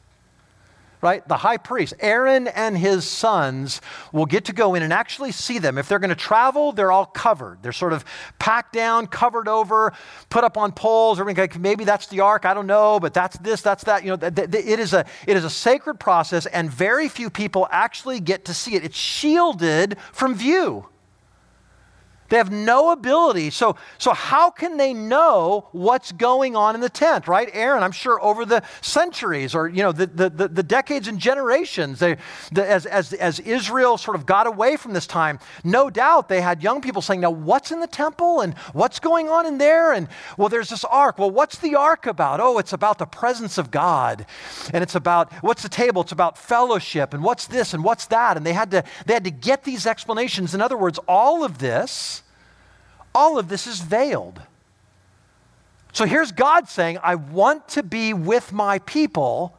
right? 1.04 1.28
The 1.28 1.37
high 1.37 1.58
priest, 1.58 1.92
Aaron 2.00 2.48
and 2.48 2.78
his 2.78 3.06
sons 3.06 3.82
will 4.10 4.24
get 4.24 4.46
to 4.46 4.54
go 4.54 4.74
in 4.74 4.82
and 4.82 4.90
actually 4.90 5.32
see 5.32 5.58
them. 5.58 5.76
If 5.76 5.87
they're 5.87 5.98
going 5.98 6.08
to 6.08 6.16
travel, 6.16 6.72
they're 6.72 6.90
all 6.90 7.04
covered. 7.04 7.62
They're 7.62 7.72
sort 7.72 7.92
of 7.92 8.06
packed 8.38 8.72
down, 8.72 9.08
covered 9.08 9.46
over, 9.46 9.92
put 10.30 10.44
up 10.44 10.56
on 10.56 10.72
poles. 10.72 11.20
Or 11.20 11.26
maybe 11.26 11.84
that's 11.84 12.06
the 12.06 12.20
ark. 12.20 12.46
I 12.46 12.54
don't 12.54 12.66
know, 12.66 12.98
but 12.98 13.12
that's 13.12 13.37
this, 13.37 13.60
that's 13.60 13.84
that. 13.84 14.02
You 14.02 14.16
know, 14.16 14.18
it 14.22 14.80
is 14.80 14.94
a 14.94 15.04
it 15.26 15.37
is 15.37 15.44
a 15.44 15.50
sacred 15.50 16.00
process, 16.00 16.46
and 16.46 16.70
very 16.70 17.10
few 17.10 17.28
people 17.28 17.68
actually 17.70 18.18
get 18.18 18.46
to 18.46 18.54
see 18.54 18.74
it. 18.74 18.82
It's 18.82 18.96
shielded 18.96 19.98
from 20.10 20.34
view. 20.34 20.88
They 22.28 22.38
have 22.38 22.50
no 22.50 22.90
ability. 22.90 23.50
So, 23.50 23.76
so 23.98 24.12
how 24.12 24.50
can 24.50 24.76
they 24.76 24.94
know 24.94 25.68
what's 25.72 26.10
going 26.10 26.56
on 26.56 26.74
in 26.74 26.80
the 26.80 26.88
tent, 26.88 27.28
right? 27.28 27.48
Aaron, 27.52 27.82
I'm 27.82 27.92
sure 27.92 28.22
over 28.22 28.44
the 28.46 28.62
centuries 28.80 29.54
or, 29.54 29.68
you 29.68 29.82
know, 29.82 29.92
the, 29.92 30.06
the, 30.06 30.48
the, 30.48 30.62
decades 30.62 31.06
and 31.06 31.18
generations, 31.18 31.98
they, 31.98 32.16
the, 32.50 32.68
as, 32.68 32.87
as, 32.87 33.12
as 33.12 33.38
Israel 33.40 33.98
sort 33.98 34.16
of 34.16 34.24
got 34.24 34.46
away 34.46 34.76
from 34.76 34.94
this 34.94 35.06
time, 35.06 35.38
no 35.62 35.90
doubt 35.90 36.28
they 36.28 36.40
had 36.40 36.62
young 36.62 36.80
people 36.80 37.02
saying, 37.02 37.20
now 37.20 37.30
what's 37.30 37.70
in 37.70 37.80
the 37.80 37.87
temple 37.87 38.40
and 38.40 38.54
what's 38.72 38.98
going 38.98 39.28
on 39.28 39.46
in 39.46 39.58
there? 39.58 39.92
And 39.92 40.08
well, 40.38 40.48
there's 40.48 40.70
this 40.70 40.84
ark. 40.84 41.18
Well, 41.18 41.30
what's 41.30 41.58
the 41.58 41.74
ark 41.74 42.06
about? 42.06 42.40
Oh, 42.40 42.58
it's 42.58 42.72
about 42.72 42.98
the 42.98 43.06
presence 43.06 43.58
of 43.58 43.70
God. 43.70 44.26
And 44.72 44.82
it's 44.82 44.94
about, 44.94 45.32
what's 45.34 45.62
the 45.62 45.68
table? 45.68 46.03
It's 46.03 46.12
about 46.12 46.38
fellowship. 46.38 47.12
And 47.12 47.22
what's 47.22 47.46
this 47.46 47.74
and 47.74 47.84
what's 47.84 48.07
that? 48.07 48.36
And 48.36 48.46
they 48.46 48.55
had 48.55 48.70
to, 48.70 48.82
they 49.07 49.14
had 49.14 49.24
to 49.24 49.30
get 49.30 49.64
these 49.64 49.86
explanations. 49.86 50.55
In 50.55 50.61
other 50.61 50.76
words, 50.76 50.99
all 51.07 51.44
of 51.44 51.59
this, 51.59 52.22
all 53.14 53.38
of 53.38 53.48
this 53.48 53.66
is 53.66 53.80
veiled. 53.80 54.40
So 55.92 56.04
here's 56.06 56.32
God 56.32 56.68
saying, 56.68 56.98
I 57.02 57.14
want 57.14 57.68
to 57.70 57.82
be 57.82 58.12
with 58.12 58.52
my 58.52 58.80
people, 58.80 59.56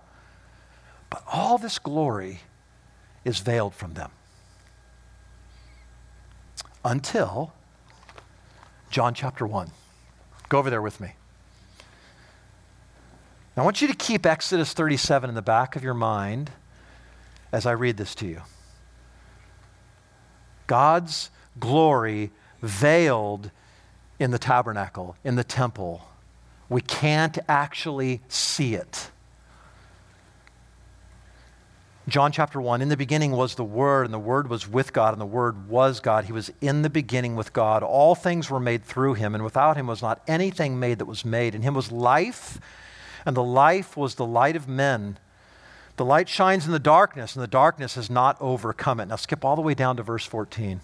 but 1.09 1.23
all 1.31 1.57
this 1.57 1.79
glory 1.79 2.41
is 3.23 3.39
veiled 3.39 3.73
from 3.73 3.93
them. 3.93 4.11
Until 6.83 7.53
John 8.89 9.13
chapter 9.13 9.45
1. 9.45 9.71
Go 10.49 10.59
over 10.59 10.69
there 10.69 10.81
with 10.81 11.01
me. 11.01 11.15
Now, 13.55 13.63
I 13.63 13.65
want 13.65 13.81
you 13.81 13.87
to 13.87 13.93
keep 13.93 14.25
Exodus 14.25 14.73
37 14.73 15.29
in 15.29 15.35
the 15.35 15.41
back 15.41 15.75
of 15.75 15.83
your 15.83 15.93
mind 15.93 16.51
as 17.51 17.65
I 17.65 17.71
read 17.71 17.97
this 17.97 18.15
to 18.15 18.25
you. 18.27 18.41
God's 20.67 21.29
glory 21.59 22.31
veiled 22.66 23.51
in 24.20 24.32
the 24.32 24.39
tabernacle, 24.39 25.16
in 25.24 25.36
the 25.36 25.43
temple. 25.43 26.07
We 26.70 26.82
can't 26.82 27.38
actually 27.47 28.22
see 28.28 28.76
it. 28.76 29.11
John 32.07 32.32
chapter 32.32 32.61
1 32.61 32.84
In 32.84 32.89
the 32.89 32.97
beginning 32.97 33.32
was 33.32 33.55
the 33.55 33.63
Word, 33.63 34.05
and 34.05 34.13
the 34.13 34.20
Word 34.20 34.47
was 34.47 34.68
with 34.68 34.93
God, 34.93 35.13
and 35.13 35.22
the 35.22 35.26
Word 35.26 35.68
was 35.68 35.99
God. 35.99 36.26
He 36.26 36.32
was 36.32 36.51
in 36.61 36.84
the 36.84 36.89
beginning 36.89 37.36
with 37.36 37.51
God. 37.51 37.82
All 37.82 38.13
things 38.13 38.49
were 38.49 38.59
made 38.59 38.84
through 38.84 39.16
him, 39.16 39.34
and 39.34 39.43
without 39.43 39.76
him 39.76 39.88
was 39.88 40.03
not 40.03 40.22
anything 40.28 40.80
made 40.80 40.99
that 40.99 41.05
was 41.05 41.26
made. 41.26 41.55
In 41.55 41.63
him 41.63 41.74
was 41.74 41.91
life, 41.91 42.59
and 43.26 43.36
the 43.36 43.43
life 43.43 43.97
was 43.97 44.16
the 44.16 44.26
light 44.26 44.55
of 44.55 44.68
men. 44.68 45.18
The 45.97 46.05
light 46.05 46.30
shines 46.30 46.68
in 46.68 46.72
the 46.72 46.80
darkness, 46.80 47.36
and 47.36 47.41
the 47.41 47.47
darkness 47.47 47.95
has 47.95 48.09
not 48.09 48.38
overcome 48.39 48.99
it. 48.99 49.07
Now 49.07 49.16
skip 49.16 49.43
all 49.43 49.55
the 49.55 49.61
way 49.63 49.74
down 49.74 49.97
to 49.97 50.03
verse 50.03 50.26
14. 50.26 50.82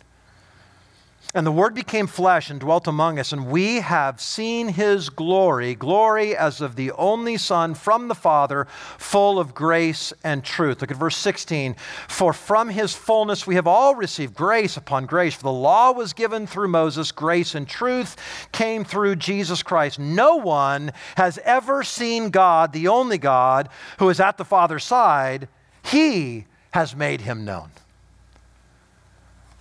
And 1.34 1.48
the 1.48 1.52
Word 1.52 1.74
became 1.74 2.08
flesh 2.08 2.50
and 2.50 2.60
dwelt 2.60 2.88
among 2.88 3.18
us, 3.18 3.32
and 3.32 3.48
we 3.48 3.78
have 3.80 4.20
seen 4.20 4.68
his 4.68 5.10
glory, 5.10 5.76
glory 5.76 6.36
as 6.36 6.60
of 6.60 6.76
the 6.76 6.92
only 6.92 7.38
Son 7.38 7.74
from 7.74 8.10
the 8.10 8.16
Father, 8.16 8.68
full 8.98 9.40
of 9.40 9.54
grace 9.54 10.12
and 10.26 10.44
truth. 10.44 10.82
Look 10.82 10.92
at 10.92 10.98
verse 10.98 11.16
16. 11.16 11.78
For 12.10 12.34
from 12.34 12.68
his 12.68 12.94
fullness 12.94 13.48
we 13.48 13.56
have 13.56 13.68
all 13.68 13.96
received 13.96 14.36
grace 14.36 14.76
upon 14.76 15.06
grace. 15.06 15.34
For 15.34 15.44
the 15.44 15.52
law 15.52 15.94
was 15.94 16.12
given 16.12 16.48
through 16.48 16.68
Moses, 16.68 17.14
grace 17.14 17.56
and 17.56 17.66
truth 17.66 18.18
came 18.52 18.84
through 18.84 19.16
Jesus 19.16 19.64
Christ. 19.64 20.00
No 20.00 20.36
one 20.36 20.92
has 21.16 21.38
ever 21.46 21.82
seen 21.84 22.30
God, 22.30 22.74
the 22.74 22.90
only 22.90 23.18
God, 23.18 23.70
who 24.00 24.10
is 24.10 24.20
at 24.20 24.38
the 24.38 24.44
Father's 24.44 24.84
side. 24.84 25.48
He 25.84 26.46
has 26.72 26.94
made 26.94 27.22
him 27.22 27.46
known. 27.46 27.72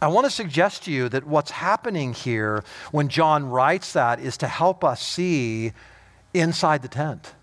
I 0.03 0.09
want 0.09 0.25
to 0.25 0.31
suggest 0.31 0.85
to 0.85 0.93
you 0.93 1.09
that 1.11 1.27
what's 1.27 1.51
happening 1.51 2.15
here 2.15 2.65
when 2.91 3.09
John 3.09 3.51
writes 3.51 3.93
that 3.93 4.19
is 4.19 4.37
to 4.39 4.49
help 4.49 4.83
us 4.83 5.03
see 5.03 5.73
inside 6.33 6.83
the 6.83 6.89
tent. 6.89 7.35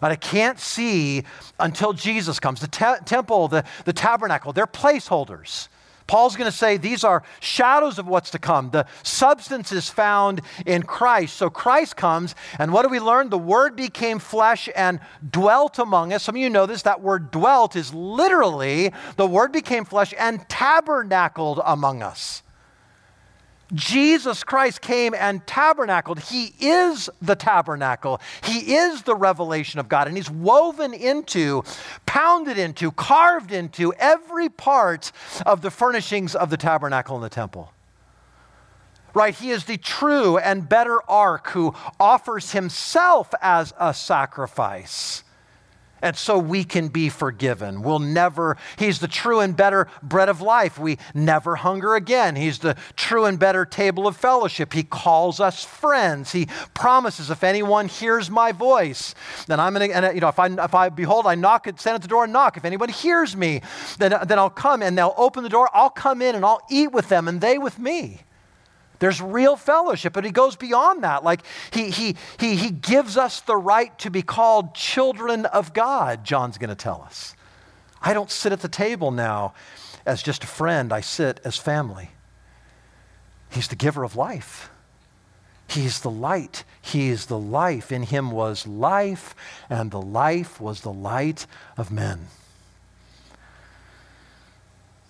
But 0.00 0.12
I 0.12 0.16
can't 0.16 0.58
see 0.58 1.24
until 1.60 1.92
Jesus 1.92 2.40
comes. 2.40 2.60
The 2.60 2.66
te- 2.66 3.04
temple, 3.04 3.48
the, 3.48 3.64
the 3.84 3.92
tabernacle, 3.92 4.52
they're 4.52 4.66
placeholders. 4.66 5.68
Paul's 6.06 6.36
going 6.36 6.50
to 6.50 6.56
say 6.56 6.76
these 6.76 7.04
are 7.04 7.22
shadows 7.40 7.98
of 7.98 8.06
what's 8.06 8.30
to 8.30 8.38
come. 8.38 8.70
The 8.70 8.86
substance 9.02 9.72
is 9.72 9.88
found 9.88 10.40
in 10.66 10.82
Christ. 10.82 11.36
So 11.36 11.50
Christ 11.50 11.96
comes, 11.96 12.34
and 12.58 12.72
what 12.72 12.82
do 12.82 12.88
we 12.88 13.00
learn? 13.00 13.30
The 13.30 13.38
Word 13.38 13.76
became 13.76 14.18
flesh 14.18 14.68
and 14.74 15.00
dwelt 15.30 15.78
among 15.78 16.12
us. 16.12 16.22
Some 16.22 16.36
of 16.36 16.40
you 16.40 16.50
know 16.50 16.66
this. 16.66 16.82
That 16.82 17.00
word 17.00 17.30
dwelt 17.30 17.76
is 17.76 17.92
literally 17.94 18.92
the 19.16 19.26
Word 19.26 19.52
became 19.52 19.84
flesh 19.84 20.14
and 20.18 20.48
tabernacled 20.48 21.60
among 21.64 22.02
us. 22.02 22.42
Jesus 23.74 24.44
Christ 24.44 24.80
came 24.80 25.14
and 25.14 25.46
tabernacled. 25.46 26.20
He 26.20 26.54
is 26.60 27.08
the 27.20 27.34
tabernacle. 27.34 28.20
He 28.44 28.74
is 28.74 29.02
the 29.02 29.14
revelation 29.14 29.80
of 29.80 29.88
God. 29.88 30.06
And 30.06 30.16
He's 30.16 30.30
woven 30.30 30.92
into, 30.92 31.62
pounded 32.06 32.58
into, 32.58 32.90
carved 32.92 33.52
into 33.52 33.92
every 33.94 34.48
part 34.48 35.12
of 35.46 35.62
the 35.62 35.70
furnishings 35.70 36.34
of 36.34 36.50
the 36.50 36.56
tabernacle 36.56 37.16
and 37.16 37.24
the 37.24 37.30
temple. 37.30 37.72
Right? 39.14 39.34
He 39.34 39.50
is 39.50 39.64
the 39.64 39.76
true 39.76 40.38
and 40.38 40.68
better 40.68 41.00
ark 41.08 41.48
who 41.48 41.74
offers 42.00 42.52
Himself 42.52 43.32
as 43.42 43.74
a 43.78 43.92
sacrifice 43.92 45.22
and 46.02 46.16
so 46.16 46.36
we 46.36 46.64
can 46.64 46.88
be 46.88 47.08
forgiven. 47.08 47.82
We'll 47.82 48.00
never, 48.00 48.56
He's 48.76 48.98
the 48.98 49.08
true 49.08 49.40
and 49.40 49.56
better 49.56 49.88
bread 50.02 50.28
of 50.28 50.40
life. 50.40 50.78
We 50.78 50.98
never 51.14 51.56
hunger 51.56 51.94
again. 51.94 52.36
He's 52.36 52.58
the 52.58 52.76
true 52.96 53.24
and 53.24 53.38
better 53.38 53.64
table 53.64 54.06
of 54.06 54.16
fellowship. 54.16 54.72
He 54.72 54.82
calls 54.82 55.40
us 55.40 55.64
friends. 55.64 56.32
He 56.32 56.48
promises, 56.74 57.30
if 57.30 57.44
anyone 57.44 57.88
hears 57.88 58.28
my 58.28 58.52
voice, 58.52 59.14
then 59.46 59.60
I'm 59.60 59.74
going 59.74 59.90
to, 59.90 59.96
and 59.96 60.06
uh, 60.06 60.10
you 60.10 60.20
know, 60.20 60.28
if 60.28 60.38
I, 60.38 60.48
if 60.48 60.74
I, 60.74 60.88
behold, 60.88 61.26
I 61.26 61.36
knock, 61.36 61.68
at, 61.68 61.80
stand 61.80 61.94
at 61.94 62.02
the 62.02 62.08
door 62.08 62.24
and 62.24 62.32
knock. 62.32 62.56
If 62.56 62.64
anyone 62.64 62.88
hears 62.88 63.36
me, 63.36 63.62
then, 63.98 64.14
then 64.26 64.38
I'll 64.38 64.50
come 64.50 64.82
and 64.82 64.98
they'll 64.98 65.14
open 65.16 65.44
the 65.44 65.48
door. 65.48 65.70
I'll 65.72 65.90
come 65.90 66.20
in 66.20 66.34
and 66.34 66.44
I'll 66.44 66.62
eat 66.68 66.92
with 66.92 67.08
them 67.08 67.28
and 67.28 67.40
they 67.40 67.58
with 67.58 67.78
me. 67.78 68.22
There's 69.02 69.20
real 69.20 69.56
fellowship, 69.56 70.12
but 70.12 70.24
he 70.24 70.30
goes 70.30 70.54
beyond 70.54 71.02
that. 71.02 71.24
Like 71.24 71.40
he, 71.72 71.90
he, 71.90 72.14
he, 72.38 72.54
he 72.54 72.70
gives 72.70 73.16
us 73.16 73.40
the 73.40 73.56
right 73.56 73.98
to 73.98 74.12
be 74.12 74.22
called 74.22 74.76
children 74.76 75.44
of 75.46 75.74
God, 75.74 76.22
John's 76.22 76.56
going 76.56 76.70
to 76.70 76.76
tell 76.76 77.02
us. 77.02 77.34
I 78.00 78.14
don't 78.14 78.30
sit 78.30 78.52
at 78.52 78.60
the 78.60 78.68
table 78.68 79.10
now 79.10 79.54
as 80.06 80.22
just 80.22 80.44
a 80.44 80.46
friend, 80.46 80.92
I 80.92 81.00
sit 81.00 81.40
as 81.42 81.56
family. 81.56 82.10
He's 83.50 83.66
the 83.66 83.74
giver 83.74 84.04
of 84.04 84.14
life. 84.14 84.70
He's 85.66 86.02
the 86.02 86.08
light. 86.08 86.62
He 86.80 87.08
is 87.08 87.26
the 87.26 87.40
life. 87.40 87.90
In 87.90 88.04
him 88.04 88.30
was 88.30 88.68
life, 88.68 89.34
and 89.68 89.90
the 89.90 90.00
life 90.00 90.60
was 90.60 90.82
the 90.82 90.92
light 90.92 91.48
of 91.76 91.90
men. 91.90 92.28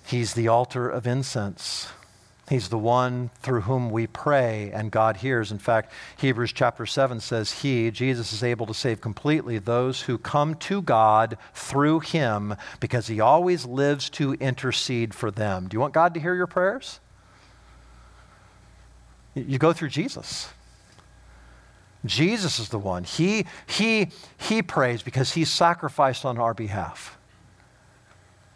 He's 0.07 0.33
the 0.33 0.49
altar 0.49 0.89
of 0.89 1.07
incense. 1.07 1.89
He's 2.53 2.69
the 2.69 2.77
one 2.77 3.31
through 3.41 3.63
whom 3.63 3.89
we 3.89 4.07
pray 4.07 4.71
and 4.75 4.91
God 4.91 5.17
hears. 5.17 5.51
In 5.51 5.59
fact, 5.59 5.91
Hebrews 6.19 6.53
chapter 6.53 6.85
7 6.85 7.19
says, 7.19 7.63
He, 7.63 7.91
Jesus, 7.91 8.31
is 8.31 8.43
able 8.43 8.67
to 8.67 8.75
save 8.75 9.01
completely 9.01 9.59
those 9.59 10.03
who 10.03 10.19
come 10.19 10.57
to 10.57 10.83
God 10.83 11.39
through 11.55 12.01
Him 12.01 12.55
because 12.79 13.07
He 13.07 13.21
always 13.21 13.65
lives 13.65 14.11
to 14.11 14.35
intercede 14.35 15.15
for 15.15 15.31
them. 15.31 15.67
Do 15.67 15.77
you 15.77 15.81
want 15.81 15.95
God 15.95 16.13
to 16.13 16.21
hear 16.21 16.35
your 16.35 16.47
prayers? 16.47 17.01
You 19.35 19.57
go 19.57 19.73
through 19.73 19.89
Jesus. 19.89 20.51
Jesus 22.05 22.59
is 22.59 22.69
the 22.69 22.79
one. 22.79 23.05
He, 23.05 23.47
he, 23.67 24.11
he 24.37 24.61
prays 24.61 25.03
because 25.03 25.33
He 25.33 25.47
sacrificed 25.47 26.27
on 26.27 26.37
our 26.37 26.53
behalf. 26.53 27.17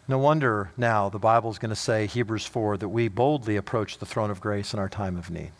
No 0.07 0.17
wonder 0.17 0.71
now 0.77 1.09
the 1.09 1.19
Bible 1.19 1.49
is 1.51 1.59
going 1.59 1.69
to 1.69 1.75
say, 1.75 2.05
Hebrews 2.05 2.45
4, 2.45 2.77
that 2.77 2.89
we 2.89 3.07
boldly 3.07 3.57
approach 3.57 3.97
the 3.97 4.05
throne 4.05 4.31
of 4.31 4.39
grace 4.39 4.73
in 4.73 4.79
our 4.79 4.89
time 4.89 5.17
of 5.17 5.29
need. 5.29 5.51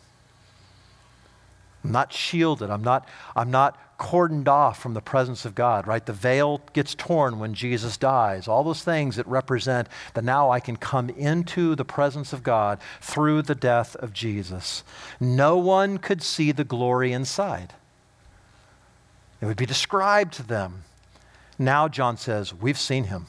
I'm 1.84 1.92
not 1.92 2.12
shielded. 2.12 2.70
I'm 2.70 2.82
not, 2.82 3.06
I'm 3.36 3.50
not 3.50 3.98
cordoned 3.98 4.48
off 4.48 4.80
from 4.80 4.94
the 4.94 5.00
presence 5.00 5.44
of 5.44 5.54
God, 5.54 5.86
right? 5.86 6.04
The 6.04 6.12
veil 6.12 6.60
gets 6.72 6.94
torn 6.94 7.38
when 7.38 7.54
Jesus 7.54 7.96
dies. 7.96 8.48
All 8.48 8.64
those 8.64 8.82
things 8.82 9.16
that 9.16 9.26
represent 9.26 9.88
that 10.14 10.24
now 10.24 10.50
I 10.50 10.60
can 10.60 10.76
come 10.76 11.10
into 11.10 11.74
the 11.74 11.84
presence 11.84 12.32
of 12.32 12.42
God 12.42 12.78
through 13.00 13.42
the 13.42 13.54
death 13.54 13.96
of 13.96 14.12
Jesus. 14.12 14.82
No 15.20 15.56
one 15.58 15.98
could 15.98 16.22
see 16.22 16.52
the 16.52 16.64
glory 16.64 17.12
inside, 17.12 17.74
it 19.40 19.46
would 19.46 19.56
be 19.56 19.66
described 19.66 20.32
to 20.34 20.42
them. 20.42 20.84
Now, 21.60 21.88
John 21.88 22.16
says, 22.16 22.54
We've 22.54 22.78
seen 22.78 23.04
him. 23.04 23.26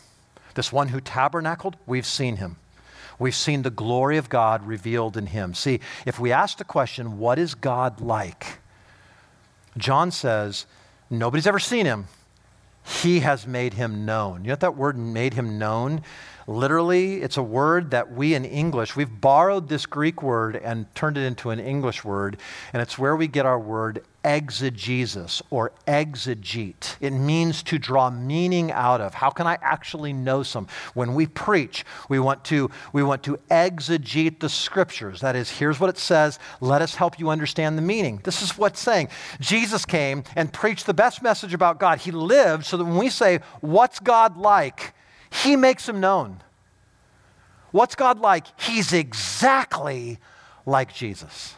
This 0.59 0.73
one 0.73 0.89
who 0.89 0.99
tabernacled, 0.99 1.77
we've 1.85 2.05
seen 2.05 2.35
him. 2.35 2.57
We've 3.17 3.33
seen 3.33 3.61
the 3.61 3.69
glory 3.69 4.17
of 4.17 4.27
God 4.27 4.67
revealed 4.67 5.15
in 5.15 5.27
him. 5.27 5.53
See, 5.53 5.79
if 6.05 6.19
we 6.19 6.33
ask 6.33 6.57
the 6.57 6.65
question, 6.65 7.17
what 7.17 7.39
is 7.39 7.55
God 7.55 8.01
like? 8.01 8.59
John 9.77 10.11
says, 10.11 10.65
nobody's 11.09 11.47
ever 11.47 11.59
seen 11.59 11.85
him. 11.85 12.09
He 12.83 13.21
has 13.21 13.47
made 13.47 13.75
him 13.75 14.05
known. 14.05 14.41
You 14.41 14.47
know 14.47 14.51
what 14.51 14.59
that 14.59 14.75
word 14.75 14.97
made 14.97 15.33
him 15.33 15.57
known? 15.57 16.01
Literally, 16.49 17.21
it's 17.21 17.37
a 17.37 17.43
word 17.43 17.91
that 17.91 18.11
we 18.11 18.33
in 18.33 18.43
English, 18.43 18.95
we've 18.95 19.21
borrowed 19.21 19.69
this 19.69 19.85
Greek 19.85 20.23
word 20.23 20.55
and 20.55 20.93
turned 20.95 21.15
it 21.15 21.21
into 21.21 21.51
an 21.51 21.59
English 21.59 22.03
word, 22.03 22.37
and 22.73 22.81
it's 22.81 22.97
where 22.97 23.15
we 23.15 23.27
get 23.27 23.45
our 23.45 23.59
word 23.59 24.03
exegesis 24.23 25.43
or 25.51 25.71
exegete. 25.87 26.95
It 27.01 27.11
means 27.11 27.61
to 27.63 27.77
draw 27.77 28.09
meaning 28.09 28.71
out 28.71 28.99
of. 28.99 29.13
How 29.13 29.29
can 29.29 29.45
I 29.45 29.59
actually 29.61 30.11
know 30.11 30.41
some? 30.41 30.65
When 30.95 31.13
we 31.13 31.27
preach, 31.27 31.85
we 32.09 32.17
want 32.17 32.43
to 32.45 32.71
we 32.93 33.03
want 33.03 33.21
to 33.25 33.37
exegete 33.51 34.39
the 34.39 34.49
scriptures. 34.49 35.21
That 35.21 35.35
is, 35.35 35.51
here's 35.51 35.79
what 35.79 35.91
it 35.91 35.99
says, 35.99 36.39
let 36.61 36.81
us 36.81 36.95
help 36.95 37.19
you 37.19 37.29
understand 37.29 37.77
the 37.77 37.83
meaning. 37.83 38.21
This 38.23 38.41
is 38.41 38.57
what's 38.57 38.79
saying. 38.79 39.09
Jesus 39.39 39.85
came 39.85 40.23
and 40.35 40.51
preached 40.51 40.87
the 40.87 40.95
best 40.95 41.21
message 41.21 41.53
about 41.53 41.79
God. 41.79 41.99
He 41.99 42.09
lived 42.09 42.65
so 42.65 42.75
that 42.75 42.85
when 42.85 42.97
we 42.97 43.11
say, 43.11 43.41
"What's 43.61 43.99
God 43.99 44.35
like?" 44.35 44.95
He 45.29 45.55
makes 45.55 45.87
him 45.87 45.99
known. 45.99 46.41
What's 47.71 47.95
God 47.95 48.19
like? 48.19 48.47
He's 48.59 48.93
exactly 48.93 50.19
like 50.65 50.93
Jesus 50.93 51.55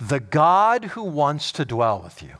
the 0.00 0.20
God 0.20 0.84
who 0.86 1.02
wants 1.02 1.52
to 1.52 1.64
dwell 1.64 2.00
with 2.02 2.22
you, 2.22 2.36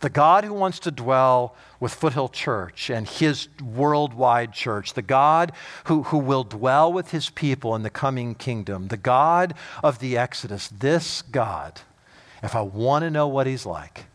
the 0.00 0.08
God 0.08 0.44
who 0.44 0.54
wants 0.54 0.78
to 0.80 0.92
dwell 0.92 1.56
with 1.80 1.92
Foothill 1.92 2.28
Church 2.28 2.88
and 2.88 3.08
his 3.08 3.48
worldwide 3.60 4.52
church, 4.52 4.94
the 4.94 5.02
God 5.02 5.50
who, 5.84 6.04
who 6.04 6.18
will 6.18 6.44
dwell 6.44 6.92
with 6.92 7.10
his 7.10 7.30
people 7.30 7.74
in 7.74 7.82
the 7.82 7.90
coming 7.90 8.36
kingdom, 8.36 8.88
the 8.88 8.96
God 8.96 9.54
of 9.82 9.98
the 9.98 10.16
Exodus, 10.16 10.68
this 10.68 11.22
God, 11.22 11.80
if 12.44 12.54
I 12.54 12.60
want 12.60 13.02
to 13.02 13.10
know 13.10 13.26
what 13.26 13.48
he's 13.48 13.66
like, 13.66 14.06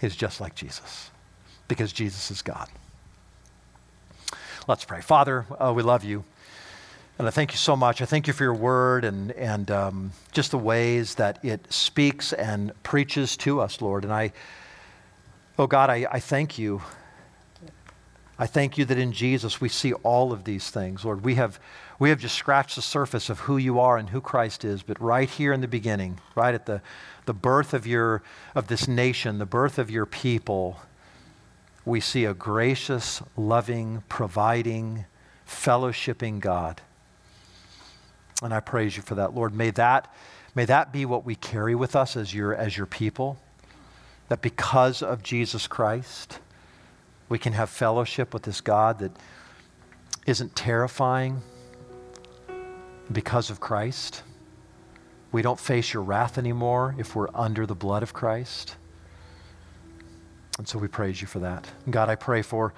is 0.00 0.16
just 0.16 0.40
like 0.40 0.56
Jesus, 0.56 1.12
because 1.68 1.92
Jesus 1.92 2.32
is 2.32 2.42
God. 2.42 2.68
Let's 4.68 4.84
pray. 4.84 5.00
Father, 5.00 5.44
uh, 5.58 5.72
we 5.74 5.82
love 5.82 6.04
you. 6.04 6.22
And 7.18 7.26
I 7.26 7.32
thank 7.32 7.50
you 7.50 7.58
so 7.58 7.74
much. 7.74 8.00
I 8.00 8.04
thank 8.04 8.28
you 8.28 8.32
for 8.32 8.44
your 8.44 8.54
word 8.54 9.04
and, 9.04 9.32
and 9.32 9.68
um, 9.72 10.12
just 10.30 10.52
the 10.52 10.58
ways 10.58 11.16
that 11.16 11.44
it 11.44 11.72
speaks 11.72 12.32
and 12.32 12.72
preaches 12.84 13.36
to 13.38 13.60
us, 13.60 13.80
Lord. 13.80 14.04
And 14.04 14.12
I, 14.12 14.32
oh 15.58 15.66
God, 15.66 15.90
I, 15.90 16.06
I 16.12 16.20
thank 16.20 16.58
you. 16.58 16.80
I 18.38 18.46
thank 18.46 18.78
you 18.78 18.84
that 18.84 18.98
in 18.98 19.10
Jesus 19.10 19.60
we 19.60 19.68
see 19.68 19.94
all 19.94 20.32
of 20.32 20.44
these 20.44 20.70
things, 20.70 21.04
Lord. 21.04 21.24
We 21.24 21.34
have, 21.34 21.58
we 21.98 22.10
have 22.10 22.20
just 22.20 22.36
scratched 22.36 22.76
the 22.76 22.82
surface 22.82 23.30
of 23.30 23.40
who 23.40 23.56
you 23.56 23.80
are 23.80 23.96
and 23.96 24.10
who 24.10 24.20
Christ 24.20 24.64
is, 24.64 24.84
but 24.84 25.00
right 25.00 25.28
here 25.28 25.52
in 25.52 25.60
the 25.60 25.68
beginning, 25.68 26.20
right 26.36 26.54
at 26.54 26.66
the, 26.66 26.82
the 27.26 27.34
birth 27.34 27.74
of, 27.74 27.84
your, 27.84 28.22
of 28.54 28.68
this 28.68 28.86
nation, 28.86 29.38
the 29.38 29.46
birth 29.46 29.80
of 29.80 29.90
your 29.90 30.06
people, 30.06 30.80
we 31.84 32.00
see 32.00 32.24
a 32.24 32.34
gracious, 32.34 33.22
loving, 33.36 34.02
providing, 34.08 35.04
fellowshipping 35.46 36.40
God. 36.40 36.80
And 38.42 38.52
I 38.52 38.60
praise 38.60 38.96
you 38.96 39.02
for 39.02 39.14
that, 39.16 39.34
Lord. 39.34 39.54
May 39.54 39.70
that, 39.70 40.12
may 40.54 40.64
that 40.64 40.92
be 40.92 41.04
what 41.04 41.24
we 41.24 41.34
carry 41.34 41.74
with 41.74 41.94
us 41.96 42.16
as 42.16 42.34
your, 42.34 42.54
as 42.54 42.76
your 42.76 42.86
people. 42.86 43.38
That 44.28 44.42
because 44.42 45.02
of 45.02 45.22
Jesus 45.22 45.66
Christ, 45.66 46.38
we 47.28 47.38
can 47.38 47.52
have 47.52 47.70
fellowship 47.70 48.32
with 48.32 48.42
this 48.42 48.60
God 48.60 48.98
that 49.00 49.12
isn't 50.26 50.54
terrifying 50.54 51.42
because 53.10 53.50
of 53.50 53.60
Christ. 53.60 54.22
We 55.32 55.42
don't 55.42 55.58
face 55.58 55.92
your 55.92 56.02
wrath 56.02 56.38
anymore 56.38 56.94
if 56.98 57.16
we're 57.16 57.28
under 57.34 57.66
the 57.66 57.74
blood 57.74 58.02
of 58.02 58.12
Christ. 58.12 58.76
And 60.58 60.68
so 60.68 60.78
we 60.78 60.88
praise 60.88 61.20
you 61.20 61.26
for 61.26 61.38
that. 61.40 61.66
God, 61.90 62.08
I 62.08 62.14
pray 62.14 62.42
for 62.42 62.74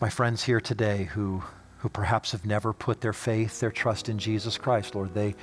my 0.00 0.08
friends 0.08 0.44
here 0.44 0.60
today 0.60 1.04
who 1.04 1.42
who 1.78 1.88
perhaps 1.88 2.32
have 2.32 2.44
never 2.44 2.72
put 2.72 3.00
their 3.00 3.12
faith, 3.12 3.60
their 3.60 3.70
trust 3.70 4.08
in 4.08 4.18
Jesus 4.18 4.58
Christ, 4.58 4.94
Lord. 4.94 5.14
They, 5.14 5.34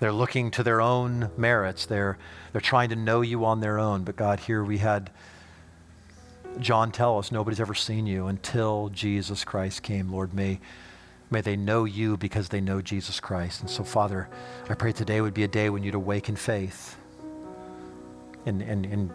they're 0.00 0.12
looking 0.12 0.50
to 0.52 0.62
their 0.62 0.80
own 0.80 1.30
merits. 1.36 1.86
They're, 1.86 2.18
they're 2.52 2.60
trying 2.60 2.88
to 2.90 2.96
know 2.96 3.20
you 3.20 3.44
on 3.44 3.60
their 3.60 3.78
own. 3.78 4.02
But 4.02 4.16
God, 4.16 4.40
here 4.40 4.64
we 4.64 4.78
had 4.78 5.10
John 6.58 6.90
tell 6.90 7.18
us 7.18 7.30
nobody's 7.30 7.60
ever 7.60 7.74
seen 7.74 8.06
you 8.06 8.26
until 8.26 8.88
Jesus 8.88 9.44
Christ 9.44 9.84
came. 9.84 10.10
Lord, 10.10 10.34
may, 10.34 10.58
may 11.30 11.40
they 11.40 11.56
know 11.56 11.84
you 11.84 12.16
because 12.16 12.48
they 12.48 12.60
know 12.60 12.82
Jesus 12.82 13.20
Christ. 13.20 13.60
And 13.60 13.70
so, 13.70 13.84
Father, 13.84 14.28
I 14.68 14.74
pray 14.74 14.90
today 14.90 15.20
would 15.20 15.34
be 15.34 15.44
a 15.44 15.48
day 15.48 15.70
when 15.70 15.84
you'd 15.84 15.94
awaken 15.94 16.34
faith 16.34 16.96
and, 18.46 18.62
and, 18.62 18.84
and 18.84 19.12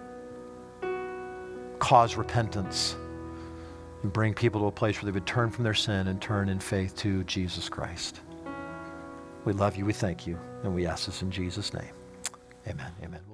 cause 1.84 2.16
repentance 2.16 2.96
and 4.04 4.14
bring 4.14 4.34
people 4.34 4.62
to 4.62 4.68
a 4.68 4.72
place 4.72 5.02
where 5.02 5.12
they 5.12 5.14
would 5.14 5.28
turn 5.28 5.52
from 5.52 5.66
their 5.66 5.74
sin 5.74 6.08
and 6.08 6.22
turn 6.22 6.48
in 6.48 6.58
faith 6.58 6.96
to 6.96 7.26
Jesus 7.26 7.68
Christ. 7.68 8.22
We 9.44 9.52
love 9.52 9.76
you, 9.76 9.84
we 9.84 9.92
thank 9.92 10.26
you, 10.26 10.40
and 10.64 10.74
we 10.74 10.88
ask 10.88 11.08
this 11.08 11.22
in 11.22 11.30
Jesus' 11.30 11.74
name. 11.74 11.92
Amen. 12.70 12.94
Amen. 13.04 13.33